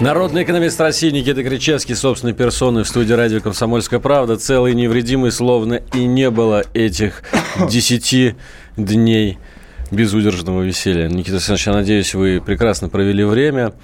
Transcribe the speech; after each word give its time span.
Народный 0.00 0.44
экономист 0.44 0.80
России 0.80 1.10
Никита 1.10 1.44
Кричевский, 1.44 1.94
собственной 1.94 2.32
персоной 2.32 2.84
в 2.84 2.88
студии 2.88 3.12
радио 3.12 3.40
«Комсомольская 3.40 4.00
правда», 4.00 4.38
целый 4.38 4.74
невредимый, 4.74 5.30
словно 5.30 5.74
и 5.74 6.06
не 6.06 6.30
было 6.30 6.64
этих 6.72 7.22
десяти 7.68 8.34
дней 8.78 9.38
безудержного 9.90 10.62
веселья. 10.62 11.06
Никита 11.08 11.32
Александрович, 11.32 11.66
я 11.66 11.72
надеюсь, 11.74 12.14
вы 12.14 12.40
прекрасно 12.40 12.88
провели 12.88 13.24
время. 13.24 13.74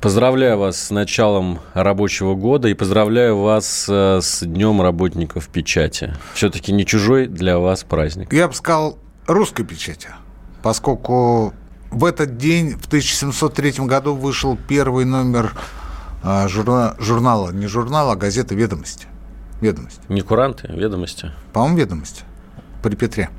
Поздравляю 0.00 0.56
вас 0.56 0.80
с 0.80 0.90
началом 0.90 1.58
рабочего 1.74 2.34
года 2.34 2.68
и 2.68 2.74
поздравляю 2.74 3.36
вас 3.36 3.84
э, 3.86 4.20
с 4.22 4.42
Днем 4.46 4.80
работников 4.80 5.48
печати. 5.48 6.14
Все-таки 6.32 6.72
не 6.72 6.86
чужой 6.86 7.26
для 7.26 7.58
вас 7.58 7.84
праздник. 7.84 8.32
Я 8.32 8.48
бы 8.48 8.54
сказал, 8.54 8.98
русской 9.26 9.66
печати, 9.66 10.08
поскольку 10.62 11.52
в 11.90 12.04
этот 12.04 12.36
день, 12.36 12.76
в 12.78 12.86
1703 12.86 13.84
году, 13.86 14.14
вышел 14.14 14.56
первый 14.68 15.04
номер 15.04 15.54
а, 16.22 16.46
журна- 16.48 16.94
журнала, 17.00 17.50
не 17.50 17.66
журнала, 17.66 18.12
а 18.12 18.16
газеты 18.16 18.54
«Ведомости». 18.54 19.06
«Ведомости». 19.60 20.00
Не 20.08 20.20
куранты, 20.22 20.68
ведомости. 20.68 21.32
По-моему, 21.52 21.78
«Ведомости» 21.78 22.22
при 22.82 22.94
Петре. 22.94 23.30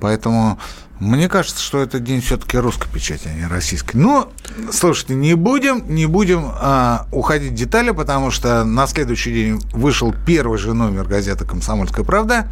Поэтому 0.00 0.58
мне 1.00 1.30
кажется, 1.30 1.62
что 1.62 1.80
этот 1.80 2.04
день 2.04 2.20
все-таки 2.20 2.58
русской 2.58 2.88
печати, 2.88 3.28
а 3.28 3.34
не 3.34 3.46
российской. 3.46 3.96
Но, 3.96 4.30
слушайте, 4.70 5.14
не 5.14 5.34
будем, 5.34 5.82
не 5.88 6.04
будем 6.04 6.44
а, 6.52 7.06
уходить 7.10 7.52
в 7.52 7.54
детали, 7.54 7.90
потому 7.90 8.30
что 8.30 8.64
на 8.64 8.86
следующий 8.86 9.32
день 9.32 9.62
вышел 9.72 10.14
первый 10.26 10.58
же 10.58 10.74
номер 10.74 11.04
газеты 11.04 11.46
«Комсомольская 11.46 12.04
правда». 12.04 12.48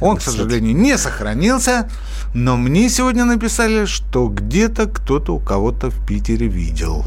Он, 0.00 0.18
к 0.18 0.22
сожалению, 0.22 0.76
не 0.76 0.98
сохранился, 0.98 1.90
но 2.34 2.58
мне 2.58 2.90
сегодня 2.90 3.24
написали, 3.24 3.86
что 3.86 4.28
где-то 4.28 4.86
кто-то 4.86 5.34
у 5.34 5.40
кого-то 5.40 5.90
в 5.90 6.06
Питере 6.06 6.48
видел. 6.48 7.06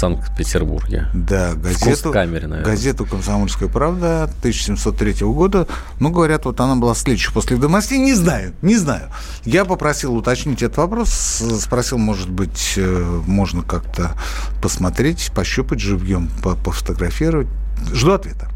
Санкт-Петербурге. 0.00 1.08
Да, 1.14 1.52
газету, 1.54 1.84
Кунсткамере, 1.84 2.46
наверное. 2.46 2.64
газету 2.64 3.04
«Комсомольская 3.06 3.68
правда» 3.68 4.24
1703 4.24 5.12
года. 5.26 5.66
Ну, 6.00 6.10
говорят, 6.10 6.46
вот 6.46 6.58
она 6.60 6.74
была 6.76 6.94
следующая 6.94 7.32
после 7.32 7.56
«Домостей». 7.58 7.98
Не 7.98 8.14
знаю, 8.14 8.54
не 8.62 8.76
знаю. 8.76 9.10
Я 9.44 9.64
попросил 9.64 10.14
уточнить 10.16 10.62
этот 10.62 10.78
вопрос. 10.78 11.10
Спросил, 11.60 11.98
может 11.98 12.30
быть, 12.30 12.74
э, 12.76 13.20
можно 13.26 13.62
как-то 13.62 14.12
посмотреть, 14.62 15.30
пощупать 15.34 15.80
живьем, 15.80 16.28
по- 16.42 16.56
пофотографировать. 16.56 17.48
Жду 17.92 18.12
ответа. 18.12 18.48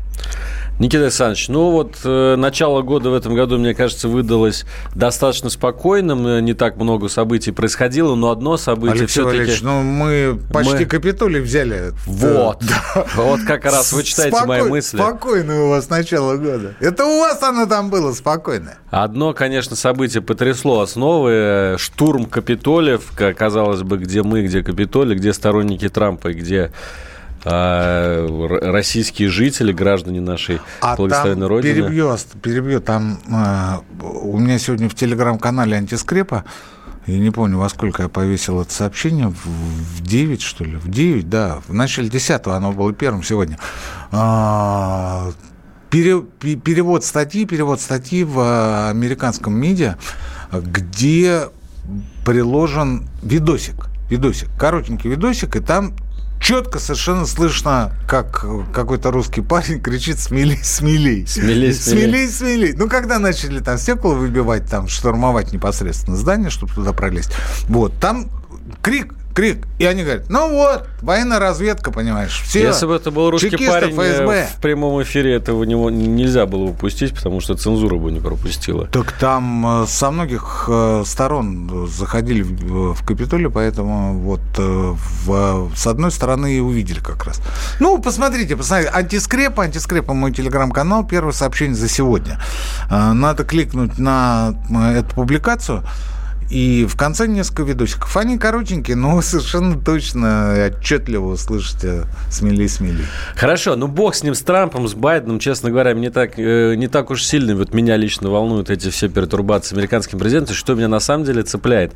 Никита 0.81 1.05
Александрович, 1.05 1.47
ну 1.49 1.71
вот 1.71 1.99
э, 2.05 2.35
начало 2.37 2.83
года 2.83 3.11
в 3.11 3.15
этом 3.15 3.37
году, 3.37 3.59
мне 3.59 3.75
кажется, 3.75 4.09
выдалось 4.09 4.65
достаточно 4.97 5.49
спокойным. 5.49 6.27
Э, 6.27 6.41
Не 6.41 6.53
так 6.55 6.77
много 6.77 7.09
событий 7.09 7.53
происходило, 7.53 8.17
но 8.17 8.31
одно 8.33 8.57
событие 8.57 9.03
Алексей 9.03 9.07
все-таки... 9.21 9.37
Валерьевич, 9.37 9.63
ну 9.63 9.83
мы 9.83 10.37
почти 10.53 10.75
Мы- 10.79 10.85
Капитолий 10.87 11.41
взяли. 11.41 11.93
Вот. 12.07 12.61
Да. 12.69 13.07
Вот 13.15 13.41
как 13.47 13.65
раз 13.65 13.93
вы 13.93 14.03
читаете 14.03 14.45
мои 14.47 14.61
Спокой- 14.63 14.71
мысли. 14.71 14.97
Спокойное 14.97 15.61
у 15.63 15.69
вас 15.69 15.89
начало 15.91 16.37
года. 16.37 16.75
Это 16.81 17.05
у 17.05 17.21
вас 17.21 17.41
оно 17.45 17.67
там 17.67 17.89
было 17.91 18.13
спокойное. 18.13 18.79
Одно, 18.91 19.33
конечно, 19.33 19.77
событие 19.77 20.23
потрясло 20.23 20.81
основы. 20.81 21.77
Штурм 21.79 22.25
Капитолиев, 22.27 23.13
казалось 23.39 23.83
бы, 23.83 23.97
где 23.99 24.25
мы, 24.25 24.43
где 24.43 24.63
Капитолий, 24.65 25.15
где 25.17 25.33
сторонники 25.33 25.89
Трампа, 25.89 26.29
и 26.29 26.35
где 26.35 26.73
р- 27.51 28.73
российские 28.73 29.29
жители, 29.29 29.73
граждане 29.73 30.21
нашей 30.21 30.61
А 30.81 30.97
благословенной 30.97 31.41
там 31.43 31.49
Родины. 31.49 31.75
перебью, 31.75 32.17
перебью, 32.43 32.81
там 32.81 33.19
э, 33.29 34.03
у 34.03 34.39
меня 34.39 34.59
сегодня 34.59 34.89
в 34.89 34.95
телеграм-канале 34.95 35.77
антискрепа, 35.77 36.45
я 37.07 37.19
не 37.19 37.31
помню, 37.31 37.59
во 37.59 37.69
сколько 37.69 38.05
я 38.05 38.09
повесил 38.09 38.63
это 38.63 38.73
сообщение, 38.73 39.29
в, 39.29 39.35
в 39.47 40.01
9, 40.03 40.41
что 40.41 40.65
ли, 40.65 40.77
в 40.77 40.89
9, 40.89 41.29
да, 41.29 41.59
в 41.69 41.75
начале 41.75 42.09
10 42.09 42.47
оно 42.47 42.73
было 42.73 42.93
первым 42.95 43.23
сегодня. 43.23 43.59
А, 44.11 45.31
пере- 45.91 46.23
пе- 46.23 46.57
перевод 46.57 47.05
статьи, 47.05 47.45
перевод 47.45 47.81
статьи 47.81 48.25
в 48.25 48.39
э, 48.39 48.89
американском 48.91 49.55
медиа, 49.55 49.97
где 50.51 51.49
приложен 52.25 53.07
видосик, 53.23 53.89
видосик, 54.09 54.49
коротенький 54.59 55.11
видосик, 55.11 55.57
и 55.57 55.61
там 55.61 55.93
четко 56.41 56.79
совершенно 56.79 57.27
слышно, 57.27 57.93
как 58.09 58.45
какой-то 58.73 59.11
русский 59.11 59.41
парень 59.41 59.81
кричит 59.81 60.19
«смелей, 60.19 60.59
смелей». 60.63 61.27
Смелей, 61.27 61.73
смелей. 61.73 61.75
Смелей, 61.75 62.29
смелей. 62.29 62.73
Ну, 62.75 62.89
когда 62.89 63.19
начали 63.19 63.61
там 63.61 63.79
стекла 63.79 64.15
выбивать, 64.15 64.69
там 64.69 64.89
штурмовать 64.89 65.53
непосредственно 65.53 66.17
здание, 66.17 66.51
чтобы 66.51 66.73
туда 66.75 66.93
пролезть, 66.93 67.33
вот, 67.69 67.93
там 68.01 68.31
крик, 68.83 69.15
крик. 69.35 69.67
И 69.79 69.85
они 69.85 70.03
говорят, 70.05 70.31
ну 70.31 70.49
вот, 70.51 70.87
военная 71.03 71.39
разведка, 71.39 71.91
понимаешь, 71.91 72.41
все. 72.47 72.63
Если 72.69 72.87
бы 72.87 72.95
это 72.95 73.11
был 73.11 73.31
русский 73.31 73.51
чекисты 73.51 73.73
парень, 73.73 74.01
э, 74.01 74.13
ФСБ. 74.13 74.49
в 74.57 74.61
прямом 74.61 75.03
эфире 75.03 75.35
этого 75.35 75.65
него 75.65 75.91
нельзя 75.91 76.47
было 76.47 76.63
упустить, 76.65 77.15
потому 77.15 77.41
что 77.41 77.55
цензура 77.57 77.97
бы 77.97 78.13
не 78.13 78.21
пропустила. 78.21 78.87
Так 78.87 79.13
там 79.13 79.83
э, 79.83 79.87
со 79.89 80.11
многих 80.11 80.67
э, 80.69 81.03
сторон 81.05 81.89
заходили 81.89 82.43
в 82.43 83.05
Капитолий, 83.05 83.51
поэтому 83.51 84.15
вот 84.21 84.41
в- 84.57 85.71
с 85.75 85.87
одной 85.87 86.11
стороны 86.13 86.57
и 86.57 86.61
увидели 86.61 87.01
как 87.01 87.25
раз. 87.25 87.41
Ну, 87.81 87.99
посмотрите, 87.99 88.57
посмотрите. 88.57 88.91
Антискрепа, 88.93 89.65
антискрепа 89.65 90.15
мой 90.15 90.33
телеграм-канал, 90.33 91.05
первое 91.05 91.33
сообщение 91.33 91.75
за 91.75 91.89
сегодня. 91.89 92.41
Надо 92.91 93.45
кликнуть 93.45 93.99
на 93.99 94.55
эту 94.97 95.15
публикацию. 95.15 95.83
И 96.55 96.87
в 96.89 96.97
конце 96.97 97.27
несколько 97.27 97.65
видосиков. 97.65 98.17
Они 98.17 98.39
коротенькие, 98.39 98.97
но 98.97 99.21
совершенно 99.23 99.77
точно 99.77 100.55
и 100.57 100.71
отчетливо 100.71 101.33
услышите 101.33 102.05
смелей, 102.31 102.69
смелей. 102.69 103.07
Хорошо, 103.35 103.75
ну 103.75 103.89
бог 103.89 104.15
с 104.15 104.23
ним, 104.23 104.37
с 104.37 104.43
Трампом, 104.43 104.87
с 104.87 104.95
Байденом, 104.95 105.41
честно 105.41 105.73
говоря, 105.73 105.97
мне 105.97 106.11
так, 106.11 106.39
э, 106.39 106.77
не 106.77 106.87
так 106.87 107.11
уж 107.11 107.25
сильно, 107.25 107.57
вот 107.57 107.75
меня 107.75 107.97
лично 107.97 108.31
волнуют 108.31 108.71
эти 108.71 108.89
все 108.91 109.09
пертурбации 109.09 109.75
американским 109.75 110.21
президентом. 110.21 110.55
Что 110.55 110.77
меня 110.77 110.87
на 110.87 111.01
самом 111.01 111.25
деле 111.25 111.43
цепляет? 111.43 111.93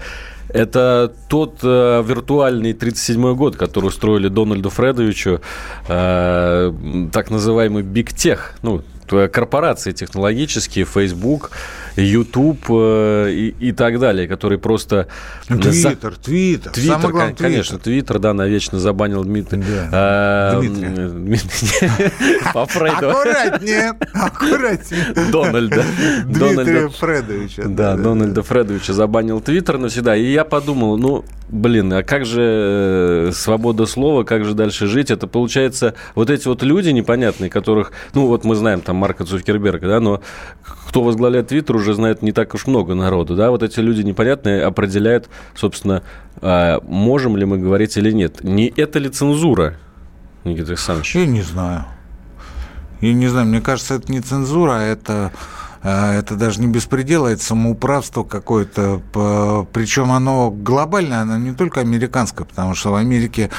Это 0.49 1.13
тот 1.29 1.61
э, 1.63 2.03
виртуальный 2.05 2.73
37-й 2.73 3.37
год, 3.37 3.55
который 3.55 3.87
устроили 3.87 4.27
Дональду 4.27 4.71
Фредовичу, 4.71 5.41
э, 5.87 6.73
так 7.13 7.31
называемый 7.31 7.85
Big 7.85 8.09
Tech, 8.09 8.41
ну, 8.63 8.83
корпорации 9.09 9.93
технологические, 9.93 10.85
Facebook, 10.85 11.51
YouTube 11.97 12.61
э, 12.71 13.31
и, 13.31 13.55
и 13.69 13.73
так 13.73 13.99
далее, 13.99 14.29
которые 14.29 14.59
просто... 14.59 15.09
за- 15.49 15.59
Твиттер, 15.59 16.17
Твиттер. 16.17 16.73
Твиттер, 16.73 16.93
Самое 16.93 17.11
главное, 17.11 17.35
кон- 17.35 17.37
конечно, 17.47 17.79
Твиттер, 17.79 18.19
да, 18.19 18.35
навечно 18.35 18.79
забанил 18.79 19.25
Дмитрий. 19.25 19.61
Да. 19.63 19.89
А, 19.93 20.61
Дмитрия. 20.61 21.09
Дмитрий. 21.09 21.91
По 22.55 22.67
Фрейду. 22.67 23.11
Аккуратнее, 23.11 23.93
аккуратнее. 24.15 25.31
Дональда. 25.33 25.85
Дмитрия. 26.25 26.89
Фредовича. 26.89 27.63
Да, 27.67 27.97
Дональда 27.97 28.43
Фредовича 28.43 28.93
забанил 28.93 29.41
Твиттер 29.41 29.79
навсегда. 29.79 30.15
И 30.17 30.25
я 30.31 30.45
подумал, 30.45 30.97
ну, 30.99 31.25
блин, 31.49 31.93
а 31.93 32.03
как 32.03 32.25
же 32.25 33.29
э, 33.29 33.31
свобода 33.33 33.87
слова, 33.87 34.25
как 34.25 34.45
же 34.45 34.55
дальше 34.55 34.87
жить? 34.87 35.11
Это 35.11 35.27
получается 35.27 35.95
вот 36.15 36.31
эти 36.31 36.47
вот 36.49 36.63
люди 36.63 36.91
непонятные, 36.91 37.51
которых, 37.51 37.93
ну, 38.15 38.27
вот 38.27 38.45
мы 38.45 38.55
знаем 38.55 38.81
там 38.81 38.97
Марка 38.97 39.25
Цукерберга, 39.25 39.89
да, 39.89 40.01
но 40.01 40.21
кто 40.89 41.03
возглавляет 41.03 41.49
Твиттер, 41.49 41.77
уже 41.77 41.95
знает 41.95 42.23
не 42.23 42.33
так 42.33 42.55
уж 42.55 42.67
много 42.67 42.95
народу, 42.95 43.37
да, 43.37 43.51
вот 43.51 43.63
эти 43.63 43.81
люди 43.81 44.03
непонятные 44.03 44.63
определяют, 44.63 45.29
собственно, 45.55 46.03
а, 46.41 46.81
можем 46.85 47.37
ли 47.37 47.45
мы 47.45 47.59
говорить 47.59 47.97
или 47.97 48.13
нет. 48.13 48.45
Не 48.45 48.69
это 48.69 48.99
ли 48.99 49.09
цензура, 49.09 49.77
Никита 50.45 50.69
Александрович? 50.69 51.15
Я 51.15 51.27
не 51.27 51.43
знаю. 51.43 51.85
Я 53.01 53.13
не 53.13 53.29
знаю, 53.29 53.47
мне 53.47 53.61
кажется, 53.61 53.95
это 53.95 54.11
не 54.11 54.21
цензура, 54.21 54.79
а 54.79 54.83
это, 54.83 55.33
это 55.83 56.35
даже 56.37 56.61
не 56.61 56.67
беспредел, 56.67 57.27
а 57.27 57.31
это 57.31 57.43
самоуправство 57.43 58.25
какое-то. 58.25 59.01
Причем 59.73 60.11
оно 60.13 60.51
глобальное, 60.51 61.23
оно 61.23 61.39
не 61.39 61.53
только 61.53 61.81
американское, 61.81 62.47
потому 62.47 62.75
что 62.75 62.93
в 62.93 62.95
Америке 62.97 63.51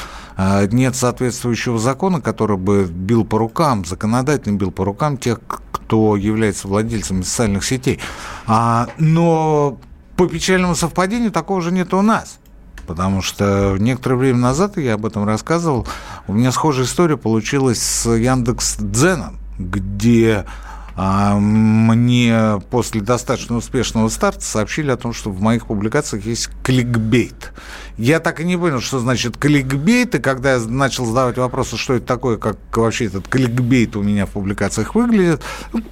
а, 0.41 0.65
нет 0.67 0.95
соответствующего 0.95 1.79
закона, 1.79 2.21
который 2.21 2.55
бы 2.55 2.85
бил 2.85 3.25
по 3.25 3.37
рукам, 3.37 3.83
законодательно 3.83 4.57
бил 4.57 4.71
по 4.71 4.85
рукам 4.85 5.17
тех, 5.17 5.39
кто 5.71 6.15
является 6.15 6.67
владельцами 6.67 7.23
социальных 7.23 7.65
сетей. 7.65 7.99
А, 8.47 8.87
но 8.97 9.79
по 10.15 10.27
печальному 10.27 10.75
совпадению 10.75 11.31
такого 11.31 11.61
же 11.61 11.71
нет 11.71 11.93
у 11.93 12.01
нас. 12.01 12.39
Потому 12.87 13.21
что 13.21 13.75
некоторое 13.79 14.15
время 14.15 14.39
назад, 14.39 14.77
я 14.77 14.93
об 14.93 15.05
этом 15.05 15.25
рассказывал, 15.25 15.87
у 16.27 16.33
меня 16.33 16.51
схожая 16.51 16.85
история 16.85 17.17
получилась 17.17 17.81
с 17.81 18.09
Яндекс 18.09 18.77
Дзеном, 18.79 19.39
где 19.57 20.45
а, 20.45 20.68
мне 21.01 22.61
после 22.69 22.99
достаточно 22.99 23.55
успешного 23.55 24.09
старта 24.09 24.41
сообщили 24.41 24.91
о 24.91 24.97
том, 24.97 25.13
что 25.13 25.31
в 25.31 25.39
моих 25.39 25.67
публикациях 25.67 26.25
есть 26.25 26.49
кликбейт. 26.61 27.53
Я 27.97 28.19
так 28.19 28.41
и 28.41 28.43
не 28.43 28.57
понял, 28.57 28.81
что 28.81 28.99
значит 28.99 29.37
кликбейт, 29.37 30.15
и 30.15 30.19
когда 30.19 30.55
я 30.55 30.59
начал 30.59 31.05
задавать 31.05 31.37
вопросы, 31.37 31.77
что 31.77 31.93
это 31.93 32.05
такое, 32.05 32.37
как 32.37 32.57
вообще 32.75 33.05
этот 33.05 33.29
кликбейт 33.29 33.95
у 33.95 34.03
меня 34.03 34.25
в 34.25 34.31
публикациях 34.31 34.95
выглядит, 34.95 35.41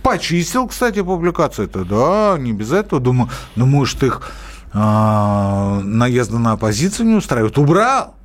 почистил, 0.03 0.67
кстати, 0.67 1.01
публикацию. 1.01 1.67
Это 1.67 1.85
да, 1.85 2.35
не 2.37 2.51
без 2.51 2.73
этого. 2.73 3.01
Думаю, 3.01 3.29
ну, 3.55 3.65
может, 3.65 4.03
их 4.03 4.29
а, 4.73 5.79
наезда 5.83 6.37
на 6.37 6.53
оппозицию 6.53 7.07
не 7.07 7.15
устраивает. 7.15 7.57
Убрал, 7.57 8.15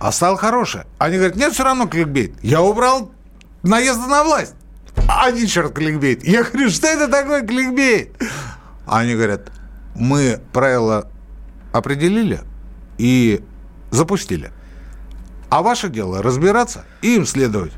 а 0.00 0.10
стал 0.10 0.36
хорошее. 0.36 0.86
Они 0.98 1.16
говорят, 1.16 1.36
нет, 1.36 1.52
все 1.52 1.62
равно 1.62 1.86
кликбейт. 1.86 2.34
Я 2.42 2.62
убрал 2.62 3.12
наезда 3.62 4.08
на 4.08 4.24
власть. 4.24 4.54
Один 5.20 5.46
черт 5.46 5.74
кликбейт. 5.74 6.24
Я 6.24 6.42
говорю, 6.44 6.70
что 6.70 6.86
это 6.86 7.08
такое 7.08 7.42
кликбейт? 7.46 8.16
Они 8.86 9.14
говорят, 9.14 9.52
мы 9.94 10.40
правила 10.52 11.10
определили 11.72 12.40
и 12.98 13.42
запустили. 13.90 14.50
А 15.50 15.62
ваше 15.62 15.90
дело 15.90 16.22
разбираться 16.22 16.84
и 17.02 17.16
им 17.16 17.26
следовать. 17.26 17.72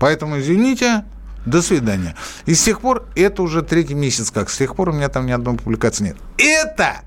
Поэтому, 0.00 0.40
извините, 0.40 1.04
до 1.46 1.62
свидания. 1.62 2.16
И 2.46 2.54
с 2.54 2.62
тех 2.64 2.80
пор, 2.80 3.06
это 3.14 3.42
уже 3.42 3.62
третий 3.62 3.94
месяц 3.94 4.30
как, 4.30 4.50
с 4.50 4.56
тех 4.56 4.74
пор 4.74 4.88
у 4.88 4.92
меня 4.92 5.08
там 5.08 5.26
ни 5.26 5.32
одной 5.32 5.56
публикации 5.56 6.04
нет. 6.04 6.16
Это, 6.38 7.02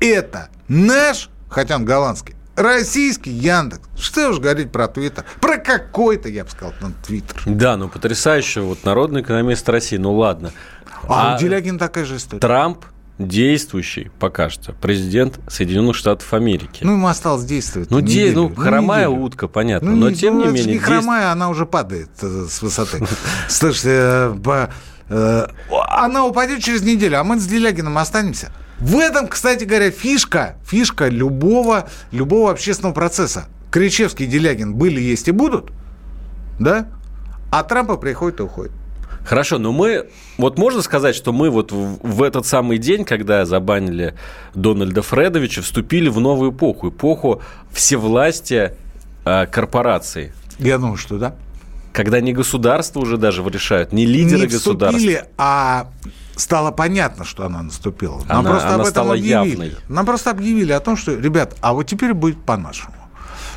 это 0.00 0.48
наш, 0.68 1.30
хотя 1.48 1.76
он 1.76 1.84
голландский, 1.84 2.34
российский 2.58 3.30
Яндекс. 3.30 3.82
Что 3.98 4.30
уж 4.30 4.38
говорить 4.38 4.70
про 4.70 4.88
Твиттер. 4.88 5.24
Про 5.40 5.58
какой-то, 5.58 6.28
я 6.28 6.44
бы 6.44 6.50
сказал, 6.50 6.74
там, 6.80 6.94
Твиттер. 7.06 7.42
Да, 7.46 7.76
ну 7.76 7.88
потрясающе. 7.88 8.60
Вот 8.60 8.84
народный 8.84 9.22
экономист 9.22 9.68
России, 9.68 9.96
ну 9.96 10.14
ладно. 10.14 10.52
А, 11.08 11.34
а 11.34 11.36
у 11.36 11.38
Делягина 11.38 11.78
такая 11.78 12.04
же 12.04 12.16
история. 12.16 12.40
Трамп 12.40 12.84
действующий, 13.18 14.10
пока 14.20 14.48
что, 14.48 14.72
президент 14.72 15.40
Соединенных 15.48 15.96
Штатов 15.96 16.32
Америки. 16.32 16.84
Ну, 16.84 16.92
ему 16.92 17.08
осталось 17.08 17.44
действовать. 17.44 17.90
Ну, 17.90 18.00
де, 18.00 18.32
ну 18.32 18.54
хромая 18.54 19.08
неделю. 19.08 19.22
утка, 19.22 19.48
понятно. 19.48 19.90
Ну, 19.90 19.96
но, 19.96 20.10
не, 20.10 20.16
тем 20.16 20.38
ну, 20.38 20.46
не 20.46 20.52
менее... 20.52 20.74
не 20.74 20.78
хромая, 20.78 21.22
действ... 21.22 21.32
она 21.32 21.48
уже 21.50 21.66
падает 21.66 22.10
э, 22.22 22.46
с 22.48 22.62
высоты. 22.62 23.04
Слушайте, 23.48 23.90
э, 23.90 24.68
э, 25.08 25.46
она 25.88 26.24
упадет 26.26 26.62
через 26.62 26.82
неделю, 26.82 27.18
а 27.18 27.24
мы 27.24 27.40
с 27.40 27.46
Делягином 27.46 27.98
останемся. 27.98 28.52
В 28.80 28.96
этом, 28.98 29.26
кстати 29.26 29.64
говоря, 29.64 29.90
фишка, 29.90 30.56
фишка 30.64 31.08
любого, 31.08 31.88
любого 32.12 32.50
общественного 32.50 32.94
процесса. 32.94 33.46
Кричевский 33.70 34.26
и 34.26 34.28
Делягин 34.28 34.74
были, 34.74 35.00
есть 35.00 35.28
и 35.28 35.30
будут, 35.30 35.70
да? 36.58 36.88
А 37.50 37.64
Трампа 37.64 37.96
приходит 37.96 38.40
и 38.40 38.42
уходит. 38.44 38.72
Хорошо, 39.24 39.58
но 39.58 39.72
мы... 39.72 40.08
Вот 40.38 40.58
можно 40.58 40.80
сказать, 40.80 41.14
что 41.14 41.32
мы 41.32 41.50
вот 41.50 41.70
в, 41.70 41.98
в 42.02 42.22
этот 42.22 42.46
самый 42.46 42.78
день, 42.78 43.04
когда 43.04 43.44
забанили 43.44 44.14
Дональда 44.54 45.02
Фредовича, 45.02 45.60
вступили 45.60 46.08
в 46.08 46.18
новую 46.18 46.52
эпоху. 46.52 46.88
Эпоху 46.88 47.42
всевластия 47.70 48.74
э, 49.26 49.46
корпораций. 49.46 50.32
Я 50.58 50.78
думаю, 50.78 50.96
что 50.96 51.18
да. 51.18 51.34
Когда 51.92 52.20
не 52.20 52.32
государство 52.32 53.00
уже 53.00 53.18
даже 53.18 53.42
решают, 53.42 53.92
не 53.92 54.06
лидеры 54.06 54.42
не 54.42 54.46
вступили, 54.46 55.24
а 55.36 55.90
стало 56.38 56.70
понятно, 56.70 57.24
что 57.24 57.44
она 57.44 57.62
наступила. 57.62 58.22
Нам 58.28 58.38
она, 58.38 58.50
просто 58.50 58.68
она 58.68 58.82
об 58.82 58.88
этом 58.88 59.10
объявили. 59.10 59.50
явной. 59.50 59.76
Нам 59.88 60.06
просто 60.06 60.30
объявили 60.30 60.72
о 60.72 60.80
том, 60.80 60.96
что, 60.96 61.14
ребят, 61.14 61.56
а 61.60 61.72
вот 61.72 61.84
теперь 61.84 62.14
будет 62.14 62.42
по-нашему. 62.44 62.94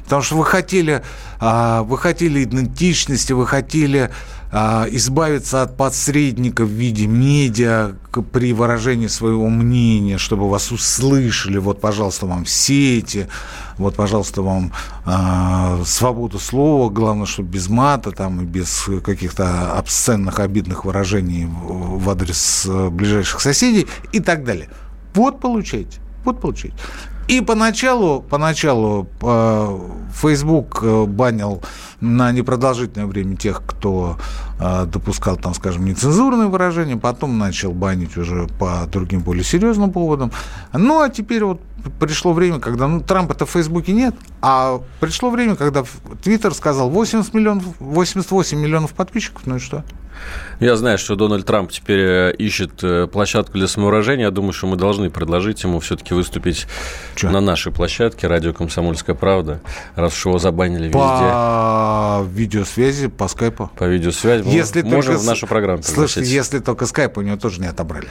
Потому 0.03 0.21
что 0.21 0.35
вы 0.35 0.45
хотели, 0.45 1.01
а, 1.39 1.83
вы 1.83 1.97
хотели 1.97 2.43
идентичности, 2.43 3.33
вы 3.33 3.47
хотели 3.47 4.09
а, 4.53 4.85
избавиться 4.89 5.61
от 5.61 5.77
посредников 5.77 6.67
в 6.67 6.71
виде 6.73 7.07
медиа 7.07 7.93
при 8.33 8.51
выражении 8.51 9.07
своего 9.07 9.47
мнения, 9.47 10.17
чтобы 10.17 10.49
вас 10.49 10.71
услышали. 10.71 11.57
Вот, 11.57 11.79
пожалуйста, 11.79 12.25
вам 12.25 12.45
сети, 12.45 13.27
вот, 13.77 13.95
пожалуйста, 13.95 14.41
вам 14.41 14.73
э, 15.05 15.83
свободу 15.85 16.37
слова, 16.37 16.89
главное, 16.89 17.25
чтобы 17.25 17.49
без 17.49 17.69
мата 17.69 18.11
там, 18.11 18.41
и 18.41 18.43
без 18.43 18.89
каких-то 19.03 19.73
обсценных, 19.73 20.39
обидных 20.39 20.83
выражений 20.83 21.47
в 21.47 22.09
адрес 22.09 22.65
э, 22.67 22.89
ближайших 22.89 23.39
соседей 23.39 23.87
и 24.11 24.19
так 24.19 24.43
далее. 24.43 24.69
Вот 25.13 25.39
получайте. 25.39 25.99
Вот 26.25 26.41
получайте. 26.41 26.75
И 27.27 27.41
поначалу, 27.41 28.21
поначалу 28.21 29.07
э, 29.21 29.79
Facebook 30.13 30.79
э, 30.81 31.05
банил 31.05 31.61
на 32.01 32.31
непродолжительное 32.31 33.07
время 33.07 33.37
тех, 33.37 33.63
кто 33.65 34.17
э, 34.59 34.85
допускал, 34.85 35.37
там, 35.37 35.53
скажем, 35.53 35.85
нецензурные 35.85 36.47
выражения, 36.47 36.97
потом 36.97 37.37
начал 37.37 37.71
банить 37.71 38.17
уже 38.17 38.47
по 38.59 38.85
другим 38.91 39.21
более 39.21 39.43
серьезным 39.43 39.91
поводам. 39.91 40.31
Ну, 40.73 41.01
а 41.01 41.09
теперь 41.09 41.43
вот 41.43 41.61
пришло 41.99 42.33
время, 42.33 42.59
когда, 42.59 42.87
ну, 42.87 43.01
Трампа-то 43.01 43.45
в 43.45 43.49
Фейсбуке 43.51 43.91
нет, 43.93 44.15
а 44.41 44.81
пришло 44.99 45.29
время, 45.29 45.55
когда 45.55 45.83
Твиттер 46.23 46.53
сказал 46.53 46.89
80 46.89 47.33
миллионов, 47.33 47.65
88 47.79 48.57
миллионов 48.59 48.93
подписчиков, 48.93 49.43
ну 49.45 49.57
и 49.57 49.59
что? 49.59 49.83
Я 50.59 50.75
знаю, 50.75 50.97
что 50.97 51.15
Дональд 51.15 51.45
Трамп 51.45 51.71
теперь 51.71 51.99
э, 51.99 52.35
ищет 52.37 52.83
э, 52.83 53.07
площадку 53.07 53.57
для 53.57 53.67
самовыражения. 53.67 54.25
Я 54.25 54.31
думаю, 54.31 54.53
что 54.53 54.67
мы 54.67 54.75
должны 54.75 55.09
предложить 55.09 55.63
ему 55.63 55.79
все-таки 55.79 56.13
выступить 56.13 56.67
Че? 57.15 57.29
на 57.29 57.41
нашей 57.41 57.71
площадке 57.71 58.27
«Радио 58.27 58.53
Комсомольская 58.53 59.15
правда», 59.15 59.61
раз 59.95 60.13
уж 60.13 60.25
его 60.27 60.37
забанили 60.37 60.83
везде. 60.83 60.93
По 60.93 62.23
видеосвязи, 62.31 63.07
по 63.07 63.27
скайпу? 63.27 63.71
По 63.75 63.85
видеосвязи. 63.85 64.47
Если 64.47 64.83
можем 64.83 65.13
только... 65.13 65.23
в 65.23 65.25
нашу 65.25 65.47
программу 65.47 65.81
Слушайте, 65.81 66.31
если 66.31 66.59
только 66.59 66.85
скайп 66.85 67.17
у 67.17 67.21
него 67.21 67.37
тоже 67.37 67.59
не 67.59 67.67
отобрали. 67.67 68.07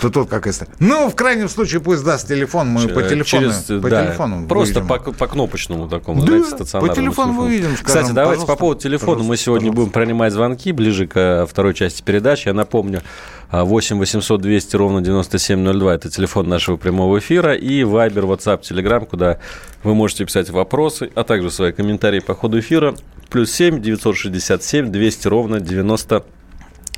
То 0.00 0.10
тут 0.10 0.28
как 0.28 0.46
если. 0.46 0.66
Ну, 0.80 1.08
в 1.08 1.14
крайнем 1.14 1.48
случае, 1.48 1.80
пусть 1.80 2.04
даст 2.04 2.28
телефон, 2.28 2.68
мы 2.68 2.82
Ч- 2.82 2.88
по 2.88 3.00
телефону. 3.14 3.42
Через, 3.42 3.82
по 3.82 3.90
да, 3.90 4.06
телефону 4.06 4.46
просто 4.46 4.80
по, 4.80 4.98
по 4.98 5.26
кнопочному 5.26 5.88
такому, 5.88 6.22
да, 6.22 6.26
знаете, 6.26 6.48
стационарному. 6.50 6.94
По 6.94 7.00
телефону 7.00 7.32
телефон. 7.32 7.46
выведем. 7.46 7.76
Скажем, 7.76 7.86
Кстати, 7.86 8.12
давайте 8.12 8.46
по 8.46 8.56
поводу 8.56 8.80
телефона. 8.80 9.22
Мы 9.22 9.36
сегодня 9.36 9.72
будем 9.72 9.90
принимать 9.90 10.32
звонки 10.32 10.72
ближе 10.72 11.06
к 11.06 11.46
второй 11.48 11.74
части 11.74 12.02
передачи. 12.02 12.48
Я 12.48 12.54
напомню, 12.54 13.02
8 13.50 13.98
800 13.98 14.40
200 14.40 14.76
ровно 14.76 15.00
9702– 15.00 15.94
это 15.96 16.10
телефон 16.10 16.48
нашего 16.48 16.76
прямого 16.76 17.18
эфира. 17.18 17.54
И 17.54 17.84
Вайбер, 17.84 18.24
WhatsApp, 18.24 18.60
Telegram, 18.62 19.04
куда 19.06 19.38
вы 19.82 19.94
можете 19.94 20.24
писать 20.24 20.50
вопросы, 20.50 21.10
а 21.14 21.24
также 21.24 21.50
свои 21.50 21.72
комментарии 21.72 22.20
по 22.20 22.34
ходу 22.34 22.58
эфира. 22.58 22.94
Плюс 23.30 23.52
7 23.52 23.80
967 23.80 24.90
200 24.90 25.28
ровно 25.28 25.60
90 25.60 26.24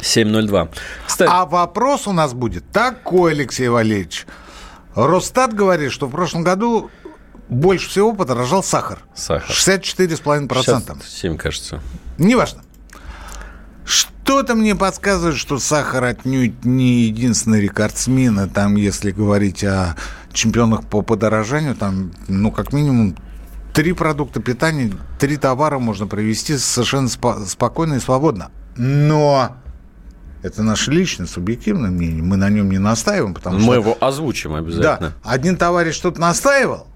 702. 0.01 0.69
Кстати... 1.07 1.31
А 1.33 1.47
вопрос 1.47 2.07
у 2.07 2.13
нас 2.13 2.35
будет 2.35 2.65
такой, 2.71 3.33
Алексей 3.33 3.69
Валерьевич. 3.69 4.27
Росстат 4.97 5.55
говорит, 5.55 5.93
что 5.93 6.07
в 6.07 6.11
прошлом 6.11 6.43
году 6.43 6.91
больше 7.49 7.89
всего 7.89 8.13
подорожал 8.15 8.65
сахар. 8.65 8.99
Сахар. 9.15 9.55
64,5%. 9.55 11.03
67, 11.03 11.37
кажется. 11.37 11.81
Неважно. 12.19 12.63
Что-то 13.85 14.55
мне 14.57 14.75
подсказывает, 14.75 15.37
что 15.37 15.59
сахар 15.59 16.03
отнюдь 16.03 16.65
не 16.65 17.03
единственный 17.03 17.61
рекордсмен. 17.61 18.49
Там, 18.51 18.75
если 18.75 19.13
говорить 19.13 19.63
о 19.63 19.95
чемпионах 20.33 20.85
по 20.89 21.03
подорожанию, 21.03 21.77
там, 21.77 22.11
ну, 22.27 22.51
как 22.51 22.73
минимум, 22.73 23.17
три 23.73 23.93
продукта 23.93 24.41
питания, 24.41 24.93
три 25.21 25.37
товара 25.37 25.79
можно 25.79 26.07
привести 26.07 26.57
совершенно 26.59 27.07
спо- 27.07 27.45
спокойно 27.47 27.95
и 27.95 28.01
свободно. 28.01 28.51
Но 28.77 29.57
это 30.47 30.63
наше 30.63 30.91
личное, 30.91 31.27
субъективное 31.27 31.91
мнение. 31.91 32.23
Мы 32.23 32.37
на 32.37 32.49
нем 32.49 32.71
не 32.71 32.79
настаиваем, 32.79 33.35
потому 33.35 33.57
Мы 33.57 33.63
что... 33.63 33.71
Мы 33.71 33.77
его 33.77 33.99
озвучим 34.01 34.55
обязательно. 34.55 35.11
Да. 35.11 35.31
Один 35.31 35.57
товарищ 35.57 35.95
что-то 35.95 36.21
настаивал, 36.21 36.87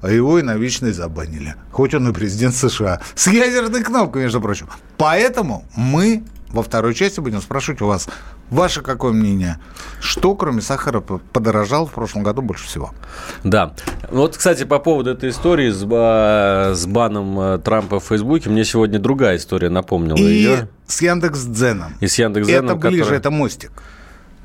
а 0.00 0.10
его 0.10 0.38
и 0.38 0.42
на 0.42 0.56
вечность 0.56 0.96
забанили. 0.96 1.54
Хоть 1.70 1.94
он 1.94 2.08
и 2.08 2.12
президент 2.12 2.54
США. 2.54 3.00
С 3.14 3.26
ядерной 3.28 3.82
кнопкой, 3.82 4.22
между 4.22 4.40
прочим. 4.40 4.68
Поэтому 4.96 5.66
мы 5.76 6.24
во 6.50 6.62
второй 6.62 6.94
части 6.94 7.20
будем 7.20 7.42
спрашивать 7.42 7.82
у 7.82 7.86
вас, 7.86 8.08
ваше 8.50 8.82
какое 8.82 9.12
мнение? 9.12 9.58
Что, 10.00 10.34
кроме 10.34 10.60
сахара, 10.60 11.00
подорожало 11.00 11.86
в 11.86 11.92
прошлом 11.92 12.22
году 12.22 12.42
больше 12.42 12.66
всего? 12.66 12.92
Да. 13.42 13.74
Вот, 14.10 14.36
кстати, 14.36 14.64
по 14.64 14.78
поводу 14.78 15.10
этой 15.10 15.30
истории 15.30 15.70
с, 15.70 15.80
с 16.76 16.86
баном 16.86 17.38
э, 17.40 17.58
Трампа 17.58 18.00
в 18.00 18.04
Фейсбуке, 18.04 18.50
мне 18.50 18.64
сегодня 18.64 18.98
другая 18.98 19.36
история 19.36 19.70
напомнила 19.70 20.16
И 20.16 20.22
ее. 20.22 20.68
с 20.86 21.00
Яндекс.Дзеном. 21.02 21.94
И 22.00 22.06
с 22.06 22.18
Яндекс.Дзеном. 22.18 22.76
Это 22.76 22.88
ближе, 22.88 23.02
который... 23.04 23.18
это 23.18 23.30
мостик. 23.30 23.72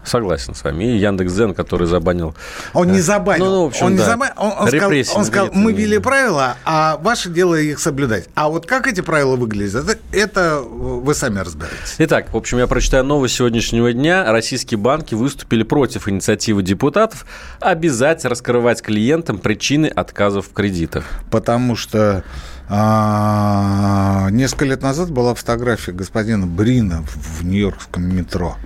Согласен 0.04 0.56
с 0.56 0.64
вами. 0.64 0.86
И 0.86 0.98
Яндекс.Дзен, 0.98 1.54
который 1.54 1.88
забанил... 1.88 2.36
Он 2.74 2.92
не 2.92 3.02
забанил. 3.02 3.46
Ну, 3.46 3.52
ну 3.52 3.64
в 3.66 3.68
общем, 3.68 3.86
он 3.88 3.96
да. 3.96 4.04
не 4.04 4.10
забанил. 4.10 4.34
Он, 4.38 4.52
он 4.60 4.68
сказал, 4.68 4.92
он 5.16 5.26
сказал 5.26 5.50
мы 5.54 5.74
ввели 5.74 6.00
правила, 6.00 6.56
а 6.66 6.98
ваше 7.02 7.30
дело 7.30 7.56
их 7.56 7.80
соблюдать. 7.80 8.28
А 8.36 8.50
вот 8.50 8.66
как 8.66 8.88
эти 8.88 9.02
правила 9.02 9.36
выглядят, 9.36 9.88
это, 9.88 10.00
это 10.12 10.60
вы 10.62 11.14
сами 11.14 11.40
разбираетесь. 11.40 11.96
Итак, 11.98 12.34
в 12.34 12.38
общем, 12.38 12.58
я 12.58 12.68
прочитаю 12.68 13.04
новость 13.04 13.36
сегодняшнего 13.36 13.92
дня. 13.94 14.32
Российские 14.32 14.78
банки 14.78 15.16
выступили 15.16 15.64
против 15.64 16.08
инициативы 16.08 16.64
депутатов 16.64 17.26
обязать 17.60 18.26
раскрывать 18.26 18.82
клиентам 18.82 19.38
причины 19.38 19.88
отказов 19.88 20.48
в 20.48 20.54
кредитах. 20.54 21.06
Потому 21.30 21.76
что 21.76 22.24
а, 22.70 24.30
несколько 24.32 24.66
лет 24.66 24.82
назад 24.84 25.10
была 25.10 25.34
фотография 25.34 25.92
господина 25.92 26.46
Брина 26.46 27.04
в 27.04 27.44
Нью-Йоркском 27.44 28.04
метро. 28.16 28.58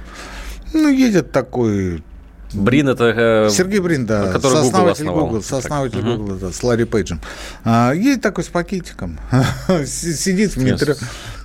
Ну, 0.73 0.89
едет 0.89 1.31
такой 1.31 2.03
Брин 2.53 2.89
это... 2.89 3.05
Э, 3.05 3.49
Сергей 3.49 3.79
Брин, 3.79 4.05
да. 4.05 4.31
Который 4.31 4.57
сооснователь 4.57 5.05
Google, 5.05 5.25
Google 5.25 5.43
сооснователь 5.43 6.01
так. 6.01 6.05
Google, 6.05 6.35
да, 6.35 6.51
с 6.51 6.63
Ларри 6.63 6.85
Пейджем. 6.85 7.19
А, 7.63 7.93
едет 7.93 8.21
такой 8.21 8.43
с 8.43 8.47
пакетиком. 8.47 9.19
Сидит 9.85 10.55
в 10.55 10.63
метро. 10.63 10.93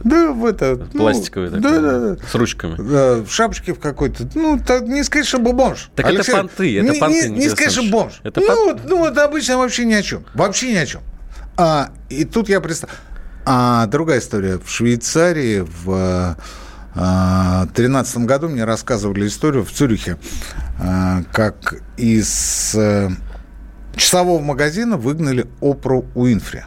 Да, 0.04 0.32
в 0.32 0.44
это... 0.44 0.88
Ну, 0.92 1.00
Пластиковый 1.00 1.50
ну, 1.50 1.60
Да, 1.60 1.80
да, 1.80 1.98
да. 2.00 2.16
С 2.30 2.34
ручками. 2.34 2.76
Да, 2.76 3.22
в 3.22 3.30
шапочке 3.30 3.72
в 3.72 3.80
какой-то. 3.80 4.28
Ну, 4.34 4.60
так, 4.64 4.82
не 4.82 5.02
сказать, 5.02 5.26
что 5.26 5.38
бомж. 5.38 5.90
Так 5.96 6.06
Алексей, 6.06 6.32
это 6.32 6.40
понты, 6.42 6.78
это 6.78 6.92
не, 6.92 7.00
понты. 7.00 7.28
Не, 7.28 7.38
не 7.38 7.48
сказать, 7.48 7.72
что 7.72 7.82
бомж. 7.84 8.20
Это 8.22 8.40
ну, 8.40 8.64
вот, 8.66 8.80
ну, 8.84 8.98
вот 8.98 9.16
обычно 9.18 9.58
вообще 9.58 9.84
ни 9.84 9.94
о 9.94 10.02
чем. 10.02 10.24
Вообще 10.34 10.72
ни 10.72 10.76
о 10.76 10.86
чем. 10.86 11.00
А, 11.56 11.90
и 12.08 12.24
тут 12.24 12.48
я 12.48 12.60
представляю... 12.60 12.98
А 13.46 13.86
другая 13.86 14.18
история. 14.18 14.58
В 14.62 14.70
Швейцарии, 14.70 15.64
в 15.66 16.36
2013 16.98 18.16
а, 18.16 18.20
году 18.20 18.48
мне 18.48 18.64
рассказывали 18.64 19.26
историю 19.28 19.64
в 19.64 19.70
Цюрихе, 19.70 20.16
а, 20.80 21.22
как 21.32 21.74
из 21.96 22.74
э, 22.74 23.10
часового 23.94 24.40
магазина 24.40 24.96
выгнали 24.96 25.46
Опру 25.60 26.06
Уинфри. 26.16 26.64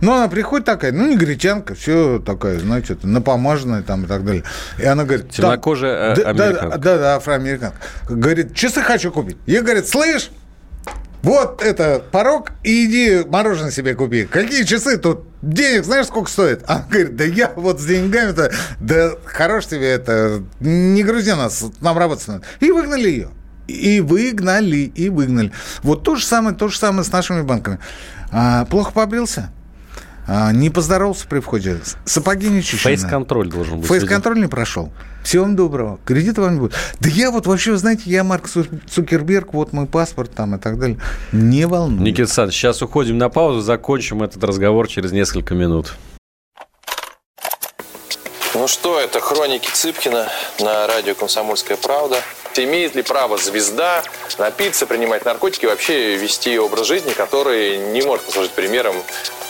Ну, 0.00 0.12
она 0.12 0.28
приходит 0.28 0.66
такая, 0.66 0.92
ну, 0.92 1.06
негритянка, 1.10 1.74
все 1.74 2.18
такая, 2.18 2.58
знаете, 2.58 2.96
напомаженная 3.02 3.82
там 3.82 4.04
и 4.04 4.06
так 4.06 4.24
далее. 4.24 4.44
И 4.78 4.84
она 4.84 5.04
говорит... 5.04 5.30
Темнокожая 5.30 6.16
да, 6.16 6.30
американка. 6.30 6.68
Да, 6.68 6.78
да, 6.78 6.98
да, 6.98 7.16
афроамериканка. 7.16 7.76
Говорит, 8.08 8.54
часы 8.54 8.82
хочу 8.82 9.12
купить. 9.12 9.36
Я, 9.46 9.62
говорит, 9.62 9.88
слышь, 9.88 10.30
вот 11.24 11.62
это 11.62 12.02
порог, 12.12 12.52
и 12.62 12.84
иди 12.84 13.26
мороженое 13.26 13.70
себе 13.70 13.94
купи. 13.94 14.26
Какие 14.26 14.64
часы 14.64 14.98
тут? 14.98 15.24
Денег 15.40 15.84
знаешь, 15.84 16.06
сколько 16.06 16.30
стоит? 16.30 16.62
А 16.66 16.84
говорит, 16.90 17.16
да 17.16 17.24
я 17.24 17.50
вот 17.56 17.80
с 17.80 17.86
деньгами-то, 17.86 18.52
да 18.78 19.12
хорош 19.24 19.66
тебе 19.66 19.88
это, 19.88 20.42
не 20.60 21.02
грузи 21.02 21.32
нас, 21.32 21.64
нам 21.80 21.96
работать 21.96 22.28
надо. 22.28 22.42
И 22.60 22.70
выгнали 22.70 23.08
ее. 23.08 23.30
И 23.66 24.02
выгнали, 24.02 24.92
и 24.94 25.08
выгнали. 25.08 25.50
Вот 25.82 26.02
то 26.02 26.16
же 26.16 26.26
самое, 26.26 26.54
то 26.54 26.68
же 26.68 26.78
самое 26.78 27.04
с 27.04 27.10
нашими 27.10 27.40
банками. 27.40 27.78
А, 28.30 28.66
плохо 28.66 28.92
побрился? 28.92 29.50
А, 30.26 30.52
не 30.52 30.70
поздоровался 30.70 31.26
при 31.26 31.40
входе. 31.40 31.78
Сапоги 32.04 32.48
не 32.48 32.62
чищены. 32.62 32.96
Фейс-контроль 32.96 33.48
должен 33.50 33.80
быть. 33.80 33.88
Фейс-контроль 33.88 34.40
не 34.40 34.46
прошел. 34.46 34.92
Всего 35.22 35.44
вам 35.44 35.56
доброго. 35.56 35.98
Кредита 36.04 36.40
вам 36.40 36.54
не 36.54 36.60
будет. 36.60 36.74
Да 37.00 37.08
я 37.08 37.30
вот 37.30 37.46
вообще, 37.46 37.72
вы 37.72 37.76
знаете, 37.76 38.02
я 38.06 38.24
Марк 38.24 38.48
Цукерберг, 38.48 39.54
вот 39.54 39.72
мой 39.72 39.86
паспорт 39.86 40.34
там 40.34 40.54
и 40.54 40.58
так 40.58 40.78
далее. 40.78 40.98
Не 41.32 41.66
волнуюсь. 41.66 42.02
Никита 42.02 42.22
Александрович, 42.22 42.56
сейчас 42.56 42.82
уходим 42.82 43.18
на 43.18 43.28
паузу, 43.28 43.60
закончим 43.60 44.22
этот 44.22 44.42
разговор 44.44 44.88
через 44.88 45.12
несколько 45.12 45.54
минут. 45.54 45.94
Ну 48.54 48.68
что, 48.68 49.00
это 49.00 49.20
хроники 49.20 49.68
Цыпкина 49.68 50.28
на 50.60 50.86
радио 50.86 51.14
«Комсомольская 51.14 51.76
правда». 51.76 52.16
Имеет 52.56 52.94
ли 52.94 53.02
право 53.02 53.36
звезда 53.36 54.04
напиться, 54.38 54.86
принимать 54.86 55.24
наркотики 55.24 55.64
и 55.64 55.68
вообще 55.68 56.16
вести 56.16 56.56
образ 56.56 56.86
жизни, 56.86 57.10
который 57.10 57.78
не 57.92 58.02
может 58.02 58.24
послужить 58.24 58.52
примером 58.52 58.94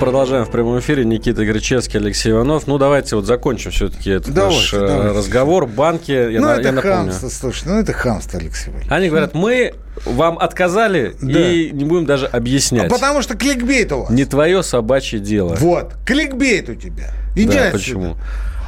продолжаем 0.00 0.46
в 0.46 0.50
прямом 0.50 0.80
эфире. 0.80 1.04
Никита 1.04 1.44
Гречевский, 1.44 2.00
Алексей 2.00 2.32
Иванов. 2.32 2.66
Ну, 2.66 2.78
давайте 2.78 3.16
вот 3.16 3.26
закончим 3.26 3.70
все-таки 3.70 4.10
этот 4.10 4.32
давайте, 4.32 4.58
наш 4.58 4.74
э, 4.74 4.86
давайте. 4.86 5.18
разговор. 5.18 5.66
Банки, 5.66 6.10
я, 6.10 6.40
ну, 6.40 6.46
на, 6.46 6.52
это 6.54 6.62
я 6.62 6.72
напомню. 6.72 6.96
Хамство, 6.96 7.28
слушай, 7.28 7.64
ну, 7.66 7.78
это 7.78 7.92
хамство, 7.92 8.40
Алексей 8.40 8.70
Иванович. 8.70 8.90
Они 8.90 9.08
говорят, 9.10 9.34
мы 9.34 9.74
вам 10.06 10.38
отказали 10.38 11.14
да. 11.20 11.38
и 11.38 11.70
не 11.70 11.84
будем 11.84 12.06
даже 12.06 12.26
объяснять. 12.26 12.90
А 12.90 12.94
потому 12.94 13.20
что 13.20 13.36
кликбейт 13.36 13.92
у 13.92 14.00
вас. 14.00 14.10
Не 14.10 14.24
твое 14.24 14.62
собачье 14.62 15.20
дело. 15.20 15.54
Вот, 15.56 15.92
кликбейт 16.06 16.70
у 16.70 16.74
тебя. 16.74 17.10
Иди 17.36 17.46
да, 17.46 17.68
отсюда. 17.68 17.78
почему? 17.78 18.16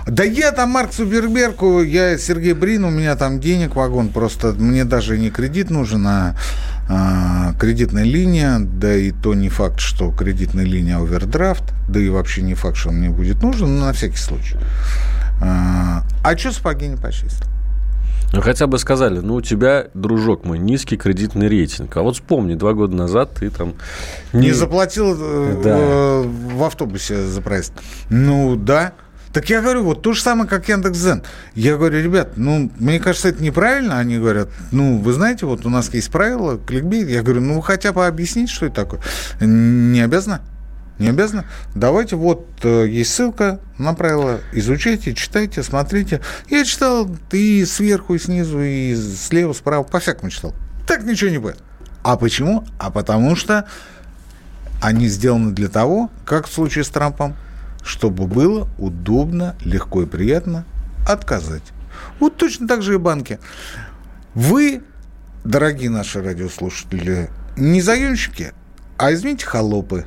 Да 0.07 0.25
я 0.25 0.53
там 0.53 0.71
Марк 0.71 0.91
Цуберберку, 0.91 1.83
я 1.83 2.19
Сергей 2.19 2.55
Брин, 2.55 2.85
у 2.85 2.91
меня 2.91 3.15
там 3.17 3.39
денег 3.41 3.77
вагон, 3.77 4.09
просто 4.09 4.53
мне 4.53 4.85
даже 4.85 5.19
не 5.19 5.31
кредит 5.31 5.71
нужен, 5.71 6.07
а, 6.07 6.37
а 6.89 7.55
кредитная 7.59 8.05
линия, 8.05 8.59
да 8.59 8.95
и 8.95 9.13
то 9.13 9.35
не 9.35 9.49
факт, 9.49 9.81
что 9.81 10.11
кредитная 10.11 10.65
линия 10.65 10.99
овердрафт, 10.99 11.65
да 11.89 12.01
и 12.01 12.09
вообще 12.09 12.43
не 12.43 12.55
факт, 12.55 12.77
что 12.77 12.89
он 12.89 12.97
мне 12.97 13.11
будет 13.11 13.43
нужен, 13.43 13.79
но 13.79 13.87
на 13.87 13.93
всякий 13.93 14.17
случай. 14.17 14.57
А, 15.41 16.03
а 16.25 16.37
что 16.37 16.53
сапоги 16.53 16.89
не 16.89 16.97
почистил? 16.97 17.47
Ну, 18.33 18.41
хотя 18.41 18.67
бы 18.67 18.79
сказали, 18.79 19.19
ну, 19.19 19.35
у 19.35 19.41
тебя, 19.43 19.89
дружок 19.93 20.45
мой, 20.47 20.59
низкий 20.59 20.97
кредитный 20.97 21.49
рейтинг. 21.49 21.95
А 21.99 22.03
вот 22.03 22.15
вспомни, 22.15 22.55
два 22.55 22.73
года 22.73 22.97
назад 22.97 23.35
ты 23.39 23.51
там... 23.51 23.75
Не, 24.33 24.47
не 24.47 24.53
заплатил 24.53 25.15
э, 25.19 25.61
да. 25.63 25.77
в, 26.23 26.57
в 26.57 26.65
автобусе 26.65 27.27
за 27.27 27.43
проезд. 27.43 27.75
Ну, 28.09 28.57
да. 28.57 28.95
Так 29.33 29.49
я 29.49 29.63
говорю, 29.63 29.85
вот 29.85 30.03
то 30.03 30.13
же 30.13 30.21
самое, 30.21 30.49
как 30.49 30.69
Яндекс.Зен. 30.69 31.23
Я 31.55 31.77
говорю, 31.77 32.03
ребят, 32.03 32.37
ну, 32.37 32.71
мне 32.79 33.01
кажется, 33.01 33.29
это 33.29 33.43
неправильно. 33.43 33.99
Они 33.99 34.19
говорят, 34.19 34.49
ну, 34.73 34.99
вы 34.99 35.13
знаете, 35.15 35.47
вот 35.47 35.65
у 35.65 35.71
нас 35.71 35.93
есть 35.95 36.11
правила, 36.11 36.59
кликбейт. 36.59 37.09
Я 37.09 37.23
говорю, 37.23 37.41
ну, 37.41 37.61
хотя 37.61 37.93
бы 37.93 38.07
объяснить, 38.07 38.51
что 38.51 38.67
это 38.67 38.75
такое. 38.75 39.01
Не 39.41 40.01
обязано. 40.03 40.43
Не 40.99 41.09
обязано. 41.09 41.47
Давайте, 41.75 42.17
вот 42.17 42.47
э, 42.63 42.87
есть 42.89 43.15
ссылка 43.15 43.59
на 43.79 43.95
правила. 43.95 44.41
Изучайте, 44.53 45.15
читайте, 45.15 45.63
смотрите. 45.63 46.21
Я 46.49 46.65
читал 46.65 47.09
и 47.33 47.65
сверху, 47.65 48.15
и 48.15 48.19
снизу, 48.19 48.61
и 48.61 48.95
слева, 48.95 49.55
справа, 49.55 49.83
по-всякому 49.83 50.31
читал. 50.31 50.55
Так 50.87 51.05
ничего 51.05 51.31
не 51.31 51.39
будет. 51.39 51.59
А 52.03 52.17
почему? 52.17 52.67
А 52.79 52.91
потому 52.91 53.35
что 53.37 53.67
они 54.83 55.09
сделаны 55.09 55.53
для 55.53 55.69
того, 55.69 56.11
как 56.27 56.47
в 56.47 56.53
случае 56.53 56.85
с 56.85 56.89
Трампом, 56.89 57.35
чтобы 57.83 58.27
было 58.27 58.69
удобно, 58.79 59.57
легко 59.65 60.03
и 60.03 60.07
приятно 60.07 60.65
отказать. 61.09 61.63
Вот 62.21 62.37
точно 62.37 62.69
так 62.69 62.83
же 62.83 62.95
и 62.95 62.99
банки. 62.99 63.39
Вы, 64.35 64.83
дорогие 65.45 65.91
наши 65.91 66.23
радиослушатели, 66.23 67.31
не 67.57 67.81
заемщики, 67.83 68.53
а, 68.97 69.13
извините, 69.13 69.47
холопы. 69.47 70.05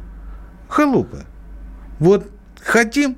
Холопы. 0.69 1.25
Вот 1.99 2.29
хотим, 2.63 3.17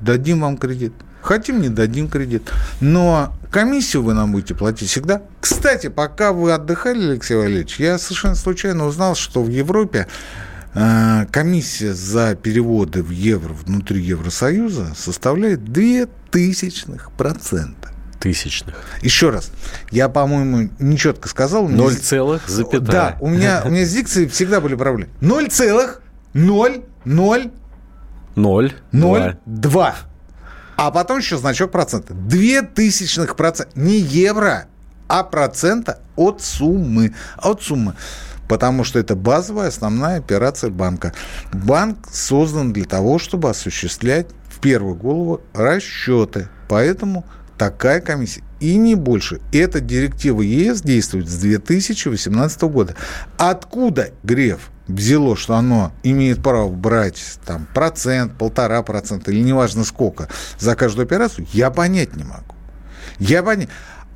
дадим 0.00 0.40
вам 0.40 0.56
кредит. 0.56 0.92
Хотим, 1.20 1.60
не 1.60 1.68
дадим 1.68 2.08
кредит. 2.08 2.50
Но 2.80 3.32
комиссию 3.50 4.02
вы 4.02 4.14
нам 4.14 4.32
будете 4.32 4.54
платить 4.54 4.88
всегда. 4.88 5.22
Кстати, 5.40 5.88
пока 5.88 6.32
вы 6.32 6.52
отдыхали, 6.52 7.12
Алексей 7.12 7.36
Валерьевич, 7.36 7.78
я 7.78 7.98
совершенно 7.98 8.34
случайно 8.34 8.86
узнал, 8.86 9.14
что 9.14 9.42
в 9.42 9.48
Европе 9.48 10.08
комиссия 10.74 11.92
за 11.92 12.34
переводы 12.34 13.02
в 13.02 13.10
евро 13.10 13.52
внутри 13.52 14.02
Евросоюза 14.02 14.94
составляет 14.96 15.64
2 15.64 16.06
тысячных 16.30 17.12
процента. 17.12 17.90
Тысячных. 18.20 18.76
Еще 19.02 19.30
раз. 19.30 19.50
Я, 19.90 20.08
по-моему, 20.08 20.70
нечетко 20.78 21.28
сказал. 21.28 21.68
Ноль 21.68 21.96
целых 21.96 22.48
запятая. 22.48 22.80
Да, 22.80 23.16
у 23.20 23.28
меня, 23.28 23.62
у 23.64 23.68
меня 23.70 23.84
с 23.84 23.92
дикцией 23.92 24.28
всегда 24.28 24.60
были 24.60 24.76
проблемы. 24.76 25.10
Ноль 25.20 25.48
целых, 25.48 26.00
ноль, 26.32 26.84
ноль, 27.04 27.50
ноль, 28.36 28.72
ноль, 28.92 29.36
два. 29.44 29.96
А 30.76 30.90
потом 30.90 31.18
еще 31.18 31.36
значок 31.36 31.72
процента. 31.72 32.14
Две 32.14 32.62
тысячных 32.62 33.36
процента. 33.36 33.72
Не 33.78 33.98
евро, 33.98 34.66
а 35.08 35.24
процента 35.24 36.00
от 36.16 36.40
суммы. 36.42 37.14
От 37.36 37.62
суммы 37.62 37.94
потому 38.48 38.84
что 38.84 38.98
это 38.98 39.16
базовая 39.16 39.68
основная 39.68 40.18
операция 40.18 40.70
банка. 40.70 41.12
Банк 41.52 42.08
создан 42.12 42.72
для 42.72 42.84
того, 42.84 43.18
чтобы 43.18 43.50
осуществлять 43.50 44.28
в 44.48 44.60
первую 44.60 44.94
голову 44.94 45.40
расчеты. 45.54 46.48
Поэтому 46.68 47.24
такая 47.58 48.00
комиссия. 48.00 48.42
И 48.60 48.76
не 48.76 48.94
больше. 48.94 49.40
Эта 49.52 49.80
директива 49.80 50.42
ЕС 50.42 50.82
действует 50.82 51.28
с 51.28 51.36
2018 51.36 52.62
года. 52.62 52.94
Откуда 53.38 54.10
Греф 54.22 54.70
взяло, 54.86 55.36
что 55.36 55.56
оно 55.56 55.92
имеет 56.02 56.42
право 56.42 56.68
брать 56.68 57.38
там 57.44 57.66
процент, 57.74 58.36
полтора 58.36 58.82
процента 58.82 59.30
или 59.30 59.42
неважно 59.42 59.84
сколько 59.84 60.28
за 60.58 60.74
каждую 60.76 61.04
операцию, 61.04 61.46
я 61.52 61.70
понять 61.70 62.16
не 62.16 62.24
могу. 62.24 62.54
Я 63.18 63.42
понять. 63.42 63.68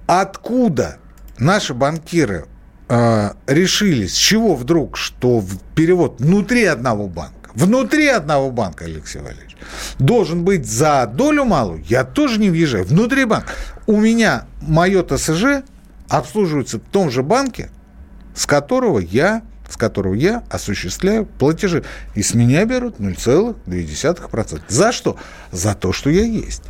Откуда 0.07 0.99
наши 1.39 1.75
банкиры 1.75 2.47
решили, 2.89 4.07
с 4.07 4.15
чего 4.15 4.55
вдруг, 4.55 4.97
что 4.97 5.43
перевод 5.75 6.21
внутри 6.21 6.65
одного 6.65 7.09
банка, 7.09 7.51
внутри 7.55 8.09
одного 8.09 8.51
банка, 8.51 8.85
Алексей 8.85 9.21
Валерьевич, 9.21 9.57
должен 9.99 10.45
быть 10.45 10.67
за 10.67 11.07
долю 11.07 11.45
малую, 11.45 11.83
я 11.89 12.05
тоже 12.05 12.39
не 12.39 12.51
въезжаю. 12.51 12.85
Внутри 12.85 13.25
банка. 13.25 13.53
У 13.87 13.97
меня 13.97 14.47
мое 14.61 15.03
ТСЖ 15.03 15.65
обслуживается 16.09 16.79
в 16.79 16.83
том 16.83 17.11
же 17.11 17.23
банке, 17.23 17.71
с 18.35 18.47
которого 18.47 18.99
я 18.99 19.43
с 19.69 19.77
которого 19.77 20.15
я 20.15 20.45
осуществляю 20.49 21.27
платежи. 21.27 21.85
И 22.15 22.23
с 22.23 22.35
меня 22.35 22.65
берут 22.65 23.01
0,2%. 23.01 24.63
За 24.69 24.93
что? 24.93 25.17
За 25.51 25.75
то, 25.75 25.93
что 25.93 26.11
я 26.11 26.23
есть. 26.23 26.63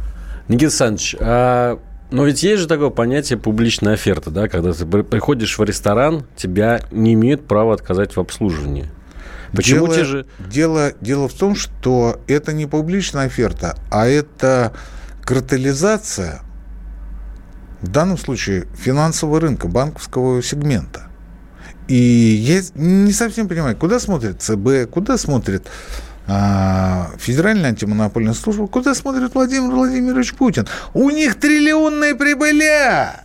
Никита 0.48 0.66
Александрович, 0.66 1.16
а 1.20 1.78
но 2.10 2.24
ведь 2.24 2.42
есть 2.42 2.62
же 2.62 2.68
такое 2.68 2.90
понятие 2.90 3.38
публичная 3.38 3.94
оферта, 3.94 4.30
да, 4.30 4.48
когда 4.48 4.72
ты 4.72 4.86
приходишь 4.86 5.58
в 5.58 5.62
ресторан, 5.64 6.24
тебя 6.36 6.80
не 6.90 7.14
имеют 7.14 7.46
права 7.46 7.74
отказать 7.74 8.14
в 8.16 8.20
обслуживании. 8.20 8.88
Почему 9.52 9.86
дело, 9.86 9.94
те 9.94 10.04
же... 10.04 10.26
дело, 10.38 10.92
дело 11.00 11.28
в 11.28 11.34
том, 11.34 11.54
что 11.54 12.20
это 12.26 12.52
не 12.52 12.66
публичная 12.66 13.26
оферта, 13.26 13.76
а 13.90 14.06
это 14.06 14.72
картелизация, 15.22 16.42
в 17.80 17.88
данном 17.88 18.18
случае, 18.18 18.66
финансового 18.76 19.40
рынка, 19.40 19.66
банковского 19.68 20.42
сегмента. 20.42 21.08
И 21.88 21.94
я 21.94 22.62
не 22.74 23.12
совсем 23.12 23.48
понимаю, 23.48 23.76
куда 23.76 24.00
смотрит 24.00 24.42
ЦБ, 24.42 24.90
куда 24.90 25.16
смотрит 25.16 25.68
а, 26.26 27.10
Федеральная 27.18 27.70
антимонопольная 27.70 28.34
служба, 28.34 28.66
куда 28.66 28.94
смотрит 28.94 29.34
Владимир 29.34 29.70
Владимирович 29.70 30.34
Путин. 30.34 30.66
У 30.94 31.10
них 31.10 31.36
триллионные 31.36 32.14
прибыля! 32.14 33.24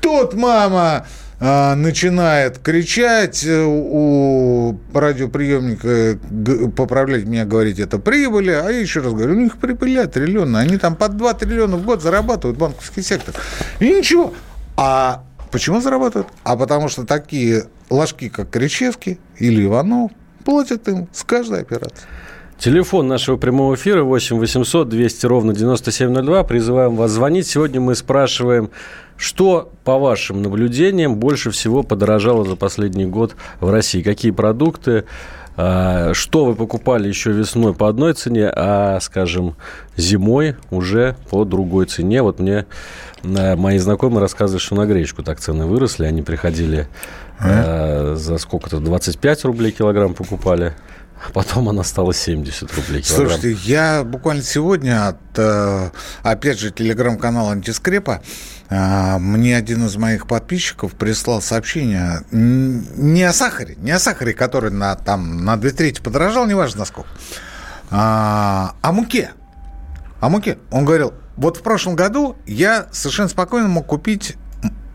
Тут 0.00 0.34
мама 0.34 1.06
а, 1.38 1.74
начинает 1.74 2.58
кричать 2.58 3.44
э, 3.44 3.62
у 3.62 4.78
радиоприемника, 4.94 6.18
поправлять 6.74 7.24
меня, 7.24 7.44
говорить, 7.44 7.78
это 7.78 7.98
прибыли, 7.98 8.52
а 8.52 8.70
я 8.70 8.78
еще 8.78 9.00
раз 9.00 9.12
говорю, 9.12 9.34
у 9.34 9.40
них 9.40 9.58
прибыля 9.58 10.06
триллионные, 10.06 10.62
они 10.62 10.78
там 10.78 10.96
по 10.96 11.08
2 11.08 11.34
триллиона 11.34 11.76
в 11.76 11.84
год 11.84 12.02
зарабатывают 12.02 12.58
банковский 12.58 13.02
сектор. 13.02 13.34
И 13.80 13.92
ничего. 13.92 14.32
А 14.78 15.24
почему 15.50 15.82
зарабатывают? 15.82 16.28
А 16.42 16.56
потому 16.56 16.88
что 16.88 17.04
такие 17.04 17.64
ложки, 17.90 18.30
как 18.30 18.48
Кричевский 18.48 19.20
или 19.38 19.66
Иванов, 19.66 20.12
платят 20.46 20.86
им 20.88 21.08
с 21.12 21.24
каждой 21.24 21.60
операции. 21.60 22.06
Телефон 22.56 23.06
нашего 23.06 23.36
прямого 23.36 23.74
эфира 23.74 24.02
8 24.02 24.38
800 24.38 24.88
200 24.88 25.26
ровно 25.26 25.54
9702. 25.54 26.44
Призываем 26.44 26.96
вас 26.96 27.10
звонить. 27.10 27.46
Сегодня 27.46 27.82
мы 27.82 27.94
спрашиваем, 27.94 28.70
что, 29.18 29.70
по 29.84 29.98
вашим 29.98 30.40
наблюдениям, 30.42 31.16
больше 31.16 31.50
всего 31.50 31.82
подорожало 31.82 32.44
за 32.44 32.56
последний 32.56 33.04
год 33.04 33.34
в 33.60 33.70
России? 33.70 34.00
Какие 34.02 34.30
продукты? 34.30 35.04
А, 35.58 36.12
что 36.14 36.44
вы 36.44 36.54
покупали 36.54 37.08
еще 37.08 37.32
весной 37.32 37.74
по 37.74 37.88
одной 37.88 38.12
цене, 38.12 38.50
а, 38.54 39.00
скажем, 39.00 39.56
зимой 39.96 40.56
уже 40.70 41.16
по 41.30 41.44
другой 41.44 41.86
цене? 41.86 42.22
Вот 42.22 42.38
мне 42.38 42.66
а, 43.24 43.56
мои 43.56 43.78
знакомые 43.78 44.20
рассказывают, 44.20 44.62
что 44.62 44.76
на 44.76 44.86
гречку 44.86 45.22
так 45.22 45.40
цены 45.40 45.66
выросли. 45.66 46.04
Они 46.04 46.22
приходили 46.22 46.88
а? 47.38 48.14
за 48.16 48.38
сколько-то 48.38 48.80
25 48.80 49.44
рублей 49.44 49.72
килограмм 49.72 50.14
покупали. 50.14 50.74
А 51.24 51.30
потом 51.32 51.68
она 51.68 51.82
стала 51.82 52.12
70 52.12 52.72
рублей 52.74 53.02
килограмм. 53.02 53.30
Слушайте, 53.30 53.58
я 53.64 54.04
буквально 54.04 54.42
сегодня 54.42 55.08
от, 55.08 55.16
э, 55.36 55.90
опять 56.22 56.58
же, 56.58 56.70
телеграм-канала 56.70 57.52
«Антискрепа» 57.52 58.20
э, 58.68 59.18
мне 59.18 59.56
один 59.56 59.86
из 59.86 59.96
моих 59.96 60.26
подписчиков 60.26 60.92
прислал 60.92 61.40
сообщение 61.40 62.20
не 62.30 63.22
о 63.22 63.32
сахаре, 63.32 63.76
не 63.78 63.92
о 63.92 63.98
сахаре, 63.98 64.34
который 64.34 64.70
на, 64.70 64.94
там, 64.94 65.44
на 65.44 65.56
2 65.56 65.70
трети 65.70 66.02
подорожал, 66.02 66.46
неважно 66.46 66.80
насколько, 66.80 67.08
а 67.90 68.74
о 68.82 68.92
муке. 68.92 69.30
О 70.20 70.28
муке. 70.28 70.58
Он 70.70 70.84
говорил, 70.84 71.14
вот 71.36 71.56
в 71.56 71.62
прошлом 71.62 71.96
году 71.96 72.36
я 72.46 72.88
совершенно 72.92 73.28
спокойно 73.28 73.68
мог 73.68 73.86
купить 73.86 74.36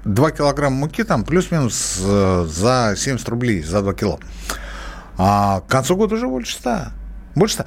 2 0.06 0.32
килограмма 0.32 0.76
муки, 0.76 1.04
там 1.04 1.24
плюс-минус 1.24 2.00
э, 2.04 2.46
за 2.48 2.96
70 2.98 3.28
рублей, 3.30 3.62
за 3.62 3.82
2 3.82 3.94
кило. 3.94 4.20
А 5.18 5.62
к 5.62 5.68
концу 5.68 5.96
года 5.96 6.16
уже 6.16 6.28
больше 6.28 6.56
100. 6.56 6.80
Больше 7.36 7.56
100. 7.56 7.66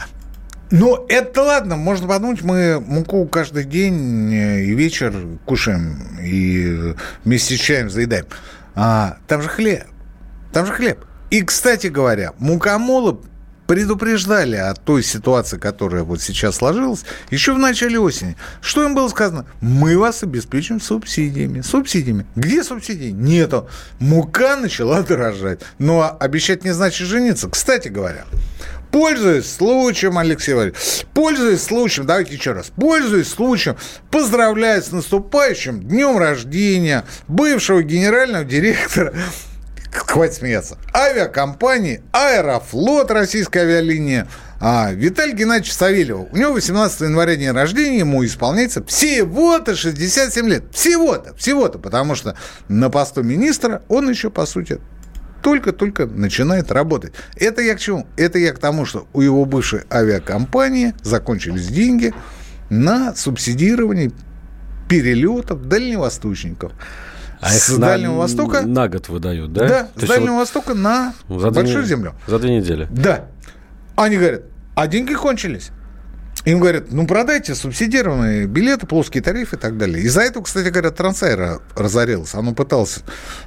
Но 0.71 1.05
это 1.09 1.43
ладно, 1.43 1.77
можно 1.77 2.09
подумать, 2.09 2.43
мы 2.43 2.81
муку 2.81 3.27
каждый 3.27 3.65
день 3.65 4.33
и 4.33 4.75
вечер 4.75 5.15
кушаем, 5.45 6.19
и 6.21 6.95
вместе 7.25 7.57
с 7.57 7.61
чаем 7.61 7.91
заедаем. 7.91 8.27
А, 8.75 9.19
там 9.29 9.43
же 9.43 9.49
хлеб. 9.49 9.85
Там 10.53 10.67
же 10.67 10.73
хлеб. 10.73 11.05
И, 11.31 11.43
кстати 11.43 11.89
говоря, 11.89 12.33
мукомолы 12.39 13.19
предупреждали 13.67 14.57
о 14.57 14.75
той 14.75 15.03
ситуации, 15.03 15.59
которая 15.59 16.03
вот 16.03 16.21
сейчас 16.21 16.57
сложилась, 16.57 17.05
еще 17.31 17.53
в 17.55 17.59
начале 17.59 17.99
осени. 17.99 18.37
Что 18.61 18.85
им 18.85 18.95
было 18.95 19.09
сказано? 19.09 19.47
Мы 19.61 19.99
вас 19.99 20.23
обеспечим 20.23 20.81
субсидиями. 20.81 21.61
Субсидиями. 21.61 22.27
Где 22.37 22.63
субсидии? 22.63 23.11
Нету. 23.11 23.69
Мука 23.99 24.57
начала 24.57 25.03
дорожать. 25.03 25.61
Но 25.79 26.17
обещать 26.19 26.65
не 26.65 26.73
значит 26.73 27.07
жениться. 27.07 27.49
Кстати 27.49 27.89
говоря, 27.89 28.25
Пользуясь 28.95 29.51
случаем, 29.53 30.19
Алексей 30.19 30.55
Валерьевич, 30.55 31.05
пользуясь 31.15 31.65
случаем, 31.65 32.07
давайте 32.07 32.35
еще 32.37 32.53
раз, 32.53 32.71
пользуясь 32.77 33.27
случаем, 33.27 33.77
поздравляю 34.13 34.81
с 34.81 34.93
наступающим 34.93 35.83
днем 35.83 36.17
рождения 36.17 37.05
бывшего 37.27 37.83
генерального 37.83 38.45
директора 38.45 39.13
хватит 39.95 40.35
смеяться, 40.35 40.79
авиакомпании 40.95 42.03
«Аэрофлот», 42.13 43.11
российская 43.11 43.61
авиалиния, 43.61 44.27
а, 44.61 44.93
Виталий 44.93 45.35
Геннадьевич 45.35 45.73
Савельев. 45.73 46.29
У 46.33 46.37
него 46.37 46.53
18 46.53 47.03
января 47.03 47.37
день 47.37 47.51
рождения, 47.51 47.99
ему 47.99 48.25
исполняется 48.25 48.83
всего-то 48.85 49.77
67 49.77 50.49
лет. 50.49 50.65
Всего-то, 50.73 51.35
всего-то, 51.35 51.79
потому 51.79 52.15
что 52.15 52.37
на 52.69 52.91
посту 52.91 53.23
министра 53.23 53.83
он 53.89 54.09
еще, 54.09 54.31
по 54.31 54.47
сути, 54.47 54.81
только-только 55.43 56.07
начинает 56.07 56.73
работать. 56.73 57.13
Это 57.37 57.61
я 57.61 57.75
к 57.75 57.81
чему? 57.81 58.07
Это 58.17 58.39
я 58.39 58.53
к 58.53 58.59
тому, 58.59 58.87
что 58.87 59.07
у 59.13 59.21
его 59.21 59.45
бывшей 59.45 59.83
авиакомпании 59.93 60.95
закончились 61.03 61.67
деньги 61.67 62.15
на 62.71 63.15
субсидирование 63.15 64.11
перелетов 64.89 65.69
дальневосточников. 65.69 66.73
А 67.45 67.51
с 67.51 67.69
их 67.69 67.79
Дальнего 67.79 68.13
на, 68.13 68.19
Востока... 68.19 68.63
На 68.63 68.89
год 68.89 69.09
выдают, 69.11 69.53
да? 69.53 69.69
Да, 69.69 69.89
То 69.95 70.07
с 70.07 70.09
Дальнего 70.09 70.33
вот 70.33 70.39
Востока 70.41 70.73
на 70.73 71.13
за 71.29 71.51
Большую 71.51 71.81
две, 71.81 71.89
Землю. 71.89 72.15
За 72.27 72.39
две 72.39 72.57
недели. 72.57 72.89
Да. 72.91 73.27
Они 73.97 74.17
говорят, 74.17 74.45
а 74.75 74.87
деньги 74.87 75.13
кончились. 75.13 75.71
Им 76.47 76.59
говорят, 76.59 76.91
ну 76.91 77.07
продайте 77.07 77.55
субсидированные 77.55 78.47
билеты, 78.47 78.87
плоские 78.87 79.23
тарифы 79.23 79.57
и 79.57 79.59
так 79.59 79.77
далее. 79.77 80.03
Из-за 80.05 80.23
этого, 80.23 80.45
кстати 80.45 80.69
говоря, 80.69 80.91
Трансайра 80.91 81.61
разорился. 81.77 82.39
Оно 82.39 82.55
пыталось 82.55 83.01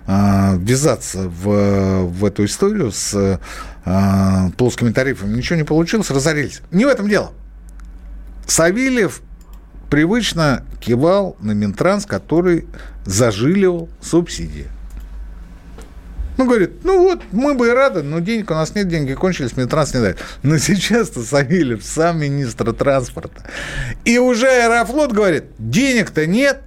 э, 0.05 0.57
ввязаться 0.57 1.27
в, 1.27 2.05
в 2.05 2.25
эту 2.25 2.45
историю 2.45 2.91
с 2.91 3.39
э, 3.85 4.49
плоскими 4.57 4.91
тарифами. 4.91 5.35
Ничего 5.35 5.57
не 5.57 5.65
получилось, 5.65 6.11
разорились. 6.11 6.61
Не 6.69 6.85
в 6.85 6.89
этом 6.89 7.09
дело. 7.09 7.31
Савельев 8.45 9.21
привычно 9.89 10.63
кивал 10.79 11.35
на 11.39 11.51
Минтранс, 11.51 12.05
который 12.05 12.65
зажилил 13.05 13.89
субсидии. 14.01 14.67
Ну, 16.37 16.45
говорит, 16.45 16.83
ну 16.83 17.01
вот, 17.01 17.23
мы 17.31 17.55
бы 17.55 17.67
и 17.67 17.71
рады, 17.71 18.03
но 18.03 18.19
денег 18.19 18.51
у 18.51 18.53
нас 18.53 18.75
нет, 18.75 18.87
деньги 18.87 19.13
кончились, 19.13 19.57
Минтранс 19.57 19.95
не 19.95 20.01
дает. 20.01 20.19
Но 20.43 20.59
сейчас-то 20.59 21.23
Савельев 21.23 21.83
сам 21.83 22.19
министр 22.19 22.73
транспорта. 22.73 23.41
И 24.05 24.19
уже 24.19 24.47
Аэрофлот 24.47 25.13
говорит, 25.13 25.45
денег-то 25.57 26.27
нет, 26.27 26.61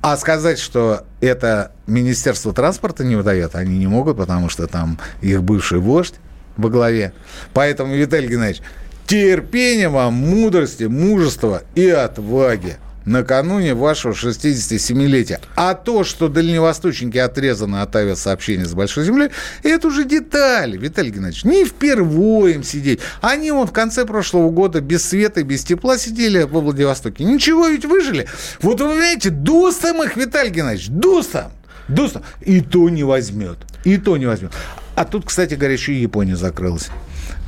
а 0.00 0.16
сказать, 0.16 0.58
что 0.58 1.04
это 1.20 1.72
Министерство 1.86 2.52
транспорта 2.52 3.04
не 3.04 3.14
выдает, 3.14 3.54
они 3.54 3.78
не 3.78 3.86
могут, 3.86 4.16
потому 4.16 4.48
что 4.48 4.66
там 4.66 4.98
их 5.20 5.44
бывший 5.44 5.78
вождь 5.78 6.14
во 6.56 6.68
главе. 6.68 7.12
Поэтому, 7.52 7.94
Виталий 7.94 8.28
Геннадьевич, 8.28 8.62
терпения 9.08 9.88
вам, 9.88 10.14
мудрости, 10.14 10.84
мужества 10.84 11.62
и 11.74 11.88
отваги 11.88 12.76
накануне 13.06 13.72
вашего 13.72 14.12
67-летия. 14.12 15.40
А 15.56 15.72
то, 15.72 16.04
что 16.04 16.28
дальневосточники 16.28 17.16
отрезаны 17.16 17.76
от 17.76 17.96
авиасообщения 17.96 18.66
с 18.66 18.74
Большой 18.74 19.06
Землей, 19.06 19.30
это 19.62 19.88
уже 19.88 20.04
детали, 20.04 20.76
Виталий 20.76 21.10
Геннадьевич. 21.10 21.44
Не 21.44 21.64
впервые 21.64 22.56
им 22.56 22.62
сидеть. 22.62 23.00
Они 23.22 23.50
вот 23.50 23.70
в 23.70 23.72
конце 23.72 24.04
прошлого 24.04 24.50
года 24.50 24.82
без 24.82 25.08
света 25.08 25.42
без 25.42 25.64
тепла 25.64 25.96
сидели 25.96 26.42
во 26.42 26.60
Владивостоке. 26.60 27.24
Ничего 27.24 27.68
ведь 27.68 27.86
выжили. 27.86 28.28
Вот 28.60 28.78
вы 28.78 28.90
понимаете, 28.90 29.30
дустом 29.30 30.02
их, 30.02 30.18
Виталий 30.18 30.50
Геннадьевич, 30.50 30.88
дустом. 30.88 31.50
Дустом. 31.88 32.24
И 32.42 32.60
то 32.60 32.90
не 32.90 33.04
возьмет. 33.04 33.56
И 33.84 33.96
то 33.96 34.18
не 34.18 34.26
возьмет. 34.26 34.52
А 34.94 35.06
тут, 35.06 35.24
кстати 35.24 35.54
говоря, 35.54 35.72
еще 35.72 35.94
и 35.94 36.02
Япония 36.02 36.36
закрылась. 36.36 36.90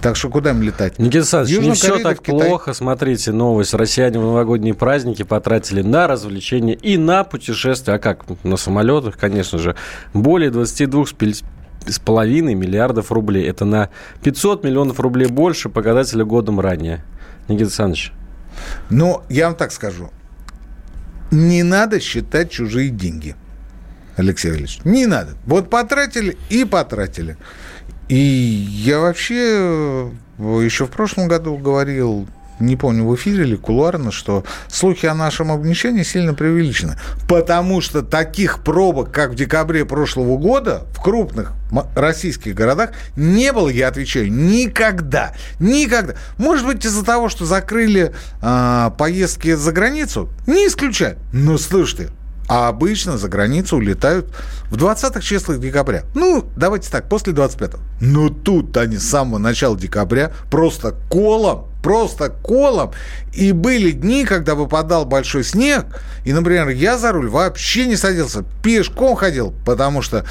Так 0.03 0.17
что 0.17 0.31
куда 0.31 0.51
им 0.51 0.63
летать? 0.63 0.99
Никита 0.99 1.19
Александрович, 1.19 1.59
не 1.61 1.73
все 1.73 1.89
Корея, 1.89 2.05
так 2.05 2.23
плохо. 2.23 2.73
Смотрите, 2.73 3.33
новость. 3.33 3.75
Россияне 3.75 4.19
в 4.19 4.23
новогодние 4.23 4.73
праздники 4.73 5.23
потратили 5.23 5.83
на 5.83 6.07
развлечения 6.07 6.75
и 6.75 6.97
на 6.97 7.25
путешествия. 7.25 7.95
А 7.95 7.99
как? 7.99 8.25
На 8.43 8.57
самолетах, 8.57 9.19
конечно 9.19 9.59
же. 9.59 9.77
Более 10.15 10.51
22 10.51 11.05
с 11.87 11.99
половиной 11.99 12.55
миллиардов 12.55 13.13
рублей. 13.13 13.47
Это 13.47 13.65
на 13.65 13.91
500 14.23 14.65
миллионов 14.65 15.01
рублей 15.01 15.29
больше 15.29 15.69
показателя 15.69 16.25
годом 16.25 16.61
ранее. 16.61 17.05
Никита 17.49 17.65
Александрович. 17.65 18.13
Ну, 18.89 19.23
я 19.29 19.47
вам 19.47 19.57
так 19.57 19.73
скажу. 19.73 20.11
Не 21.31 21.63
надо 21.63 22.01
считать 22.01 22.51
чужие 22.51 22.89
деньги, 22.89 23.37
Алексей 24.17 24.49
Валерьевич. 24.49 24.81
Не 24.85 25.07
надо. 25.07 25.33
Вот 25.47 25.71
потратили 25.71 26.37
и 26.49 26.65
потратили. 26.65 27.37
И 28.11 28.17
я 28.17 28.99
вообще 28.99 30.11
э, 30.41 30.61
еще 30.65 30.87
в 30.87 30.91
прошлом 30.91 31.29
году 31.29 31.57
говорил, 31.57 32.27
не 32.59 32.75
помню, 32.75 33.05
в 33.07 33.15
эфире 33.15 33.45
или 33.45 33.55
кулуарно, 33.55 34.11
что 34.11 34.43
слухи 34.67 35.07
о 35.07 35.15
нашем 35.15 35.53
обнищании 35.53 36.03
сильно 36.03 36.35
преувеличены. 36.35 36.97
Потому 37.29 37.81
что 37.81 38.03
таких 38.03 38.65
пробок, 38.65 39.13
как 39.13 39.31
в 39.31 39.35
декабре 39.37 39.85
прошлого 39.85 40.39
года, 40.39 40.89
в 40.93 41.01
крупных 41.01 41.53
российских 41.95 42.57
городах 42.57 42.91
не 43.15 43.53
было, 43.53 43.69
я 43.69 43.87
отвечаю, 43.87 44.33
никогда. 44.33 45.33
Никогда. 45.61 46.15
Может 46.37 46.67
быть, 46.67 46.85
из-за 46.85 47.05
того, 47.05 47.29
что 47.29 47.45
закрыли 47.45 48.13
э, 48.43 48.91
поездки 48.99 49.55
за 49.55 49.71
границу? 49.71 50.29
Не 50.49 50.67
исключаю. 50.67 51.17
Но 51.33 51.59
слушайте, 51.59 52.11
а 52.51 52.67
обычно 52.67 53.17
за 53.17 53.29
границу 53.29 53.77
улетают 53.77 54.27
в 54.71 54.77
20-х 54.77 55.21
числах 55.21 55.61
декабря. 55.61 56.03
Ну, 56.15 56.45
давайте 56.57 56.91
так, 56.91 57.09
после 57.09 57.33
25-го. 57.33 57.79
Но 58.01 58.29
тут 58.29 58.77
они 58.77 58.97
с 58.97 59.09
самого 59.09 59.39
начала 59.39 59.79
декабря 59.79 60.33
просто 60.51 60.97
колом, 61.09 61.69
просто 61.81 62.29
колом. 62.29 62.91
И 63.33 63.53
были 63.53 63.93
дни, 63.93 64.25
когда 64.25 64.57
выпадал 64.57 65.05
большой 65.05 65.45
снег, 65.45 65.87
и, 66.25 66.33
например, 66.33 66.71
я 66.71 66.99
за 66.99 67.13
руль 67.13 67.29
вообще 67.29 67.87
не 67.87 67.95
садился, 67.95 68.45
пешком 68.65 69.15
ходил, 69.15 69.55
потому 69.65 70.03
что 70.03 70.25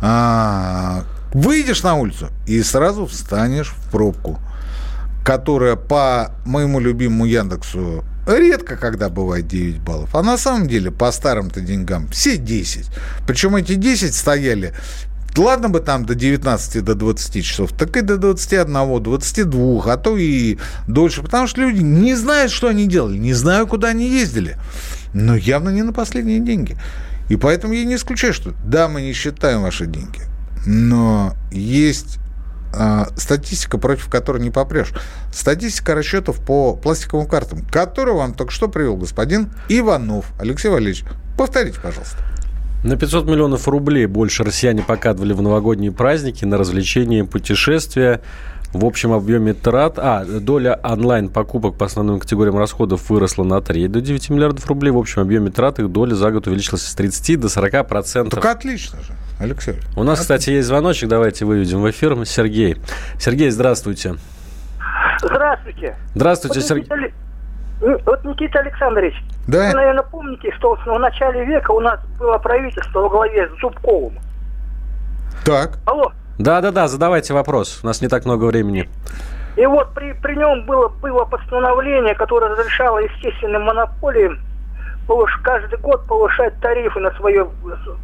а, 0.00 1.02
выйдешь 1.32 1.82
на 1.82 1.96
улицу 1.96 2.28
и 2.46 2.62
сразу 2.62 3.06
встанешь 3.06 3.74
в 3.76 3.90
пробку, 3.90 4.38
которая 5.24 5.74
по 5.74 6.30
моему 6.44 6.78
любимому 6.78 7.24
Яндексу 7.24 8.04
редко 8.26 8.76
когда 8.76 9.08
бывает 9.08 9.46
9 9.46 9.80
баллов. 9.80 10.14
А 10.14 10.22
на 10.22 10.38
самом 10.38 10.68
деле 10.68 10.90
по 10.90 11.10
старым-то 11.12 11.60
деньгам 11.60 12.08
все 12.08 12.36
10. 12.36 12.90
Причем 13.26 13.56
эти 13.56 13.74
10 13.74 14.14
стояли 14.14 14.74
Ладно 15.36 15.68
бы 15.68 15.80
там 15.80 16.06
до 16.06 16.14
19, 16.14 16.84
до 16.84 16.94
20 16.94 17.44
часов, 17.44 17.72
так 17.72 17.96
и 17.96 18.02
до 18.02 18.18
21, 18.18 19.02
22, 19.02 19.92
а 19.92 19.96
то 19.96 20.16
и 20.16 20.58
дольше. 20.86 21.22
Потому 21.22 21.48
что 21.48 21.60
люди 21.60 21.80
не 21.80 22.14
знают, 22.14 22.52
что 22.52 22.68
они 22.68 22.86
делали, 22.86 23.18
не 23.18 23.32
знают, 23.32 23.68
куда 23.68 23.88
они 23.88 24.08
ездили. 24.08 24.56
Но 25.12 25.34
явно 25.34 25.70
не 25.70 25.82
на 25.82 25.92
последние 25.92 26.38
деньги. 26.38 26.76
И 27.28 27.36
поэтому 27.36 27.72
я 27.74 27.84
не 27.84 27.96
исключаю, 27.96 28.32
что 28.32 28.54
да, 28.64 28.86
мы 28.86 29.02
не 29.02 29.12
считаем 29.12 29.62
ваши 29.62 29.86
деньги, 29.86 30.20
но 30.66 31.34
есть 31.50 32.18
статистика, 33.16 33.78
против 33.78 34.08
которой 34.08 34.42
не 34.42 34.50
попрешь. 34.50 34.92
Статистика 35.32 35.94
расчетов 35.94 36.44
по 36.44 36.74
пластиковым 36.74 37.26
картам, 37.26 37.60
которую 37.70 38.16
вам 38.16 38.34
только 38.34 38.52
что 38.52 38.68
привел 38.68 38.96
господин 38.96 39.50
Иванов. 39.68 40.26
Алексей 40.38 40.68
Валерьевич, 40.68 41.04
повторите, 41.36 41.78
пожалуйста. 41.82 42.18
На 42.84 42.96
500 42.98 43.26
миллионов 43.26 43.66
рублей 43.66 44.04
больше 44.04 44.44
россияне 44.44 44.82
покатывали 44.82 45.32
в 45.32 45.40
новогодние 45.40 45.90
праздники 45.90 46.44
на 46.44 46.58
развлечения 46.58 47.20
и 47.20 47.22
путешествия. 47.22 48.20
В 48.74 48.84
общем 48.84 49.12
объеме 49.12 49.54
трат... 49.54 49.94
А, 49.98 50.24
доля 50.24 50.78
онлайн-покупок 50.82 51.78
по 51.78 51.86
основным 51.86 52.20
категориям 52.20 52.58
расходов 52.58 53.08
выросла 53.08 53.44
на 53.44 53.62
треть 53.62 53.90
до 53.90 54.02
9 54.02 54.28
миллиардов 54.30 54.66
рублей. 54.66 54.90
В 54.90 54.98
общем 54.98 55.22
объеме 55.22 55.50
трат 55.50 55.78
их 55.78 55.90
доля 55.90 56.14
за 56.14 56.30
год 56.30 56.46
увеличилась 56.46 56.82
с 56.82 56.94
30 56.94 57.40
до 57.40 57.48
40 57.48 57.88
процентов. 57.88 58.42
Так 58.42 58.56
отлично 58.56 59.00
же. 59.00 59.14
Алексей. 59.40 59.74
У 59.96 60.04
нас, 60.04 60.20
кстати, 60.20 60.50
есть 60.50 60.68
звоночек, 60.68 61.08
давайте 61.08 61.44
выведем 61.44 61.82
в 61.82 61.90
эфир. 61.90 62.24
Сергей. 62.24 62.76
Сергей, 63.18 63.50
здравствуйте. 63.50 64.14
Здравствуйте. 65.20 65.96
Здравствуйте, 66.14 66.60
вот 66.60 66.68
Сергей. 66.68 67.14
Вот 67.80 68.24
Никита 68.24 68.60
Александрович, 68.60 69.14
да? 69.46 69.68
вы, 69.68 69.74
наверное, 69.74 70.04
помните, 70.04 70.50
что 70.52 70.76
в 70.76 70.98
начале 70.98 71.44
века 71.44 71.72
у 71.72 71.80
нас 71.80 72.00
было 72.18 72.38
правительство 72.38 73.00
во 73.00 73.08
главе 73.10 73.48
с 73.48 73.60
Зубковым. 73.60 74.18
Так. 75.44 75.78
Алло. 75.84 76.12
Да-да-да, 76.38 76.88
задавайте 76.88 77.34
вопрос. 77.34 77.80
У 77.82 77.86
нас 77.86 78.00
не 78.00 78.08
так 78.08 78.24
много 78.24 78.44
времени. 78.44 78.88
И 79.56 79.66
вот 79.66 79.92
при, 79.94 80.12
при 80.12 80.36
нем 80.36 80.64
было, 80.64 80.88
было 80.88 81.24
постановление, 81.24 82.14
которое 82.14 82.52
разрешало 82.52 82.98
естественным 82.98 83.62
монополиям 83.62 84.38
каждый 85.42 85.78
год 85.78 86.06
повышать 86.06 86.58
тарифы 86.60 86.98
на, 87.00 87.10
свое, 87.12 87.46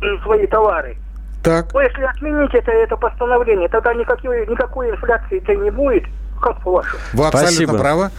на 0.01 0.23
свои 0.23 0.47
товары. 0.47 0.97
Так. 1.43 1.73
Но 1.73 1.81
если 1.81 2.03
отменить 2.03 2.55
это, 2.55 2.71
это 2.71 2.97
постановление, 2.97 3.69
тогда 3.69 3.95
никакой, 3.95 4.47
никакой 4.47 4.91
инфляции-то 4.91 5.55
не 5.55 5.71
будет. 5.71 6.05
Как 6.41 6.61
по-вашему? 6.63 6.99
Вы 7.13 7.27
абсолютно 7.27 7.53
спасибо. 7.53 7.79
правы. 7.79 8.11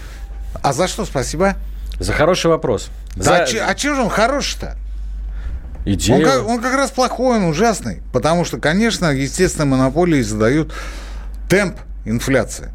А 0.62 0.74
за 0.74 0.88
что 0.88 1.06
спасибо? 1.06 1.56
За 2.00 2.14
хороший 2.14 2.48
вопрос. 2.48 2.90
Да, 3.16 3.46
за... 3.46 3.66
а, 3.66 3.76
чем 3.76 3.96
же 3.96 4.02
он 4.02 4.10
хороший-то? 4.10 4.76
Идея. 5.86 6.18
Он 6.18 6.24
как, 6.24 6.48
он 6.48 6.62
как 6.62 6.76
раз 6.76 6.92
плохой, 6.92 7.38
он 7.38 7.46
ужасный. 7.46 8.02
Потому 8.14 8.46
что, 8.46 8.60
конечно, 8.60 9.08
естественно, 9.08 9.66
монополии 9.66 10.22
задают 10.22 10.74
темп 11.50 11.78
инфляции. 12.06 12.72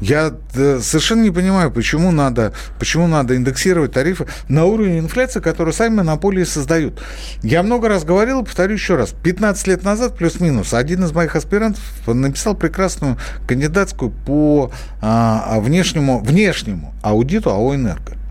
Я 0.00 0.34
совершенно 0.48 1.22
не 1.22 1.30
понимаю, 1.30 1.70
почему 1.70 2.10
надо, 2.10 2.52
почему 2.78 3.06
надо 3.06 3.36
индексировать 3.36 3.92
тарифы 3.92 4.26
на 4.48 4.64
уровень 4.64 4.98
инфляции, 4.98 5.40
которую 5.40 5.72
сами 5.72 5.96
монополии 5.96 6.44
создают. 6.44 7.00
Я 7.42 7.62
много 7.62 7.88
раз 7.88 8.04
говорил, 8.04 8.44
повторю 8.44 8.74
еще 8.74 8.96
раз. 8.96 9.14
15 9.22 9.66
лет 9.68 9.84
назад, 9.84 10.16
плюс-минус, 10.16 10.74
один 10.74 11.04
из 11.04 11.12
моих 11.12 11.36
аспирантов 11.36 11.82
написал 12.06 12.54
прекрасную 12.54 13.16
кандидатскую 13.46 14.10
по 14.10 14.72
а, 15.00 15.60
внешнему, 15.60 16.18
внешнему 16.18 16.94
аудиту 17.02 17.50
АО 17.50 17.74
«Энерго». 17.74 18.23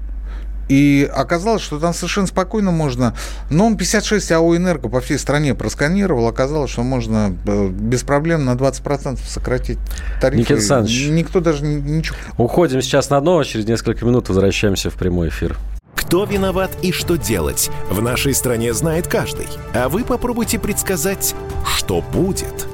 И 0.69 1.09
оказалось, 1.13 1.61
что 1.61 1.79
там 1.79 1.93
совершенно 1.93 2.27
спокойно 2.27 2.71
можно... 2.71 3.15
Но 3.49 3.67
он 3.67 3.77
56 3.77 4.31
АО 4.31 4.55
«Энерго» 4.55 4.89
по 4.89 5.01
всей 5.01 5.17
стране 5.17 5.55
просканировал. 5.55 6.27
Оказалось, 6.27 6.71
что 6.71 6.83
можно 6.83 7.35
э, 7.45 7.67
без 7.69 8.03
проблем 8.03 8.45
на 8.45 8.53
20% 8.53 9.19
сократить 9.27 9.77
тарифы. 10.21 10.39
Никита 10.39 10.53
Александрович, 10.55 11.07
Никто 11.09 11.39
даже 11.39 11.65
ничего... 11.65 12.15
Уходим 12.37 12.81
сейчас 12.81 13.09
на 13.09 13.19
новость. 13.21 13.51
Через 13.51 13.67
несколько 13.67 14.05
минут 14.05 14.29
возвращаемся 14.29 14.89
в 14.89 14.95
прямой 14.95 15.29
эфир. 15.29 15.57
Кто 15.95 16.25
виноват 16.25 16.71
и 16.81 16.91
что 16.91 17.17
делать, 17.17 17.69
в 17.89 18.01
нашей 18.01 18.33
стране 18.33 18.73
знает 18.73 19.07
каждый. 19.07 19.47
А 19.73 19.89
вы 19.89 20.03
попробуйте 20.03 20.59
предсказать, 20.59 21.35
что 21.65 22.01
будет– 22.01 22.67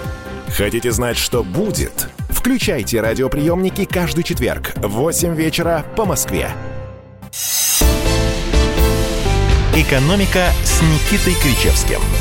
Хотите 0.55 0.91
знать, 0.91 1.17
что 1.17 1.43
будет? 1.43 2.09
Включайте 2.29 3.01
радиоприемники 3.01 3.85
каждый 3.85 4.23
четверг 4.23 4.73
в 4.75 4.89
8 4.89 5.35
вечера 5.35 5.85
по 5.95 6.05
Москве. 6.05 6.49
«Экономика» 9.73 10.51
с 10.63 10.81
Никитой 10.81 11.33
Кричевским– 11.41 12.01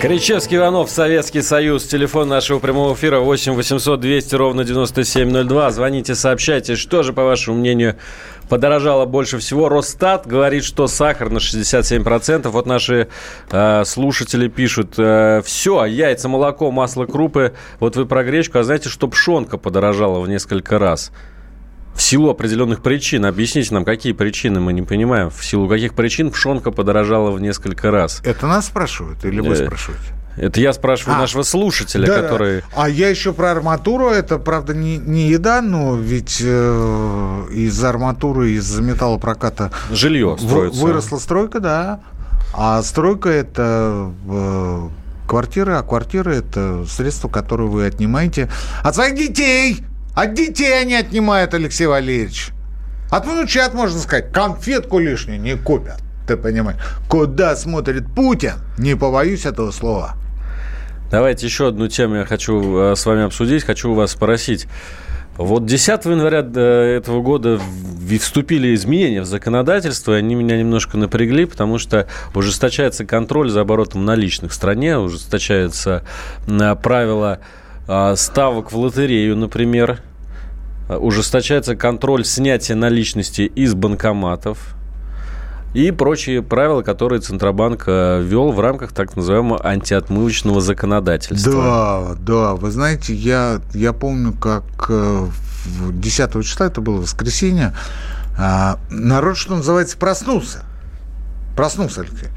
Кричевский 0.00 0.58
Иванов, 0.58 0.90
Советский 0.90 1.40
Союз. 1.40 1.84
Телефон 1.84 2.28
нашего 2.28 2.58
прямого 2.58 2.94
эфира 2.94 3.18
8 3.20 3.54
800 3.54 3.98
200 3.98 4.34
ровно 4.34 4.62
9702. 4.62 5.70
Звоните, 5.70 6.14
сообщайте, 6.14 6.76
что 6.76 7.02
же, 7.02 7.14
по 7.14 7.24
вашему 7.24 7.56
мнению, 7.58 7.96
подорожало 8.48 9.06
больше 9.06 9.38
всего. 9.38 9.68
Росстат 9.68 10.26
говорит, 10.26 10.64
что 10.64 10.86
сахар 10.86 11.30
на 11.30 11.38
67%. 11.38 12.48
Вот 12.48 12.66
наши 12.66 13.08
э, 13.50 13.84
слушатели 13.84 14.48
пишут, 14.48 14.94
э, 14.98 15.42
все, 15.44 15.84
яйца, 15.84 16.28
молоко, 16.28 16.70
масло, 16.70 17.06
крупы. 17.06 17.54
Вот 17.80 17.96
вы 17.96 18.06
про 18.06 18.24
гречку, 18.24 18.58
а 18.58 18.62
знаете, 18.64 18.88
что 18.88 19.08
пшенка 19.08 19.58
подорожала 19.58 20.20
в 20.20 20.28
несколько 20.28 20.78
раз? 20.78 21.10
В 21.94 22.02
силу 22.02 22.28
определенных 22.28 22.82
причин. 22.82 23.24
Объясните 23.24 23.72
нам, 23.72 23.84
какие 23.84 24.12
причины, 24.12 24.60
мы 24.60 24.74
не 24.74 24.82
понимаем. 24.82 25.30
В 25.30 25.42
силу 25.44 25.66
каких 25.66 25.94
причин 25.94 26.30
пшенка 26.30 26.70
подорожала 26.70 27.30
в 27.30 27.40
несколько 27.40 27.90
раз? 27.90 28.20
Это 28.24 28.46
нас 28.46 28.66
спрашивают 28.66 29.24
или 29.24 29.40
вы 29.40 29.54
Э, 29.54 29.64
спрашиваете? 29.66 30.04
Это 30.36 30.60
я 30.60 30.72
спрашиваю 30.72 31.16
А, 31.16 31.20
нашего 31.20 31.42
слушателя, 31.42 32.06
Да, 32.06 32.22
который... 32.22 32.62
А 32.74 32.88
я 32.88 33.08
еще 33.08 33.32
про 33.32 33.52
арматуру. 33.52 34.08
Это, 34.10 34.38
правда, 34.38 34.74
не, 34.74 34.98
не 34.98 35.28
еда, 35.28 35.62
но 35.62 35.96
ведь 35.96 36.40
э, 36.44 37.46
из 37.52 37.82
арматуры, 37.82 38.50
из 38.50 38.78
металлопроката 38.78 39.72
Жилье 39.90 40.36
строится. 40.38 40.80
выросла 40.82 41.18
стройка, 41.18 41.60
да. 41.60 42.00
А 42.52 42.82
стройка 42.82 43.30
это 43.30 44.12
э, 44.28 44.88
квартиры, 45.26 45.74
а 45.74 45.82
квартиры 45.82 46.36
это 46.36 46.84
средства, 46.86 47.28
которые 47.28 47.68
вы 47.68 47.86
отнимаете 47.86 48.50
от 48.82 48.94
своих 48.94 49.14
детей. 49.14 49.84
От 50.14 50.34
детей 50.34 50.80
они 50.80 50.94
отнимают, 50.94 51.54
Алексей 51.54 51.86
Валерьевич. 51.86 52.50
От 53.10 53.26
внучат, 53.26 53.72
можно 53.74 53.98
сказать, 54.00 54.32
конфетку 54.32 54.98
лишнюю 54.98 55.40
не 55.40 55.56
купят. 55.56 55.98
Ты 56.26 56.36
понимаешь? 56.36 56.78
Куда 57.08 57.54
смотрит 57.54 58.06
Путин? 58.14 58.54
Не 58.78 58.96
побоюсь 58.96 59.46
этого 59.46 59.70
слова. 59.70 60.16
Давайте 61.10 61.46
еще 61.46 61.68
одну 61.68 61.86
тему 61.86 62.16
я 62.16 62.24
хочу 62.24 62.78
э, 62.78 62.96
с 62.96 63.06
вами 63.06 63.22
обсудить. 63.22 63.62
Хочу 63.62 63.94
вас 63.94 64.12
спросить. 64.12 64.66
Вот 65.36 65.64
10 65.64 66.04
января 66.06 66.44
э, 66.44 66.96
этого 66.96 67.22
года 67.22 67.60
вступили 68.20 68.74
изменения 68.74 69.20
в 69.20 69.26
законодательство, 69.26 70.14
и 70.14 70.18
они 70.18 70.34
меня 70.34 70.58
немножко 70.58 70.96
напрягли, 70.98 71.44
потому 71.44 71.78
что 71.78 72.08
ужесточается 72.34 73.04
контроль 73.04 73.50
за 73.50 73.60
оборотом 73.60 74.04
наличных 74.04 74.50
в 74.50 74.54
стране, 74.54 74.98
ужесточаются 74.98 76.04
э, 76.48 76.76
правила 76.76 77.38
ставок 78.16 78.72
в 78.72 78.76
лотерею, 78.76 79.36
например, 79.36 80.00
ужесточается 80.88 81.76
контроль 81.76 82.24
снятия 82.24 82.74
наличности 82.74 83.42
из 83.42 83.74
банкоматов 83.74 84.74
и 85.76 85.90
прочие 85.90 86.42
правила, 86.42 86.80
которые 86.80 87.20
Центробанк 87.20 87.84
э, 87.86 88.22
ввел 88.22 88.50
в 88.50 88.60
рамках 88.60 88.92
так 88.92 89.14
называемого 89.14 89.62
антиотмывочного 89.62 90.62
законодательства. 90.62 91.52
Да, 91.52 92.14
да, 92.18 92.54
вы 92.54 92.70
знаете, 92.70 93.12
я, 93.12 93.60
я 93.74 93.92
помню, 93.92 94.32
как 94.32 94.64
э, 94.88 95.26
в 95.66 96.00
10 96.00 96.32
числа, 96.42 96.66
это 96.68 96.80
было 96.80 97.02
воскресенье, 97.02 97.74
а, 98.38 98.78
народ, 98.88 99.36
что 99.36 99.54
называется, 99.54 99.98
проснулся. 99.98 100.64
Проснулся, 101.54 102.00
Алексей. 102.00 102.28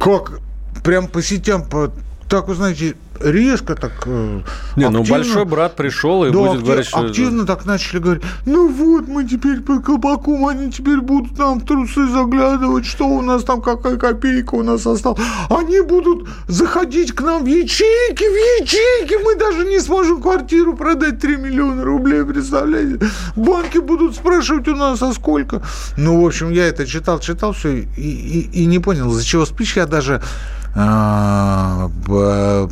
Как 0.00 0.40
прям 0.82 1.06
по 1.06 1.22
сетям, 1.22 1.62
по, 1.62 1.92
так, 2.32 2.48
вы 2.48 2.54
знаете, 2.54 2.94
резко 3.20 3.74
так 3.74 3.92
э, 4.06 4.40
Не, 4.76 4.88
ну 4.88 5.00
активно- 5.02 5.18
большой 5.18 5.44
брат 5.44 5.76
пришел 5.76 6.24
и 6.24 6.30
да, 6.30 6.38
будет 6.38 6.50
актив- 6.52 6.64
говорить, 6.64 6.86
что... 6.86 6.98
активно 7.00 7.46
так 7.46 7.66
начали 7.66 7.98
говорить, 8.00 8.22
ну 8.46 8.68
вот, 8.68 9.06
мы 9.06 9.24
теперь 9.28 9.60
по 9.60 9.80
колпаку, 9.80 10.48
они 10.48 10.72
теперь 10.72 11.00
будут 11.02 11.38
нам 11.38 11.60
в 11.60 11.66
трусы 11.66 12.06
заглядывать, 12.08 12.86
что 12.86 13.06
у 13.06 13.20
нас 13.20 13.44
там, 13.44 13.60
какая 13.60 13.96
копейка 13.98 14.54
у 14.54 14.62
нас 14.62 14.86
осталась. 14.86 15.20
Они 15.50 15.82
будут 15.82 16.26
заходить 16.48 17.12
к 17.12 17.20
нам 17.20 17.44
в 17.44 17.46
ячейки, 17.46 18.24
в 18.24 18.62
ячейки, 18.62 19.22
мы 19.22 19.36
даже 19.36 19.66
не 19.66 19.78
сможем 19.80 20.22
квартиру 20.22 20.74
продать 20.74 21.20
3 21.20 21.36
миллиона 21.36 21.84
рублей, 21.84 22.24
представляете? 22.24 22.98
Банки 23.36 23.78
будут 23.78 24.16
спрашивать 24.16 24.66
у 24.68 24.74
нас, 24.74 25.02
а 25.02 25.12
сколько? 25.12 25.60
Ну, 25.98 26.22
в 26.22 26.26
общем, 26.26 26.50
я 26.50 26.66
это 26.66 26.86
читал, 26.86 27.18
читал 27.20 27.52
все 27.52 27.68
и, 27.78 27.84
и- 28.00 28.62
и 28.62 28.66
не 28.66 28.78
понял, 28.78 29.10
из-за 29.10 29.22
чего 29.24 29.44
спич. 29.44 29.76
Я 29.76 29.86
даже 29.86 30.22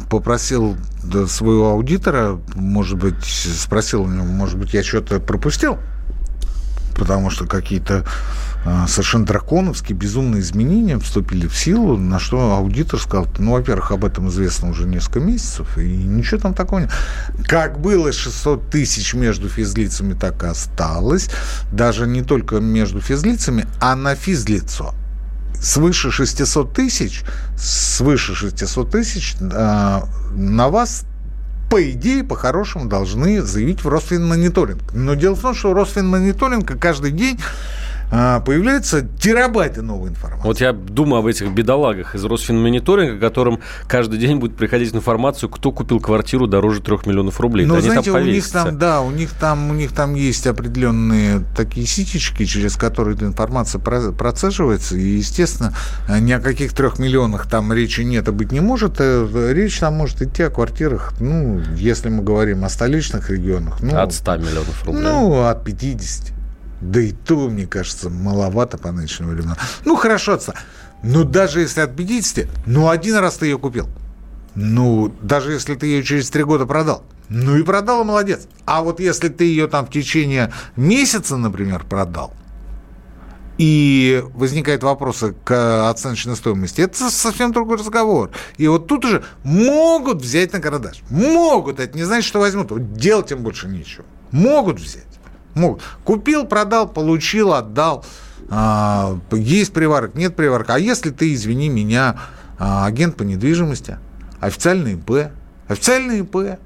попросил 0.08 0.76
да, 1.02 1.26
своего 1.26 1.70
аудитора, 1.70 2.40
может 2.54 2.98
быть, 2.98 3.24
спросил 3.24 4.02
у 4.02 4.08
него, 4.08 4.24
может 4.24 4.58
быть, 4.58 4.72
я 4.74 4.82
что-то 4.82 5.20
пропустил, 5.20 5.78
потому 6.96 7.30
что 7.30 7.46
какие-то 7.46 8.04
а, 8.64 8.86
совершенно 8.86 9.24
драконовские, 9.24 9.96
безумные 9.96 10.42
изменения 10.42 10.98
вступили 10.98 11.46
в 11.46 11.56
силу, 11.56 11.96
на 11.96 12.18
что 12.18 12.52
аудитор 12.52 13.00
сказал, 13.00 13.26
ну, 13.38 13.52
во-первых, 13.52 13.90
об 13.90 14.04
этом 14.04 14.28
известно 14.28 14.70
уже 14.70 14.86
несколько 14.86 15.20
месяцев, 15.20 15.78
и 15.78 15.86
ничего 15.86 16.40
там 16.40 16.52
такого 16.52 16.80
нет. 16.80 16.90
Как 17.46 17.80
было 17.80 18.12
600 18.12 18.70
тысяч 18.70 19.14
между 19.14 19.48
физлицами, 19.48 20.12
так 20.12 20.42
и 20.42 20.46
осталось, 20.46 21.30
даже 21.72 22.06
не 22.06 22.22
только 22.22 22.56
между 22.56 23.00
физлицами, 23.00 23.66
а 23.80 23.96
на 23.96 24.14
физлицо 24.14 24.94
свыше 25.60 26.10
600 26.10 26.72
тысяч, 26.72 27.22
свыше 27.56 28.34
600 28.34 28.90
тысяч 28.90 29.36
э, 29.40 30.00
на 30.32 30.68
вас 30.68 31.04
по 31.70 31.88
идее, 31.88 32.24
по-хорошему, 32.24 32.86
должны 32.86 33.42
заявить 33.42 33.84
в 33.84 33.88
Росфинмониторинг. 33.88 34.92
Но 34.92 35.14
дело 35.14 35.36
в 35.36 35.40
том, 35.40 35.54
что 35.54 35.70
у 35.70 35.74
Росфинмониторинга 35.74 36.76
каждый 36.76 37.12
день 37.12 37.38
появляются 38.10 39.02
терабайты 39.02 39.82
новой 39.82 40.10
информации. 40.10 40.46
Вот 40.46 40.60
я 40.60 40.72
думаю 40.72 41.20
об 41.20 41.26
этих 41.26 41.50
бедолагах 41.52 42.14
из 42.14 42.24
Росфинмониторинга, 42.24 43.18
которым 43.20 43.60
каждый 43.86 44.18
день 44.18 44.38
будет 44.38 44.56
приходить 44.56 44.94
информацию, 44.94 45.48
кто 45.48 45.70
купил 45.70 46.00
квартиру 46.00 46.46
дороже 46.46 46.80
3 46.80 46.98
миллионов 47.06 47.40
рублей. 47.40 47.66
Ну, 47.66 47.74
Они 47.74 47.82
знаете, 47.84 48.10
у 48.10 48.18
них 48.18 48.48
там, 48.50 48.78
да, 48.78 49.00
у 49.00 49.10
них 49.10 49.30
там, 49.30 49.70
у 49.70 49.74
них 49.74 49.92
там 49.92 50.14
есть 50.14 50.46
определенные 50.46 51.42
такие 51.56 51.86
ситечки, 51.86 52.44
через 52.44 52.76
которые 52.76 53.16
эта 53.16 53.26
информация 53.26 53.78
про- 53.80 54.12
процеживается, 54.12 54.96
и, 54.96 55.00
естественно, 55.18 55.72
ни 56.20 56.32
о 56.32 56.40
каких 56.40 56.72
трех 56.72 56.98
миллионах 56.98 57.46
там 57.48 57.72
речи 57.72 58.00
нет 58.00 58.26
и 58.28 58.32
быть 58.32 58.50
не 58.52 58.60
может. 58.60 58.96
Э, 58.98 59.52
Речь 59.52 59.78
там 59.78 59.94
может 59.94 60.20
идти 60.22 60.42
о 60.42 60.50
квартирах, 60.50 61.12
ну, 61.20 61.60
если 61.76 62.08
мы 62.08 62.22
говорим 62.22 62.64
о 62.64 62.68
столичных 62.68 63.30
регионах, 63.30 63.80
ну, 63.80 63.96
От 63.96 64.12
100 64.12 64.36
миллионов 64.38 64.84
рублей. 64.84 65.02
ну, 65.02 65.42
от 65.44 65.64
50. 65.64 66.32
Да 66.80 67.00
и 67.00 67.12
то, 67.12 67.48
мне 67.48 67.66
кажется, 67.66 68.08
маловато 68.10 68.78
по 68.78 68.90
нынешним 68.90 69.28
временам. 69.28 69.56
Ну, 69.84 69.96
хорошо, 69.96 70.34
отца. 70.34 70.54
Но 71.02 71.24
даже 71.24 71.60
если 71.60 71.80
от 71.80 71.96
50, 71.96 72.46
ну, 72.66 72.88
один 72.88 73.16
раз 73.16 73.36
ты 73.36 73.46
ее 73.46 73.58
купил. 73.58 73.88
Ну, 74.54 75.14
даже 75.22 75.52
если 75.52 75.74
ты 75.74 75.86
ее 75.86 76.02
через 76.02 76.30
три 76.30 76.42
года 76.42 76.66
продал. 76.66 77.04
Ну 77.28 77.56
и 77.56 77.62
продал, 77.62 78.04
молодец. 78.04 78.48
А 78.64 78.82
вот 78.82 78.98
если 78.98 79.28
ты 79.28 79.44
ее 79.44 79.68
там 79.68 79.86
в 79.86 79.90
течение 79.90 80.52
месяца, 80.74 81.36
например, 81.36 81.84
продал, 81.88 82.34
и 83.56 84.24
возникают 84.34 84.82
вопросы 84.82 85.34
к 85.44 85.90
оценочной 85.90 86.34
стоимости, 86.34 86.80
это 86.80 87.10
совсем 87.10 87.52
другой 87.52 87.76
разговор. 87.76 88.30
И 88.56 88.66
вот 88.66 88.86
тут 88.86 89.04
уже 89.04 89.22
могут 89.44 90.22
взять 90.22 90.54
на 90.54 90.60
продаж. 90.60 91.02
Могут. 91.10 91.78
Это 91.78 91.96
не 91.96 92.04
значит, 92.04 92.26
что 92.26 92.40
возьмут. 92.40 92.70
Вот 92.70 92.94
делать 92.94 93.30
им 93.32 93.42
больше 93.42 93.68
нечего. 93.68 94.06
Могут 94.30 94.80
взять. 94.80 95.09
Купил, 96.04 96.46
продал, 96.46 96.88
получил, 96.88 97.52
отдал. 97.52 98.04
А, 98.48 99.18
есть 99.30 99.72
приварок, 99.72 100.14
нет 100.14 100.34
приварка. 100.34 100.74
А 100.74 100.78
если 100.78 101.10
ты, 101.10 101.32
извини 101.34 101.68
меня, 101.68 102.20
а, 102.58 102.86
агент 102.86 103.16
по 103.16 103.22
недвижимости, 103.22 103.98
официальный 104.40 104.94
ИП, 104.94 105.30
официальный 105.68 106.20
ИП, 106.20 106.58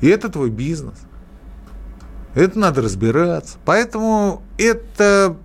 и 0.00 0.08
это 0.08 0.28
твой 0.28 0.50
бизнес. 0.50 0.94
Это 2.34 2.58
надо 2.58 2.82
разбираться. 2.82 3.58
Поэтому 3.64 4.42
это, 4.56 5.36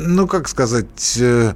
ну, 0.00 0.28
как 0.28 0.48
сказать, 0.48 1.16
э, 1.20 1.54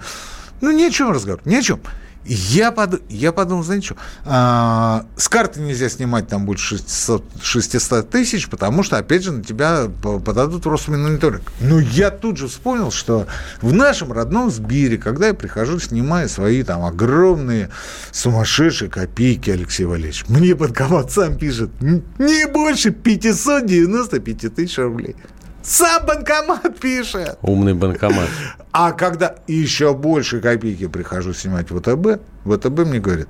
ну, 0.61 0.71
ни 0.73 0.83
о 0.83 0.91
чем 0.91 1.13
разговор, 1.13 1.41
ни 1.45 1.55
о 1.55 1.63
чем. 1.63 1.81
Я, 2.27 2.73
под, 2.73 3.03
я 3.11 3.33
подумал, 3.33 3.63
знаете 3.65 3.87
что, 3.87 3.97
а, 4.25 5.05
с 5.17 5.29
карты 5.29 5.61
нельзя 5.61 5.89
снимать 5.89 6.27
там 6.29 6.47
больше 6.47 6.79
600, 6.79 7.25
600 7.43 8.09
тысяч, 8.11 8.49
потому 8.49 8.83
что, 8.83 8.97
опять 8.97 9.23
же, 9.25 9.33
на 9.33 9.43
тебя 9.45 9.89
по- 10.03 10.19
подадут 10.19 10.65
Росмониторинг. 10.67 11.43
Но 11.61 11.79
я 11.79 12.11
тут 12.11 12.39
же 12.39 12.49
вспомнил, 12.49 12.91
что 12.91 13.27
в 13.61 13.73
нашем 13.73 14.13
родном 14.13 14.51
Сбере, 14.51 14.97
когда 14.97 15.27
я 15.29 15.35
прихожу, 15.35 15.79
снимаю 15.81 16.29
свои 16.29 16.63
там 16.63 16.85
огромные 16.85 17.69
сумасшедшие 18.13 18.91
копейки, 18.91 19.51
Алексей 19.51 19.85
Валерьевич, 19.85 20.25
мне 20.29 20.55
банкомат 20.55 21.13
сам 21.13 21.37
пишет, 21.37 21.71
«Н- 21.81 22.03
не 22.19 22.47
больше 22.47 22.91
595 22.91 24.55
тысяч 24.55 24.79
рублей. 24.79 25.17
Сам 25.65 26.05
банкомат 26.05 26.79
пишет. 26.79 27.39
Умный 27.43 27.75
банкомат. 27.75 28.29
А 28.73 28.93
когда 28.93 29.37
еще 29.47 29.95
больше 29.95 30.41
копейки 30.41 30.87
прихожу 30.87 31.33
снимать 31.33 31.71
в 31.71 31.79
ВТБ, 31.81 32.21
ВТБ 32.45 32.81
мне 32.87 33.01
говорит, 33.01 33.29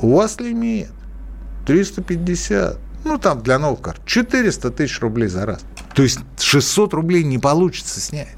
у 0.00 0.14
вас 0.16 0.38
лимит 0.38 0.88
350, 1.66 2.78
ну 3.04 3.18
там 3.18 3.42
для 3.42 3.58
новых 3.58 3.80
карт, 3.80 4.00
400 4.06 4.70
тысяч 4.70 5.00
рублей 5.00 5.28
за 5.28 5.46
раз. 5.46 5.60
То 5.94 6.02
есть 6.02 6.20
600 6.38 6.94
рублей 6.94 7.24
не 7.24 7.38
получится 7.38 8.00
снять. 8.00 8.28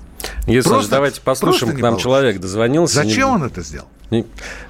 Если 0.47 0.69
Просто- 0.71 0.91
давайте 0.91 1.21
послушаем, 1.21 1.73
к 1.73 1.75
нам 1.75 1.83
получится. 1.93 2.03
человек 2.05 2.41
дозвонился. 2.41 2.95
Зачем 2.97 3.29
Не- 3.29 3.35
он 3.35 3.43
это 3.45 3.63
сделал? 3.63 3.89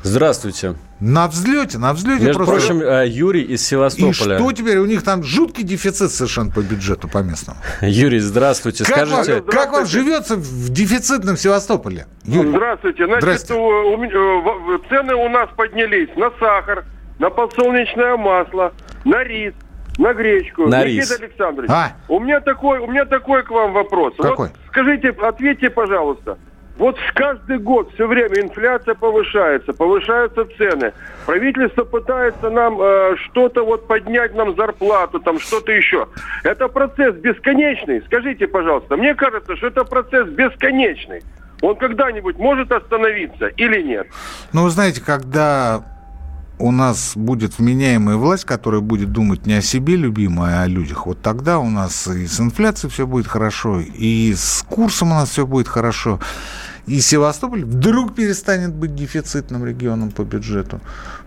Здравствуйте. 0.02 0.74
На 0.98 1.28
взлете, 1.28 1.76
на 1.76 1.92
взлете. 1.92 2.24
Между 2.24 2.44
просто... 2.44 2.68
прочим, 2.68 2.80
э, 2.80 3.06
Юрий 3.06 3.42
из 3.42 3.66
Севастополя. 3.66 4.36
И 4.36 4.38
что 4.38 4.52
теперь? 4.52 4.78
У 4.78 4.86
них 4.86 5.02
там 5.02 5.22
жуткий 5.22 5.62
дефицит 5.62 6.10
совершенно 6.10 6.50
по 6.50 6.60
бюджету, 6.60 7.06
по 7.06 7.18
местному. 7.18 7.58
Юрий, 7.82 8.18
здравствуйте. 8.18 8.84
Как 8.84 8.94
Скажите... 8.94 9.14
Вам, 9.14 9.24
здравствуйте. 9.24 9.58
Как 9.58 9.72
вам 9.72 9.86
живется 9.86 10.36
в 10.36 10.70
дефицитном 10.70 11.36
Севастополе? 11.36 12.06
Юрий. 12.24 12.48
Здравствуйте. 12.48 13.04
Значит, 13.04 13.22
Здравствуйте. 13.22 13.62
У, 13.62 14.88
цены 14.88 15.14
у 15.14 15.28
нас 15.28 15.50
поднялись 15.54 16.08
на 16.16 16.30
сахар, 16.40 16.86
на 17.18 17.28
подсолнечное 17.28 18.16
масло, 18.16 18.72
на 19.04 19.22
рис, 19.22 19.52
на 19.98 20.14
гречку. 20.14 20.66
На 20.66 20.82
Никита 20.82 21.14
рис. 21.14 21.20
Александрович, 21.20 21.70
а? 21.70 21.92
у 22.08 22.20
меня 22.20 22.40
такой, 22.40 22.78
у 22.78 22.86
меня 22.86 23.04
такой 23.04 23.42
к 23.42 23.50
вам 23.50 23.74
вопрос. 23.74 24.14
Какой? 24.16 24.48
Вот 24.48 24.56
скажите, 24.68 25.10
ответьте, 25.10 25.68
пожалуйста. 25.68 26.38
Вот 26.78 26.98
каждый 27.14 27.58
год 27.58 27.90
все 27.94 28.06
время 28.06 28.40
инфляция 28.40 28.94
повышается, 28.94 29.72
повышаются 29.72 30.44
цены. 30.58 30.92
Правительство 31.24 31.84
пытается 31.84 32.50
нам 32.50 32.78
э, 32.80 33.16
что-то 33.24 33.64
вот 33.64 33.86
поднять 33.86 34.34
нам 34.34 34.54
зарплату, 34.56 35.18
там 35.20 35.38
что-то 35.38 35.72
еще. 35.72 36.06
Это 36.44 36.68
процесс 36.68 37.14
бесконечный. 37.14 38.02
Скажите, 38.02 38.46
пожалуйста, 38.46 38.96
мне 38.96 39.14
кажется, 39.14 39.56
что 39.56 39.68
это 39.68 39.84
процесс 39.84 40.28
бесконечный. 40.28 41.22
Он 41.62 41.76
когда-нибудь 41.76 42.36
может 42.36 42.70
остановиться 42.70 43.46
или 43.46 43.80
нет? 43.80 44.08
Ну, 44.52 44.64
вы 44.64 44.70
знаете, 44.70 45.02
когда 45.02 45.82
у 46.58 46.72
нас 46.72 47.12
будет 47.14 47.58
вменяемая 47.58 48.16
власть, 48.16 48.44
которая 48.44 48.80
будет 48.80 49.12
думать 49.12 49.46
не 49.46 49.54
о 49.54 49.62
себе 49.62 49.96
любимой, 49.96 50.54
а 50.54 50.62
о 50.62 50.66
людях, 50.66 51.06
вот 51.06 51.20
тогда 51.20 51.58
у 51.58 51.68
нас 51.68 52.06
и 52.06 52.26
с 52.26 52.40
инфляцией 52.40 52.90
все 52.90 53.06
будет 53.06 53.26
хорошо, 53.26 53.80
и 53.80 54.34
с 54.34 54.64
курсом 54.68 55.12
у 55.12 55.14
нас 55.14 55.30
все 55.30 55.46
будет 55.46 55.68
хорошо, 55.68 56.18
и 56.86 57.00
Севастополь 57.00 57.64
вдруг 57.64 58.14
перестанет 58.14 58.72
быть 58.72 58.94
дефицитным 58.94 59.64
регионом 59.66 60.10
по 60.10 60.22
бюджету. 60.22 60.80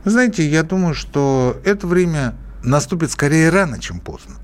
Вы 0.03 0.11
знаете, 0.11 0.47
я 0.47 0.63
думаю, 0.63 0.93
что 0.93 1.59
это 1.63 1.85
время 1.85 2.35
наступит 2.63 3.11
скорее 3.11 3.49
рано, 3.49 3.79
чем 3.79 3.99
поздно. 3.99 4.35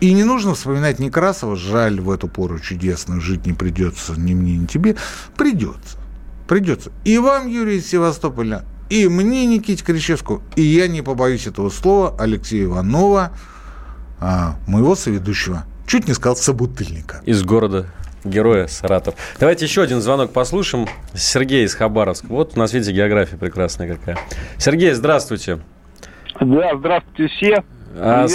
И 0.00 0.12
не 0.12 0.24
нужно 0.24 0.54
вспоминать 0.54 0.98
Некрасова, 0.98 1.56
жаль, 1.56 2.00
в 2.00 2.10
эту 2.10 2.28
пору 2.28 2.58
чудесную 2.58 3.20
жить 3.20 3.46
не 3.46 3.54
придется 3.54 4.12
ни 4.18 4.34
мне, 4.34 4.58
ни 4.58 4.66
тебе. 4.66 4.96
Придется. 5.36 5.96
Придется. 6.46 6.92
И 7.04 7.16
вам, 7.16 7.46
Юрий 7.46 7.78
из 7.78 7.86
Севастополя, 7.86 8.64
и 8.90 9.08
мне, 9.08 9.46
Никите 9.46 9.84
Кричевскому, 9.84 10.42
и 10.56 10.62
я 10.62 10.88
не 10.88 11.02
побоюсь 11.02 11.46
этого 11.46 11.70
слова, 11.70 12.14
Алексея 12.18 12.64
Иванова, 12.64 13.32
а, 14.20 14.56
моего 14.66 14.94
соведущего. 14.94 15.64
Чуть 15.86 16.08
не 16.08 16.14
сказал 16.14 16.36
собутыльника. 16.36 17.20
Из 17.24 17.42
города 17.42 17.86
героя 18.24 18.66
Саратов. 18.66 19.14
Давайте 19.38 19.66
еще 19.66 19.82
один 19.82 20.00
звонок 20.00 20.32
послушаем. 20.32 20.86
Сергей 21.12 21.64
из 21.64 21.74
Хабаровска. 21.74 22.26
Вот 22.28 22.56
на 22.56 22.66
свете 22.66 22.92
география 22.92 23.36
прекрасная 23.36 23.94
какая. 23.94 24.18
Сергей, 24.56 24.92
здравствуйте. 24.92 25.60
Да, 26.40 26.76
здравствуйте 26.76 27.28
все. 27.28 27.64
А, 27.96 28.26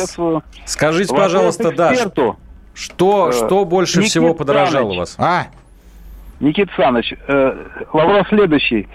скажите, 0.65 1.11
Вопрос 1.11 1.25
пожалуйста, 1.25 1.71
да, 1.71 1.93
что, 2.73 3.29
э, 3.29 3.33
что 3.33 3.65
больше 3.65 3.99
Никит 3.99 4.11
всего 4.11 4.33
подорожало 4.33 4.93
у 4.93 4.95
вас? 4.95 5.15
А? 5.17 5.47
Никита 6.39 6.71
Саныч, 6.77 7.13
э, 7.27 7.65
вопрос 7.91 8.27
следующий. 8.29 8.87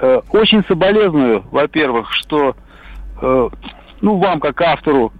Э, 0.00 0.20
очень 0.30 0.64
соболезную, 0.66 1.44
во-первых, 1.50 2.12
что 2.12 2.56
э, 3.20 3.48
ну, 4.00 4.18
вам, 4.18 4.40
как 4.40 4.60
автору 4.60 5.12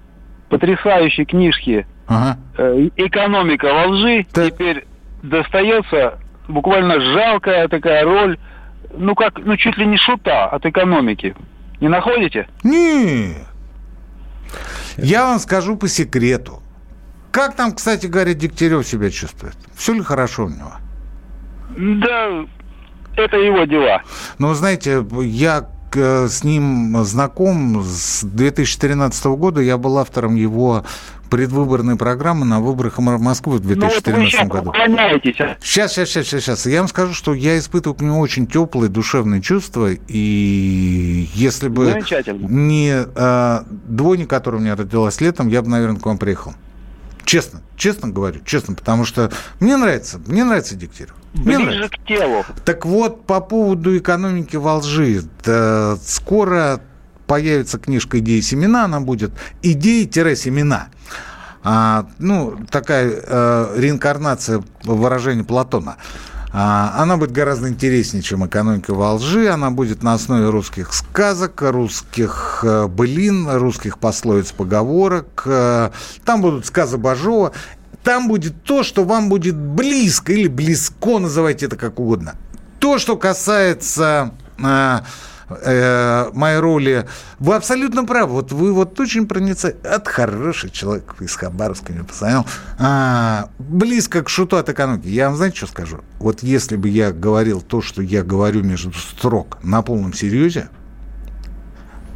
потрясающей 0.48 1.24
книжки 1.24 1.86
ага. 2.06 2.38
э, 2.58 2.88
«Экономика 2.96 3.72
во 3.72 3.86
лжи», 3.86 4.26
так. 4.32 4.52
теперь 4.52 4.86
достается 5.22 6.18
буквально 6.48 7.00
жалкая 7.00 7.68
такая 7.68 8.04
роль, 8.04 8.38
ну, 8.96 9.14
как, 9.14 9.38
ну, 9.38 9.56
чуть 9.56 9.76
ли 9.78 9.86
не 9.86 9.96
шута 9.96 10.46
от 10.46 10.66
экономики. 10.66 11.34
Не 11.80 11.88
находите? 11.88 12.46
Нет. 12.62 13.36
Я 14.96 15.26
вам 15.26 15.38
скажу 15.38 15.76
по 15.76 15.88
секрету. 15.88 16.62
Как 17.30 17.54
там, 17.54 17.74
кстати 17.74 18.06
говоря, 18.06 18.32
Дегтярев 18.34 18.86
себя 18.86 19.10
чувствует? 19.10 19.56
Все 19.74 19.92
ли 19.92 20.02
хорошо 20.02 20.44
у 20.44 20.48
него? 20.48 20.72
Да, 21.76 22.46
это 23.18 23.36
его 23.36 23.64
дела. 23.64 24.02
Ну, 24.38 24.52
знаете, 24.54 25.04
я 25.22 25.68
э, 25.94 26.28
с 26.28 26.44
ним 26.44 26.96
знаком 27.04 27.82
с 27.82 28.24
2013 28.24 29.26
года. 29.26 29.60
Я 29.60 29.78
был 29.78 29.98
автором 29.98 30.34
его 30.34 30.84
предвыборной 31.30 31.96
программы 31.96 32.46
на 32.46 32.60
выборах 32.60 32.98
Москвы 32.98 33.58
в 33.58 33.60
2014 33.60 34.34
ну, 34.34 34.44
вот 34.44 34.52
году. 34.52 34.72
Сейчас, 35.60 35.92
сейчас, 35.92 36.08
сейчас, 36.08 36.26
сейчас, 36.26 36.44
сейчас. 36.44 36.66
Я 36.66 36.80
вам 36.80 36.88
скажу, 36.88 37.14
что 37.14 37.34
я 37.34 37.58
испытываю 37.58 37.96
к 37.96 38.00
нему 38.00 38.20
очень 38.20 38.46
теплые 38.46 38.88
душевные 38.88 39.42
чувства, 39.42 39.90
и 39.90 41.28
если 41.34 41.68
бы 41.68 42.00
не 42.48 43.04
э, 43.14 43.58
двойня, 43.86 44.26
которая 44.26 44.60
у 44.60 44.64
меня 44.64 44.76
родилась 44.76 45.20
летом, 45.20 45.48
я 45.48 45.62
бы, 45.62 45.68
наверное, 45.68 46.00
к 46.00 46.06
вам 46.06 46.18
приехал. 46.18 46.54
Честно, 47.26 47.60
честно 47.76 48.08
говорю, 48.08 48.40
честно, 48.44 48.74
потому 48.74 49.04
что 49.04 49.32
мне 49.58 49.76
нравится, 49.76 50.20
мне 50.26 50.44
нравится 50.44 50.76
Дегтярев. 50.76 51.14
Мне 51.34 51.58
Ближе 51.58 51.70
нравится. 51.72 51.98
к 51.98 52.06
телу. 52.06 52.44
Так 52.64 52.86
вот, 52.86 53.26
по 53.26 53.40
поводу 53.40 53.98
экономики 53.98 54.56
во 54.56 54.76
лжи. 54.76 55.22
Да, 55.44 55.96
скоро 56.02 56.80
появится 57.26 57.78
книжка 57.78 58.20
«Идеи 58.20 58.40
семена», 58.40 58.84
она 58.84 59.00
будет 59.00 59.32
«Идеи-семена». 59.60 60.88
А, 61.64 62.06
ну, 62.18 62.56
такая 62.70 63.10
э, 63.10 63.74
реинкарнация 63.76 64.62
выражения 64.84 65.42
Платона. 65.42 65.96
А, 66.58 67.02
она 67.02 67.18
будет 67.18 67.32
гораздо 67.32 67.68
интереснее, 67.68 68.22
чем 68.22 68.46
экономика 68.46 68.94
во 68.94 69.12
лжи. 69.12 69.50
Она 69.50 69.70
будет 69.70 70.02
на 70.02 70.14
основе 70.14 70.48
русских 70.48 70.94
сказок, 70.94 71.60
русских 71.60 72.60
э, 72.62 72.86
былин, 72.86 73.46
русских 73.46 73.98
пословиц, 73.98 74.52
поговорок. 74.52 75.42
Э, 75.44 75.90
там 76.24 76.40
будут 76.40 76.64
сказы 76.64 76.96
Бажова. 76.96 77.52
Там 78.02 78.26
будет 78.26 78.62
то, 78.62 78.84
что 78.84 79.04
вам 79.04 79.28
будет 79.28 79.54
близко 79.54 80.32
или 80.32 80.48
близко, 80.48 81.18
называйте 81.18 81.66
это 81.66 81.76
как 81.76 82.00
угодно. 82.00 82.36
То, 82.78 82.96
что 82.96 83.18
касается 83.18 84.32
э, 85.48 86.30
моей 86.32 86.58
роли. 86.58 87.06
Вы 87.38 87.54
абсолютно 87.54 88.04
правы. 88.04 88.32
Вот 88.32 88.52
вы 88.52 88.72
вот 88.72 88.98
очень 89.00 89.26
проницательный. 89.26 89.90
От 89.90 90.08
хороший 90.08 90.70
человек 90.70 91.14
из 91.20 91.34
Хабаровска 91.36 91.92
мне 91.92 92.04
позвонил. 92.04 92.46
А, 92.78 93.48
близко 93.58 94.22
к 94.22 94.28
шуту 94.28 94.56
от 94.56 94.68
экономики. 94.68 95.08
Я 95.08 95.28
вам 95.28 95.36
знаете, 95.36 95.56
что 95.58 95.66
скажу? 95.66 96.00
Вот 96.18 96.42
если 96.42 96.76
бы 96.76 96.88
я 96.88 97.12
говорил 97.12 97.60
то, 97.60 97.82
что 97.82 98.02
я 98.02 98.22
говорю 98.22 98.62
между 98.62 98.92
строк 98.92 99.58
на 99.62 99.82
полном 99.82 100.12
серьезе, 100.12 100.68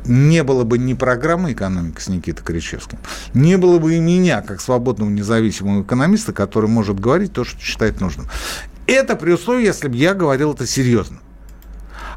не 0.07 0.43
было 0.43 0.65
бы 0.65 0.79
ни 0.79 0.95
программы 0.95 1.53
«Экономика» 1.53 2.01
с 2.01 2.09
Никитой 2.09 2.45
Кричевским, 2.45 2.99
не 3.35 3.57
было 3.57 3.79
бы 3.79 3.95
и 3.95 4.01
меня, 4.01 4.41
как 4.41 4.61
свободного 4.61 5.11
независимого 5.11 5.83
экономиста, 5.83 6.33
который 6.33 6.69
может 6.69 6.99
говорить 6.99 7.33
то, 7.33 7.45
что 7.45 7.61
считает 7.61 8.01
нужным. 8.01 8.27
Это 8.87 9.15
при 9.15 9.33
условии, 9.33 9.67
если 9.67 9.89
бы 9.89 9.97
я 9.97 10.15
говорил 10.15 10.53
это 10.53 10.67
серьезно. 10.67 11.19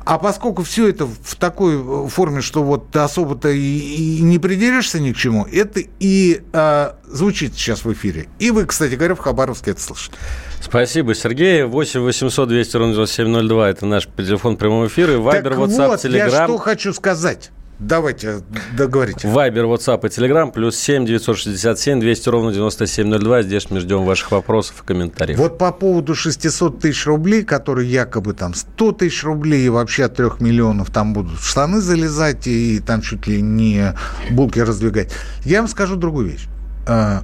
А 0.05 0.17
поскольку 0.17 0.63
все 0.63 0.89
это 0.89 1.05
в 1.05 1.35
такой 1.35 1.75
э, 1.75 2.07
форме, 2.09 2.41
что 2.41 2.61
вот 2.61 2.91
ты 2.91 2.99
особо-то 2.99 3.49
и, 3.49 3.59
и 3.59 4.21
не 4.21 4.37
придерешься 4.37 4.99
ни 4.99 5.13
к 5.13 5.17
чему, 5.17 5.45
это 5.45 5.81
и 5.99 6.41
а, 6.51 6.97
звучит 7.07 7.53
сейчас 7.53 7.85
в 7.85 7.93
эфире. 7.93 8.27
И 8.37 8.51
вы, 8.51 8.65
кстати 8.65 8.95
говоря, 8.95 9.15
в 9.15 9.19
Хабаровске 9.19 9.71
это 9.71 9.81
слышите. 9.81 10.15
Спасибо, 10.59 11.15
Сергей. 11.15 11.63
8 11.63 12.01
800 12.01 12.49
200 12.49 12.77
ровно 12.77 12.93
9702– 12.93 13.69
это 13.69 13.85
наш 13.85 14.07
телефон 14.17 14.57
прямого 14.57 14.87
эфира. 14.87 15.17
Вайбер, 15.19 15.53
WhatsApp, 15.53 15.87
вот, 15.87 16.05
Telegram. 16.05 16.29
я 16.31 16.45
что 16.45 16.57
хочу 16.57 16.93
сказать. 16.93 17.51
Давайте, 17.79 18.41
договорите. 18.77 19.27
Вайбер, 19.27 19.65
WhatsApp 19.65 20.05
и 20.05 20.09
Telegram, 20.09 20.51
плюс 20.51 20.77
7 20.77 21.05
967 21.05 21.99
200 21.99 22.29
ровно 22.29 22.53
9702. 22.53 23.41
Здесь 23.41 23.69
мы 23.69 23.79
ждем 23.79 24.05
ваших 24.05 24.31
вопросов 24.31 24.81
и 24.83 24.87
комментариев. 24.87 25.37
Вот 25.37 25.57
по 25.57 25.71
поводу 25.71 26.15
600 26.15 26.79
тысяч 26.79 27.05
рублей, 27.05 27.43
которые 27.43 27.91
якобы 27.91 28.33
там 28.33 28.53
100 28.53 28.91
тысяч 28.93 29.23
рублей 29.23 29.65
и 29.65 29.69
вообще 29.69 30.05
от 30.05 30.15
3 30.15 30.25
миллионов 30.39 30.91
там 30.91 31.13
будут 31.13 31.39
в 31.39 31.45
штаны 31.45 31.81
залезать 31.81 32.47
и 32.47 32.79
там 32.79 33.01
чуть 33.01 33.27
ли 33.27 33.41
не 33.41 33.93
булки 34.29 34.59
раздвигать. 34.59 35.11
Я 35.43 35.59
вам 35.59 35.67
скажу 35.67 35.95
другую 35.95 36.29
вещь. 36.29 36.47
А, 36.87 37.23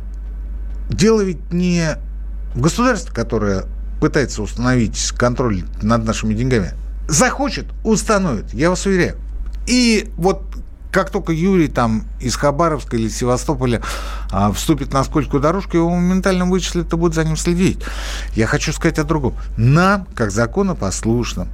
дело 0.90 1.22
ведь 1.22 1.54
не 1.54 1.98
в 2.56 2.62
государстве, 2.62 3.14
которое 3.14 3.66
пытается 4.02 4.42
установить 4.42 5.12
контроль 5.18 5.64
над 5.82 6.06
нашими 6.06 6.34
деньгами. 6.34 6.72
Захочет, 7.08 7.66
установит, 7.84 8.54
я 8.54 8.70
вас 8.70 8.86
уверяю. 8.86 9.16
И 9.68 10.10
вот 10.18 10.49
как 10.92 11.12
только 11.12 11.32
Юрий 11.32 11.68
там 11.68 12.06
из 12.20 12.36
Хабаровска 12.36 12.98
или 12.98 13.10
Севастополя 13.10 13.82
а, 14.32 14.52
вступит 14.52 14.92
на 14.92 15.04
скользкую 15.04 15.42
дорожку, 15.42 15.78
его 15.78 15.90
моментально 15.90 16.46
вычислят 16.46 16.92
и 16.92 16.96
будут 16.96 17.16
за 17.16 17.24
ним 17.24 17.38
следить. 17.38 17.80
Я 18.34 18.48
хочу 18.48 18.74
сказать 18.74 19.00
о 19.00 19.04
другом. 19.04 19.36
Нам, 19.58 20.08
как 20.16 20.32
законопослушным, 20.32 21.50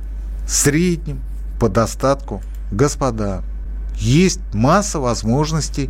средним, 0.48 1.22
по 1.60 1.70
достатку, 1.70 2.42
господа, 2.72 3.44
есть 3.98 4.42
масса 4.54 5.00
возможностей 5.00 5.90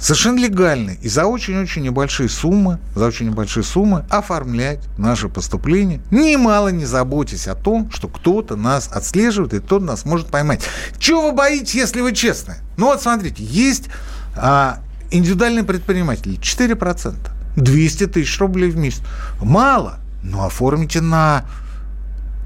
совершенно 0.00 0.38
легально 0.38 0.90
и 0.90 1.08
за 1.08 1.26
очень-очень 1.26 1.82
небольшие 1.82 2.28
суммы, 2.28 2.78
за 2.94 3.06
очень 3.06 3.26
небольшие 3.26 3.64
суммы 3.64 4.04
оформлять 4.10 4.80
наши 4.96 5.28
поступления, 5.28 6.00
немало 6.10 6.68
не 6.68 6.84
заботясь 6.84 7.48
о 7.48 7.54
том, 7.54 7.90
что 7.90 8.06
кто-то 8.06 8.54
нас 8.54 8.88
отслеживает 8.92 9.54
и 9.54 9.60
кто-то 9.60 9.84
нас 9.84 10.04
может 10.04 10.28
поймать. 10.28 10.62
Чего 10.98 11.30
вы 11.30 11.32
боитесь, 11.32 11.74
если 11.74 12.00
вы 12.00 12.12
честны? 12.12 12.56
Ну 12.76 12.86
вот 12.86 13.02
смотрите, 13.02 13.42
есть 13.42 13.88
а, 14.36 14.78
индивидуальные 15.10 15.64
предприниматели, 15.64 16.38
4%, 16.38 17.16
200 17.56 18.06
тысяч 18.06 18.38
рублей 18.38 18.70
в 18.70 18.76
месяц. 18.76 19.02
Мало, 19.40 19.98
но 20.22 20.44
оформите 20.44 21.00
на 21.00 21.44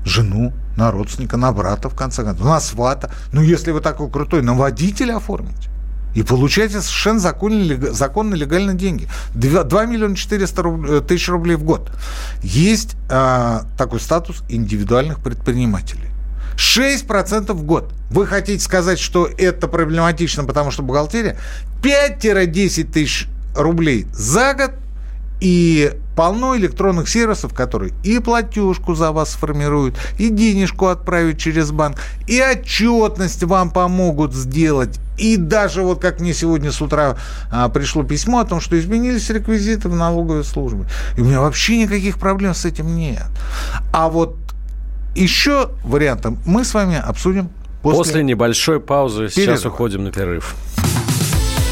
жену, 0.04 0.52
на 0.76 0.90
родственника, 0.90 1.36
на 1.36 1.52
брата, 1.52 1.88
в 1.90 1.94
конце 1.94 2.24
концов, 2.24 2.46
на 2.46 2.60
свата. 2.60 3.10
Ну, 3.32 3.42
если 3.42 3.70
вы 3.72 3.80
такой 3.80 4.10
крутой, 4.10 4.42
на 4.42 4.54
водителя 4.54 5.16
оформите. 5.16 5.69
И 6.14 6.22
получаете 6.22 6.80
совершенно 6.80 7.20
законно, 7.20 7.92
законно 7.92 8.34
легально 8.34 8.74
деньги. 8.74 9.08
2, 9.34 9.64
2 9.64 9.84
миллиона 9.86 10.16
400 10.16 10.62
рублей, 10.62 11.00
тысяч 11.00 11.28
рублей 11.28 11.56
в 11.56 11.62
год. 11.62 11.90
Есть 12.42 12.96
э, 13.08 13.60
такой 13.78 14.00
статус 14.00 14.42
индивидуальных 14.48 15.20
предпринимателей. 15.20 16.08
6% 16.56 17.52
в 17.52 17.62
год. 17.62 17.92
Вы 18.10 18.26
хотите 18.26 18.62
сказать, 18.62 18.98
что 18.98 19.26
это 19.26 19.66
проблематично, 19.68 20.44
потому 20.44 20.70
что 20.70 20.82
бухгалтерия 20.82 21.38
5-10 21.82 22.84
тысяч 22.84 23.28
рублей 23.54 24.06
за 24.12 24.54
год 24.54 24.72
и 25.40 25.92
полно 26.14 26.56
электронных 26.56 27.08
сервисов, 27.08 27.54
которые 27.54 27.94
и 28.02 28.18
платежку 28.18 28.94
за 28.94 29.10
вас 29.10 29.30
сформируют, 29.30 29.96
и 30.18 30.28
денежку 30.28 30.86
отправить 30.86 31.38
через 31.38 31.70
банк, 31.70 31.96
и 32.26 32.42
отчетность 32.42 33.42
вам 33.44 33.70
помогут 33.70 34.34
сделать. 34.34 35.00
И 35.16 35.36
даже 35.36 35.82
вот 35.82 36.00
как 36.00 36.20
мне 36.20 36.34
сегодня 36.34 36.72
с 36.72 36.80
утра 36.80 37.16
а, 37.50 37.68
пришло 37.68 38.02
письмо 38.02 38.40
о 38.40 38.44
том, 38.44 38.60
что 38.60 38.78
изменились 38.78 39.28
реквизиты 39.30 39.88
в 39.88 39.94
налоговой 39.94 40.44
службе. 40.44 40.84
И 41.16 41.20
у 41.20 41.24
меня 41.24 41.40
вообще 41.40 41.78
никаких 41.78 42.18
проблем 42.18 42.54
с 42.54 42.64
этим 42.64 42.96
нет. 42.96 43.26
А 43.92 44.08
вот 44.08 44.36
еще 45.14 45.70
вариантом 45.84 46.38
мы 46.46 46.64
с 46.64 46.72
вами 46.72 46.96
обсудим 46.96 47.50
после, 47.82 47.98
после 47.98 48.22
небольшой 48.22 48.80
паузы. 48.80 49.28
Перерыва. 49.28 49.56
Сейчас 49.56 49.66
уходим 49.66 50.04
на 50.04 50.12
перерыв. 50.12 50.54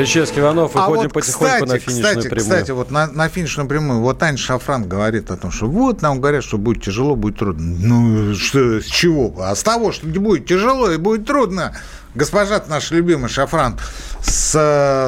Кричевский, 0.00 0.40
Иванов, 0.40 0.74
выходим 0.74 1.00
а 1.00 1.02
вот, 1.02 1.12
потихоньку 1.12 1.64
кстати, 1.64 1.68
на 1.68 1.78
финишную 1.78 2.16
кстати, 2.16 2.28
прямую. 2.28 2.50
Кстати, 2.50 2.70
вот 2.70 2.90
на, 2.90 3.06
на 3.06 3.28
финишную 3.28 3.68
прямую, 3.68 4.00
вот 4.00 4.18
Таня 4.18 4.38
Шафран 4.38 4.88
говорит 4.88 5.30
о 5.30 5.36
том, 5.36 5.50
что 5.50 5.66
вот 5.66 6.00
нам 6.02 6.20
говорят, 6.20 6.42
что 6.42 6.58
будет 6.58 6.82
тяжело, 6.82 7.16
будет 7.16 7.38
трудно. 7.38 7.76
Ну, 7.78 8.34
что, 8.34 8.80
с 8.80 8.86
чего? 8.86 9.34
А 9.40 9.54
с 9.54 9.62
того, 9.62 9.92
что 9.92 10.06
будет 10.06 10.46
тяжело 10.46 10.90
и 10.90 10.96
будет 10.96 11.26
трудно. 11.26 11.76
Госпожа 12.14 12.62
наша 12.66 12.94
любимая 12.94 13.28
Шафран 13.28 13.78
с, 14.22 14.54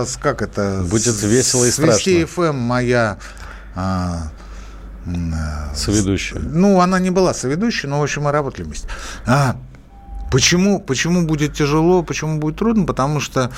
с 0.07 0.16
как 0.20 0.43
это? 0.43 0.84
Будет 0.88 1.14
с, 1.14 1.22
весело 1.22 1.64
и 1.64 1.70
с 1.70 1.74
страшно. 1.74 2.12
С 2.12 2.30
ФМ 2.30 2.57
моя... 2.57 3.18
А, 3.74 4.30
соведущая. 5.74 6.38
Ну, 6.38 6.80
она 6.80 6.99
не 6.99 7.11
была 7.11 7.34
соведущей, 7.34 7.88
но, 7.88 7.99
в 7.99 8.03
общем, 8.03 8.22
мы 8.22 8.30
работали 8.32 8.64
вместе. 8.64 8.86
А, 9.26 9.57
почему, 10.30 10.78
почему 10.78 11.26
будет 11.26 11.55
тяжело, 11.55 12.03
почему 12.03 12.38
будет 12.38 12.57
трудно? 12.57 12.84
Потому 12.84 13.18
что 13.18 13.51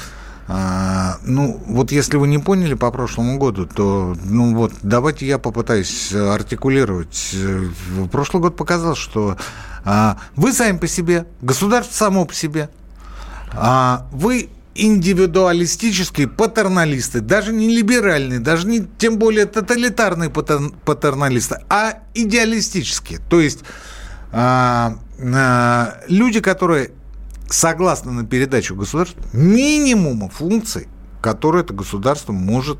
а, 0.46 1.16
ну, 1.22 1.62
вот 1.66 1.90
если 1.90 2.16
вы 2.16 2.28
не 2.28 2.38
поняли 2.38 2.74
по 2.74 2.90
прошлому 2.90 3.38
году, 3.38 3.66
то, 3.66 4.14
ну 4.24 4.54
вот, 4.54 4.72
давайте 4.82 5.26
я 5.26 5.38
попытаюсь 5.38 6.12
артикулировать. 6.12 7.34
Прошлый 8.12 8.42
год 8.42 8.56
показал, 8.56 8.94
что 8.94 9.36
а, 9.84 10.18
вы 10.36 10.52
сами 10.52 10.78
по 10.78 10.86
себе, 10.86 11.26
государство 11.40 11.94
само 11.94 12.26
по 12.26 12.34
себе, 12.34 12.68
а, 13.52 14.06
вы 14.12 14.50
индивидуалистические 14.74 16.28
патерналисты, 16.28 17.20
даже 17.20 17.52
не 17.52 17.68
либеральные, 17.68 18.40
даже 18.40 18.66
не 18.66 18.86
тем 18.98 19.18
более 19.18 19.46
тоталитарные 19.46 20.30
патерналисты, 20.30 21.60
а 21.68 22.00
идеалистические. 22.12 23.20
То 23.30 23.40
есть 23.40 23.60
а, 24.32 24.98
а, 25.18 26.00
люди, 26.08 26.40
которые 26.40 26.90
согласно 27.48 28.12
на 28.12 28.24
передачу 28.24 28.74
государству 28.74 29.22
минимума 29.32 30.28
функций, 30.28 30.88
которые 31.20 31.64
это 31.64 31.74
государство 31.74 32.32
может 32.32 32.78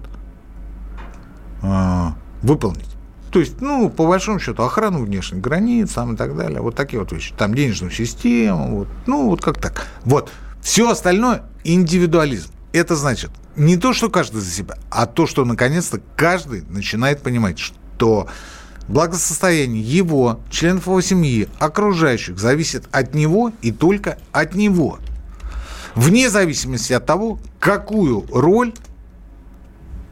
э, 1.63 2.07
выполнить. 2.43 2.95
То 3.31 3.41
есть, 3.41 3.61
ну, 3.61 3.91
по 3.91 4.07
большому 4.07 4.39
счету, 4.39 4.63
охрану 4.63 5.05
внешних 5.05 5.41
границ 5.41 5.93
там, 5.93 6.15
и 6.15 6.17
так 6.17 6.37
далее. 6.37 6.61
Вот 6.61 6.77
такие 6.77 7.01
вот 7.01 7.11
вещи. 7.11 7.35
Там 7.37 7.53
денежную 7.53 7.91
систему. 7.91 8.79
Вот, 8.79 8.89
ну, 9.07 9.29
вот 9.29 9.41
как 9.41 9.61
так. 9.61 9.89
Вот. 10.05 10.31
Все 10.63 10.89
остальное– 10.89 11.43
индивидуализм. 11.65 12.51
Это 12.73 12.95
значит 12.95 13.31
не 13.57 13.77
то, 13.77 13.93
что 13.93 14.09
каждый 14.09 14.41
за 14.41 14.51
себя, 14.51 14.77
а 14.91 15.07
то, 15.07 15.27
что 15.27 15.45
наконец-то 15.45 16.01
каждый 16.17 16.63
начинает 16.69 17.23
понимать, 17.23 17.59
что 17.59 18.29
Благосостояние 18.89 19.83
его, 19.83 20.41
членов 20.51 20.87
его 20.87 21.01
семьи, 21.01 21.49
окружающих 21.59 22.39
зависит 22.39 22.85
от 22.93 23.15
него 23.15 23.53
и 23.63 23.73
только 23.73 24.19
от 24.33 24.55
него. 24.55 24.99
Вне 25.95 26.29
зависимости 26.29 26.93
от 26.93 27.07
того, 27.07 27.39
какую 27.61 28.27
роль 28.31 28.75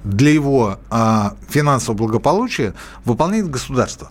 для 0.04 0.30
его 0.30 0.78
а, 0.90 1.36
финансового 1.48 1.98
благополучия 1.98 2.74
выполняет 3.04 3.50
государство. 3.50 4.10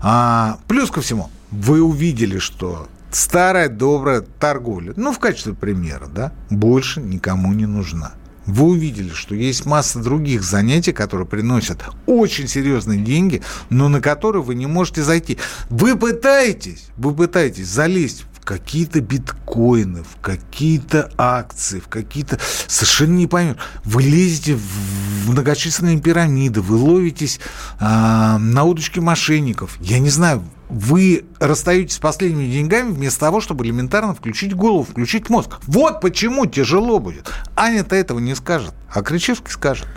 А, 0.00 0.58
плюс 0.66 0.90
ко 0.90 1.02
всему, 1.02 1.30
вы 1.50 1.82
увидели, 1.82 2.38
что 2.38 2.88
старая 3.10 3.68
добрая 3.68 4.22
торговля, 4.22 4.94
ну, 4.96 5.12
в 5.12 5.18
качестве 5.18 5.52
примера, 5.52 6.06
да, 6.06 6.32
больше 6.48 7.00
никому 7.00 7.52
не 7.52 7.66
нужна 7.66 8.12
вы 8.50 8.66
увидели, 8.66 9.10
что 9.10 9.34
есть 9.34 9.66
масса 9.66 10.00
других 10.00 10.42
занятий, 10.42 10.92
которые 10.92 11.26
приносят 11.26 11.84
очень 12.06 12.48
серьезные 12.48 13.00
деньги, 13.00 13.42
но 13.68 13.88
на 13.88 14.00
которые 14.00 14.42
вы 14.42 14.54
не 14.54 14.66
можете 14.66 15.02
зайти. 15.02 15.38
Вы 15.68 15.96
пытаетесь, 15.96 16.86
вы 16.96 17.14
пытаетесь 17.14 17.68
залезть 17.68 18.24
в 18.34 18.44
какие-то 18.44 19.00
биткоины, 19.00 20.02
в 20.02 20.20
какие-то 20.20 21.10
акции, 21.16 21.80
в 21.80 21.88
какие-то... 21.88 22.38
Совершенно 22.66 23.16
не 23.16 23.26
поймешь. 23.26 23.56
Вы 23.84 24.02
лезете 24.02 24.56
в 24.56 25.30
многочисленные 25.30 26.00
пирамиды, 26.00 26.60
вы 26.60 26.76
ловитесь 26.76 27.40
а, 27.78 28.38
на 28.38 28.64
удочке 28.64 29.00
мошенников. 29.00 29.76
Я 29.80 29.98
не 29.98 30.10
знаю, 30.10 30.42
вы 30.70 31.24
расстаетесь 31.38 31.96
с 31.96 31.98
последними 31.98 32.50
деньгами 32.50 32.92
вместо 32.92 33.20
того, 33.20 33.40
чтобы 33.40 33.64
элементарно 33.64 34.14
включить 34.14 34.54
голову, 34.54 34.84
включить 34.84 35.28
мозг. 35.28 35.58
Вот 35.66 36.00
почему 36.00 36.46
тяжело 36.46 36.98
будет. 36.98 37.30
Аня-то 37.56 37.96
этого 37.96 38.18
не 38.18 38.34
скажет, 38.34 38.72
а 38.92 39.02
Кричевский 39.02 39.50
скажет. 39.50 39.88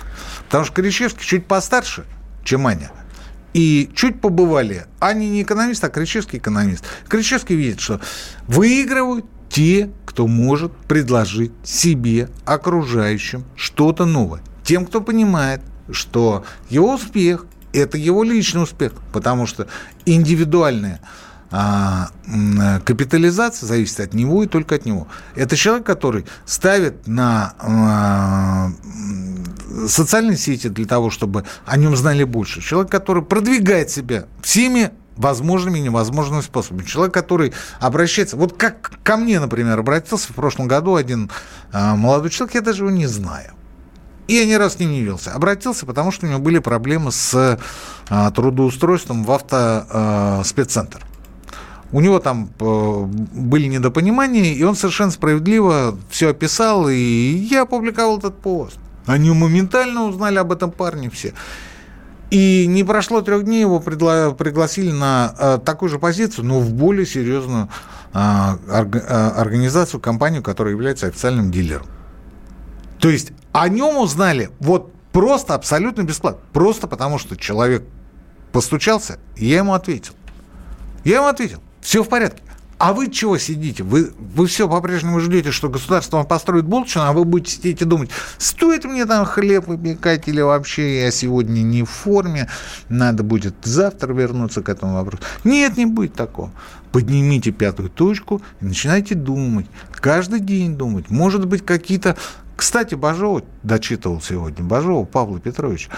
Потому 0.45 0.65
что 0.65 0.73
Кричевский 0.73 1.25
чуть 1.25 1.45
постарше, 1.45 2.05
чем 2.43 2.67
Аня. 2.67 2.91
И 3.53 3.91
чуть 3.95 4.19
побывали. 4.19 4.87
Аня 4.99 5.25
не 5.25 5.43
экономист, 5.43 5.83
а 5.83 5.89
Кричевский 5.89 6.39
экономист. 6.39 6.83
Кричевский 7.07 7.55
видит, 7.55 7.79
что 7.79 8.01
выигрывают 8.47 9.25
те, 9.49 9.91
кто 10.05 10.25
может 10.25 10.75
предложить 10.87 11.51
себе, 11.63 12.29
окружающим, 12.45 13.45
что-то 13.55 14.05
новое. 14.05 14.41
Тем, 14.63 14.87
кто 14.87 15.01
понимает, 15.01 15.61
что 15.91 16.45
его 16.69 16.95
успех 16.95 17.45
это 17.73 17.97
его 17.97 18.23
личный 18.23 18.63
успех, 18.63 18.93
потому 19.11 19.45
что 19.47 19.67
индивидуальная 20.05 21.01
а, 21.55 22.09
капитализация 22.83 23.67
зависит 23.67 23.99
от 23.99 24.13
него 24.13 24.43
и 24.43 24.47
только 24.47 24.75
от 24.75 24.85
него. 24.85 25.07
Это 25.35 25.55
человек, 25.55 25.85
который 25.85 26.25
ставит 26.45 27.05
на 27.05 27.53
а, 27.59 28.71
социальные 29.87 30.37
сети 30.37 30.67
для 30.67 30.85
того, 30.85 31.11
чтобы 31.11 31.45
о 31.65 31.77
нем 31.77 31.95
знали 31.95 32.23
больше. 32.23 32.61
Человек, 32.61 32.91
который 32.91 33.21
продвигает 33.21 33.91
себя 33.91 34.25
всеми 34.41 34.91
возможными 35.15 35.77
и 35.77 35.81
невозможными 35.81 36.41
способами. 36.41 36.85
Человек, 36.85 37.13
который 37.13 37.53
обращается... 37.79 38.35
Вот 38.35 38.57
как 38.57 38.91
ко 39.03 39.15
мне, 39.15 39.39
например, 39.39 39.77
обратился 39.79 40.31
в 40.31 40.35
прошлом 40.35 40.67
году 40.67 40.95
один 40.95 41.29
а, 41.71 41.95
молодой 41.95 42.31
человек, 42.31 42.55
я 42.55 42.61
даже 42.61 42.83
его 42.83 42.89
не 42.89 43.05
знаю. 43.05 43.51
И 44.27 44.35
я 44.35 44.45
ни 44.45 44.53
раз 44.53 44.79
не 44.79 44.99
явился. 44.99 45.33
Обратился, 45.33 45.85
потому 45.85 46.11
что 46.11 46.25
у 46.25 46.29
него 46.29 46.39
были 46.39 46.59
проблемы 46.59 47.11
с 47.11 47.59
а, 48.09 48.31
трудоустройством 48.31 49.23
в 49.23 49.31
автоспеццентр. 49.31 51.01
У 51.91 52.01
него 52.01 52.17
там 52.19 52.49
э, 52.59 53.03
были 53.05 53.67
недопонимания, 53.67 54.55
и 54.55 54.63
он 54.63 54.75
совершенно 54.75 55.11
справедливо 55.11 55.95
все 56.09 56.29
описал, 56.29 56.89
и 56.89 56.95
я 56.95 57.61
опубликовал 57.61 58.17
этот 58.17 58.41
пост. 58.41 58.79
Они 59.05 59.29
моментально 59.29 60.05
узнали 60.05 60.37
об 60.39 60.51
этом 60.51 60.71
парне 60.71 61.11
все. 61.11 61.35
И 62.31 62.65
не 62.67 62.83
прошло 62.83 63.21
трех 63.21 63.43
дней, 63.43 63.61
его 63.61 63.77
пригла- 63.77 64.33
пригласили 64.33 64.91
на 64.91 65.35
э, 65.37 65.59
такую 65.63 65.89
же 65.89 65.99
позицию, 65.99 66.45
но 66.45 66.59
в 66.61 66.73
более 66.73 67.05
серьезную 67.05 67.69
орг- 68.11 69.05
э, 69.07 69.27
организацию, 69.37 69.99
компанию, 69.99 70.41
которая 70.41 70.73
является 70.73 71.05
официальным 71.05 71.51
дилером. 71.51 71.85
То 72.97 73.09
есть 73.09 73.33
о 73.53 73.69
нем 73.69 73.97
узнали 73.97 74.49
вот 74.59 74.91
просто 75.13 75.53
абсолютно 75.53 76.01
бесплатно. 76.01 76.41
Просто 76.51 76.87
потому, 76.87 77.19
что 77.19 77.37
человек 77.37 77.83
постучался, 78.51 79.19
и 79.37 79.45
я 79.45 79.57
ему 79.57 79.73
ответил. 79.73 80.13
Я 81.05 81.17
ему 81.17 81.27
ответил, 81.27 81.61
все 81.79 82.03
в 82.03 82.09
порядке. 82.09 82.41
А 82.79 82.91
вы 82.91 83.09
чего 83.09 83.37
сидите? 83.37 83.81
Вы, 83.83 84.11
вы 84.17 84.45
все 84.47 84.67
по-прежнему 84.67 85.21
ждете, 85.21 85.51
что 85.51 85.69
государство 85.69 86.17
вам 86.17 86.25
построит 86.25 86.65
булочную, 86.65 87.07
а 87.07 87.13
вы 87.13 87.23
будете 87.23 87.55
сидеть 87.55 87.81
и 87.81 87.85
думать, 87.85 88.09
стоит 88.37 88.83
мне 88.83 89.05
там 89.05 89.23
хлеб 89.23 89.67
выпекать 89.67 90.27
или 90.27 90.41
вообще 90.41 91.03
я 91.03 91.11
сегодня 91.11 91.61
не 91.61 91.83
в 91.83 91.89
форме, 91.89 92.49
надо 92.89 93.23
будет 93.23 93.55
завтра 93.63 94.11
вернуться 94.13 94.61
к 94.61 94.67
этому 94.67 94.95
вопросу. 94.95 95.23
Нет, 95.45 95.77
не 95.77 95.85
будет 95.85 96.15
такого. 96.15 96.51
Поднимите 96.91 97.51
пятую 97.51 97.89
точку 97.89 98.41
и 98.59 98.65
начинайте 98.65 99.15
думать. 99.15 99.67
Каждый 99.91 100.41
день 100.41 100.75
думать. 100.75 101.09
Может 101.09 101.47
быть, 101.47 101.65
какие-то 101.65 102.17
кстати, 102.55 102.95
Бажова 102.95 103.43
дочитывал 103.63 104.21
сегодня, 104.21 104.63
Бажова 104.63 105.05
Павла 105.05 105.39
Петровича. 105.39 105.91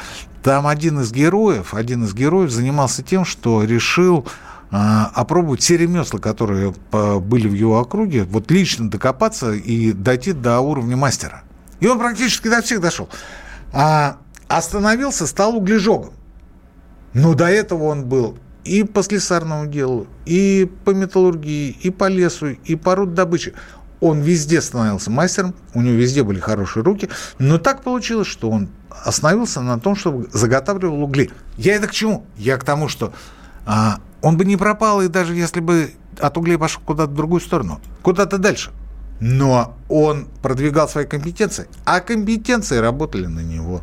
Там 0.43 0.67
один 0.67 1.01
из 1.01 1.11
героев, 1.11 1.73
один 1.73 2.03
из 2.03 2.13
героев 2.13 2.51
занимался 2.51 3.03
тем, 3.03 3.25
что 3.25 3.63
решил 3.63 4.25
а, 4.71 5.11
опробовать 5.13 5.61
все 5.61 5.77
ремесла, 5.77 6.19
которые 6.19 6.73
были 6.91 7.47
в 7.47 7.53
его 7.53 7.79
округе, 7.79 8.23
вот 8.23 8.49
лично 8.51 8.89
докопаться 8.89 9.53
и 9.53 9.91
дойти 9.91 10.33
до 10.33 10.59
уровня 10.59 10.97
мастера. 10.97 11.43
И 11.79 11.87
он 11.87 11.99
практически 11.99 12.47
до 12.47 12.61
всех 12.61 12.81
дошел. 12.81 13.09
А 13.73 14.17
остановился, 14.47 15.27
стал 15.27 15.55
углежогом. 15.57 16.13
Но 17.13 17.33
до 17.33 17.45
этого 17.45 17.85
он 17.85 18.05
был 18.05 18.37
и 18.63 18.83
по 18.83 19.03
слесарному 19.03 19.67
делу, 19.67 20.07
и 20.25 20.69
по 20.83 20.89
металлургии, 20.89 21.69
и 21.69 21.91
по 21.91 22.07
лесу, 22.07 22.47
и 22.47 22.75
по 22.75 22.95
рудодобыче. 22.95 23.53
Он 23.99 24.21
везде 24.21 24.61
становился 24.61 25.09
мастером, 25.09 25.55
у 25.73 25.81
него 25.81 25.95
везде 25.95 26.23
были 26.23 26.39
хорошие 26.39 26.83
руки, 26.83 27.09
но 27.39 27.57
так 27.57 27.81
получилось, 27.81 28.27
что 28.27 28.49
он 28.49 28.69
остановился 28.89 29.61
на 29.61 29.79
том, 29.79 29.95
чтобы 29.95 30.29
заготавливал 30.33 31.03
угли. 31.03 31.31
Я 31.57 31.75
это 31.75 31.87
к 31.87 31.91
чему? 31.91 32.25
Я 32.37 32.57
к 32.57 32.63
тому, 32.63 32.87
что 32.87 33.13
а, 33.65 33.99
он 34.21 34.37
бы 34.37 34.45
не 34.45 34.57
пропал, 34.57 35.01
и 35.01 35.07
даже 35.07 35.33
если 35.35 35.59
бы 35.59 35.91
от 36.19 36.37
углей 36.37 36.57
пошел 36.57 36.81
куда-то 36.85 37.11
в 37.11 37.15
другую 37.15 37.41
сторону, 37.41 37.79
куда-то 38.01 38.37
дальше. 38.37 38.71
Но 39.19 39.77
он 39.87 40.27
продвигал 40.41 40.89
свои 40.89 41.05
компетенции, 41.05 41.67
а 41.85 42.01
компетенции 42.01 42.77
работали 42.77 43.27
на 43.27 43.39
него. 43.39 43.81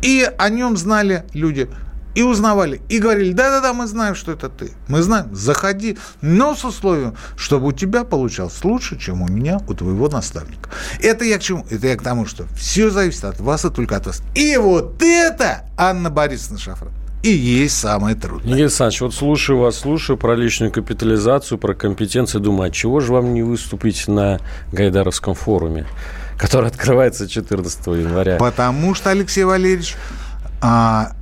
И 0.00 0.30
о 0.38 0.48
нем 0.48 0.76
знали 0.76 1.24
люди– 1.32 1.68
и 2.14 2.22
узнавали, 2.22 2.80
и 2.88 2.98
говорили, 2.98 3.32
да-да-да, 3.32 3.72
мы 3.72 3.86
знаем, 3.86 4.14
что 4.14 4.32
это 4.32 4.48
ты. 4.48 4.72
Мы 4.88 5.02
знаем, 5.02 5.34
заходи, 5.34 5.98
но 6.20 6.54
с 6.54 6.64
условием, 6.64 7.14
чтобы 7.36 7.68
у 7.68 7.72
тебя 7.72 8.04
получалось 8.04 8.62
лучше, 8.62 8.98
чем 8.98 9.22
у 9.22 9.28
меня, 9.28 9.60
у 9.68 9.74
твоего 9.74 10.08
наставника. 10.08 10.70
Это 11.00 11.24
я 11.24 11.38
к 11.38 11.42
чему? 11.42 11.66
Это 11.70 11.86
я 11.86 11.96
к 11.96 12.02
тому, 12.02 12.26
что 12.26 12.46
все 12.56 12.90
зависит 12.90 13.24
от 13.24 13.40
вас 13.40 13.64
и 13.64 13.70
только 13.70 13.96
от 13.96 14.06
вас. 14.06 14.22
И 14.34 14.56
вот 14.56 15.02
это 15.02 15.64
Анна 15.76 16.10
Борисовна 16.10 16.58
Шафран 16.58 16.92
и 17.24 17.30
есть 17.30 17.78
самое 17.78 18.14
трудное. 18.14 18.44
Никита 18.44 18.64
Александрович, 18.64 19.00
вот 19.00 19.14
слушаю 19.14 19.58
вас, 19.58 19.78
слушаю 19.78 20.18
про 20.18 20.36
личную 20.36 20.70
капитализацию, 20.70 21.56
про 21.56 21.74
компетенции, 21.74 22.38
думаю, 22.38 22.68
а 22.68 22.70
чего 22.70 23.00
же 23.00 23.14
вам 23.14 23.32
не 23.32 23.42
выступить 23.42 24.06
на 24.08 24.40
Гайдаровском 24.72 25.34
форуме, 25.34 25.86
который 26.36 26.68
открывается 26.68 27.26
14 27.26 27.86
января? 27.86 28.36
Потому 28.36 28.94
что, 28.94 29.10
Алексей 29.10 29.44
Валерьевич, 29.44 29.96
а, 30.60 31.12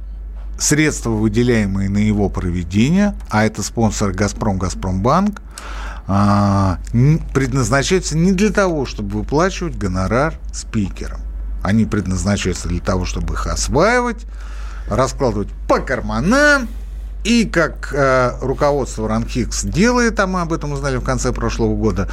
средства, 0.58 1.10
выделяемые 1.10 1.88
на 1.88 1.98
его 1.98 2.28
проведение, 2.28 3.14
а 3.30 3.44
это 3.44 3.62
спонсор 3.62 4.12
«Газпром», 4.12 4.58
«Газпромбанк», 4.58 5.40
а, 6.06 6.78
предназначаются 7.32 8.16
не 8.16 8.32
для 8.32 8.50
того, 8.50 8.86
чтобы 8.86 9.18
выплачивать 9.18 9.76
гонорар 9.76 10.34
спикерам. 10.52 11.20
Они 11.62 11.84
предназначаются 11.84 12.68
для 12.68 12.80
того, 12.80 13.04
чтобы 13.04 13.34
их 13.34 13.46
осваивать, 13.46 14.26
раскладывать 14.88 15.48
по 15.68 15.78
карманам, 15.78 16.68
и 17.24 17.44
как 17.44 17.94
э, 17.94 18.32
руководство 18.40 19.08
Ранхикс 19.08 19.62
делает, 19.62 20.18
а 20.18 20.26
мы 20.26 20.40
об 20.40 20.52
этом 20.52 20.72
узнали 20.72 20.96
в 20.96 21.04
конце 21.04 21.32
прошлого 21.32 21.76
года, 21.76 22.08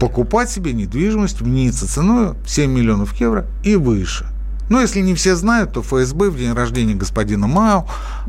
покупать 0.00 0.50
себе 0.50 0.72
недвижимость 0.72 1.42
в 1.42 1.46
НИЦе 1.46 1.86
ценой 1.86 2.34
7 2.46 2.70
миллионов 2.70 3.12
евро 3.20 3.46
и 3.62 3.76
выше. 3.76 4.26
Ну, 4.68 4.80
если 4.80 5.00
не 5.00 5.14
все 5.14 5.36
знают, 5.36 5.72
то 5.72 5.82
ФСБ 5.82 6.30
в 6.30 6.38
день 6.38 6.52
рождения 6.52 6.94
господина 6.94 7.46
Мао, 7.46 7.86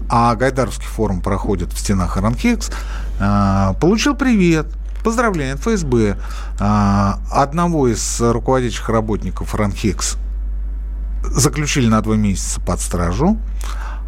а 0.09 0.35
Гайдаровский 0.35 0.87
форум 0.87 1.21
проходит 1.21 1.71
в 1.71 1.79
стенах 1.79 2.17
Аранхекс, 2.17 2.71
получил 3.79 4.15
привет, 4.15 4.67
поздравление 5.05 5.53
от 5.53 5.61
ФСБ. 5.61 6.17
А, 6.59 7.19
одного 7.31 7.87
из 7.87 8.19
руководящих 8.19 8.89
работников 8.89 9.53
Ранхекс 9.53 10.17
заключили 11.23 11.87
на 11.87 12.01
два 12.01 12.15
месяца 12.15 12.59
под 12.59 12.81
стражу, 12.81 13.37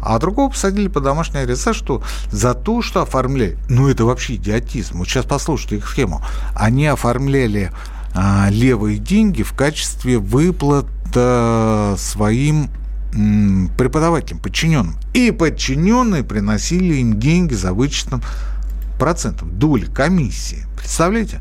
а 0.02 0.18
другого 0.18 0.50
посадили 0.50 0.88
по 0.88 1.00
домашний 1.00 1.40
арест. 1.40 1.72
Что? 1.72 2.02
За 2.32 2.52
то, 2.52 2.82
что 2.82 3.02
оформляли. 3.02 3.56
Ну, 3.68 3.88
это 3.88 4.04
вообще 4.04 4.34
идиотизм. 4.34 4.98
Вот 4.98 5.08
сейчас 5.08 5.24
послушайте 5.24 5.76
их 5.76 5.88
схему. 5.88 6.20
Они 6.54 6.86
оформляли 6.86 7.70
а, 8.14 8.48
левые 8.50 8.98
деньги 8.98 9.44
в 9.44 9.52
качестве 9.52 10.18
выплат 10.18 10.86
своим 11.12 12.70
преподавателям, 13.76 14.40
подчиненным. 14.40 14.96
И 15.14 15.30
подчиненные 15.30 16.22
приносили 16.22 16.96
им 16.96 17.18
деньги 17.18 17.54
за 17.54 17.72
вычетом 17.72 18.22
процентов, 18.98 19.50
доли, 19.56 19.86
комиссии. 19.86 20.66
Представляете? 20.76 21.40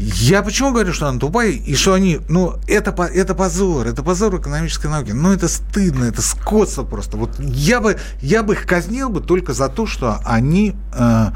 Я 0.00 0.42
почему 0.44 0.70
говорю, 0.70 0.92
что 0.92 1.08
она 1.08 1.18
тупая, 1.18 1.50
и 1.50 1.74
что 1.74 1.92
они, 1.92 2.20
ну, 2.28 2.54
это, 2.68 2.90
это 3.02 3.34
позор, 3.34 3.88
это 3.88 4.04
позор 4.04 4.36
экономической 4.36 4.86
науки. 4.86 5.10
Ну, 5.10 5.32
это 5.32 5.48
стыдно, 5.48 6.04
это 6.04 6.22
скотство 6.22 6.84
просто. 6.84 7.16
Вот 7.16 7.30
я 7.40 7.80
бы, 7.80 7.98
я 8.20 8.44
бы 8.44 8.52
их 8.52 8.64
казнил 8.64 9.08
бы 9.08 9.20
только 9.20 9.54
за 9.54 9.68
то, 9.68 9.86
что 9.86 10.20
они 10.24 10.76
э, 10.94 11.26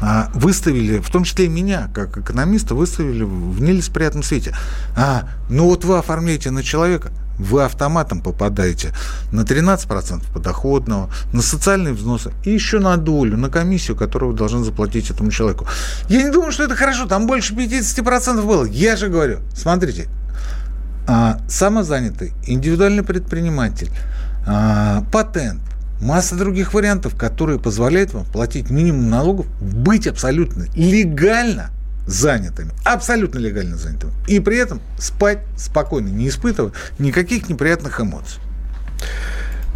э, 0.00 0.22
выставили, 0.32 1.00
в 1.00 1.10
том 1.10 1.24
числе 1.24 1.46
и 1.46 1.48
меня, 1.48 1.90
как 1.92 2.16
экономиста, 2.16 2.76
выставили 2.76 3.24
в 3.24 3.60
нелицеприятном 3.60 4.22
свете. 4.22 4.56
А, 4.96 5.28
ну 5.50 5.64
вот 5.64 5.84
вы 5.84 5.98
оформляете 5.98 6.52
на 6.52 6.62
человека– 6.62 7.10
вы 7.38 7.64
автоматом 7.64 8.20
попадаете 8.20 8.92
на 9.32 9.40
13% 9.42 10.32
подоходного, 10.32 11.10
на 11.32 11.42
социальные 11.42 11.94
взносы 11.94 12.32
и 12.44 12.50
еще 12.50 12.78
на 12.78 12.96
долю, 12.96 13.36
на 13.36 13.48
комиссию, 13.48 13.96
которую 13.96 14.32
вы 14.32 14.38
должны 14.38 14.64
заплатить 14.64 15.10
этому 15.10 15.30
человеку. 15.30 15.66
Я 16.08 16.22
не 16.22 16.30
думаю, 16.30 16.52
что 16.52 16.64
это 16.64 16.76
хорошо, 16.76 17.06
там 17.06 17.26
больше 17.26 17.54
50% 17.54 18.44
было. 18.44 18.64
Я 18.64 18.96
же 18.96 19.08
говорю, 19.08 19.40
смотрите, 19.54 20.08
а, 21.06 21.38
самозанятый, 21.48 22.32
индивидуальный 22.46 23.02
предприниматель, 23.02 23.90
а, 24.46 25.04
патент, 25.12 25.60
масса 26.00 26.36
других 26.36 26.74
вариантов, 26.74 27.14
которые 27.16 27.58
позволяют 27.58 28.14
вам 28.14 28.24
платить 28.24 28.70
минимум 28.70 29.10
налогов, 29.10 29.46
быть 29.60 30.06
абсолютно 30.06 30.66
легально– 30.74 31.70
занятыми, 32.06 32.72
абсолютно 32.84 33.38
легально 33.38 33.76
занятыми, 33.76 34.12
и 34.26 34.40
при 34.40 34.58
этом 34.58 34.80
спать 34.98 35.40
спокойно, 35.56 36.08
не 36.08 36.28
испытывая 36.28 36.72
никаких 36.98 37.48
неприятных 37.48 38.00
эмоций. 38.00 38.40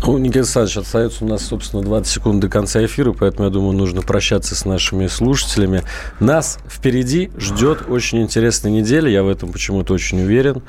Ну, 0.01 0.16
Никита 0.18 0.41
Александрович, 0.41 0.76
остается 0.76 1.24
у 1.24 1.29
нас, 1.29 1.43
собственно, 1.43 1.83
20 1.83 2.07
секунд 2.12 2.41
до 2.41 2.49
конца 2.49 2.85
эфира, 2.85 3.12
поэтому, 3.12 3.49
я 3.49 3.51
думаю, 3.51 3.76
нужно 3.76 4.01
прощаться 4.01 4.55
с 4.55 4.64
нашими 4.64 5.09
слушателями. 5.09 5.83
Нас 6.20 6.59
впереди 6.68 7.31
ждет 7.37 7.83
очень 7.89 8.22
интересная 8.22 8.70
неделя, 8.70 9.11
я 9.11 9.24
в 9.24 9.29
этом 9.29 9.51
почему-то 9.51 9.95
очень 9.95 10.22
уверен. 10.22 10.62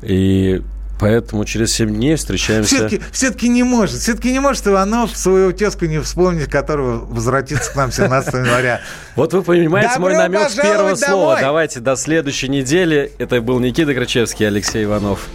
И 0.00 0.62
Поэтому 1.02 1.44
через 1.44 1.72
7 1.72 1.92
дней 1.92 2.14
встречаемся... 2.14 2.76
Все-таки, 2.76 3.02
все-таки 3.10 3.48
не 3.48 3.64
может. 3.64 3.98
Все-таки 3.98 4.30
не 4.30 4.38
может 4.38 4.64
Иванов 4.68 5.16
своего 5.16 5.50
тезку 5.50 5.86
не 5.86 6.00
вспомнить, 6.00 6.48
которого 6.48 7.04
возвратится 7.04 7.72
к 7.72 7.74
нам 7.74 7.90
17 7.90 8.34
января. 8.34 8.80
Вот 9.16 9.32
вы 9.32 9.42
понимаете 9.42 9.98
мой 9.98 10.14
намек 10.14 10.48
с 10.48 10.54
первого 10.54 10.94
слова. 10.94 11.38
Давайте 11.40 11.80
до 11.80 11.96
следующей 11.96 12.46
недели. 12.46 13.10
Это 13.18 13.40
был 13.40 13.58
Никита 13.58 13.94
Крачевский 13.94 14.44
и 14.44 14.46
Алексей 14.46 14.84
Иванов. 14.84 15.26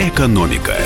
Экономика. 0.00 0.76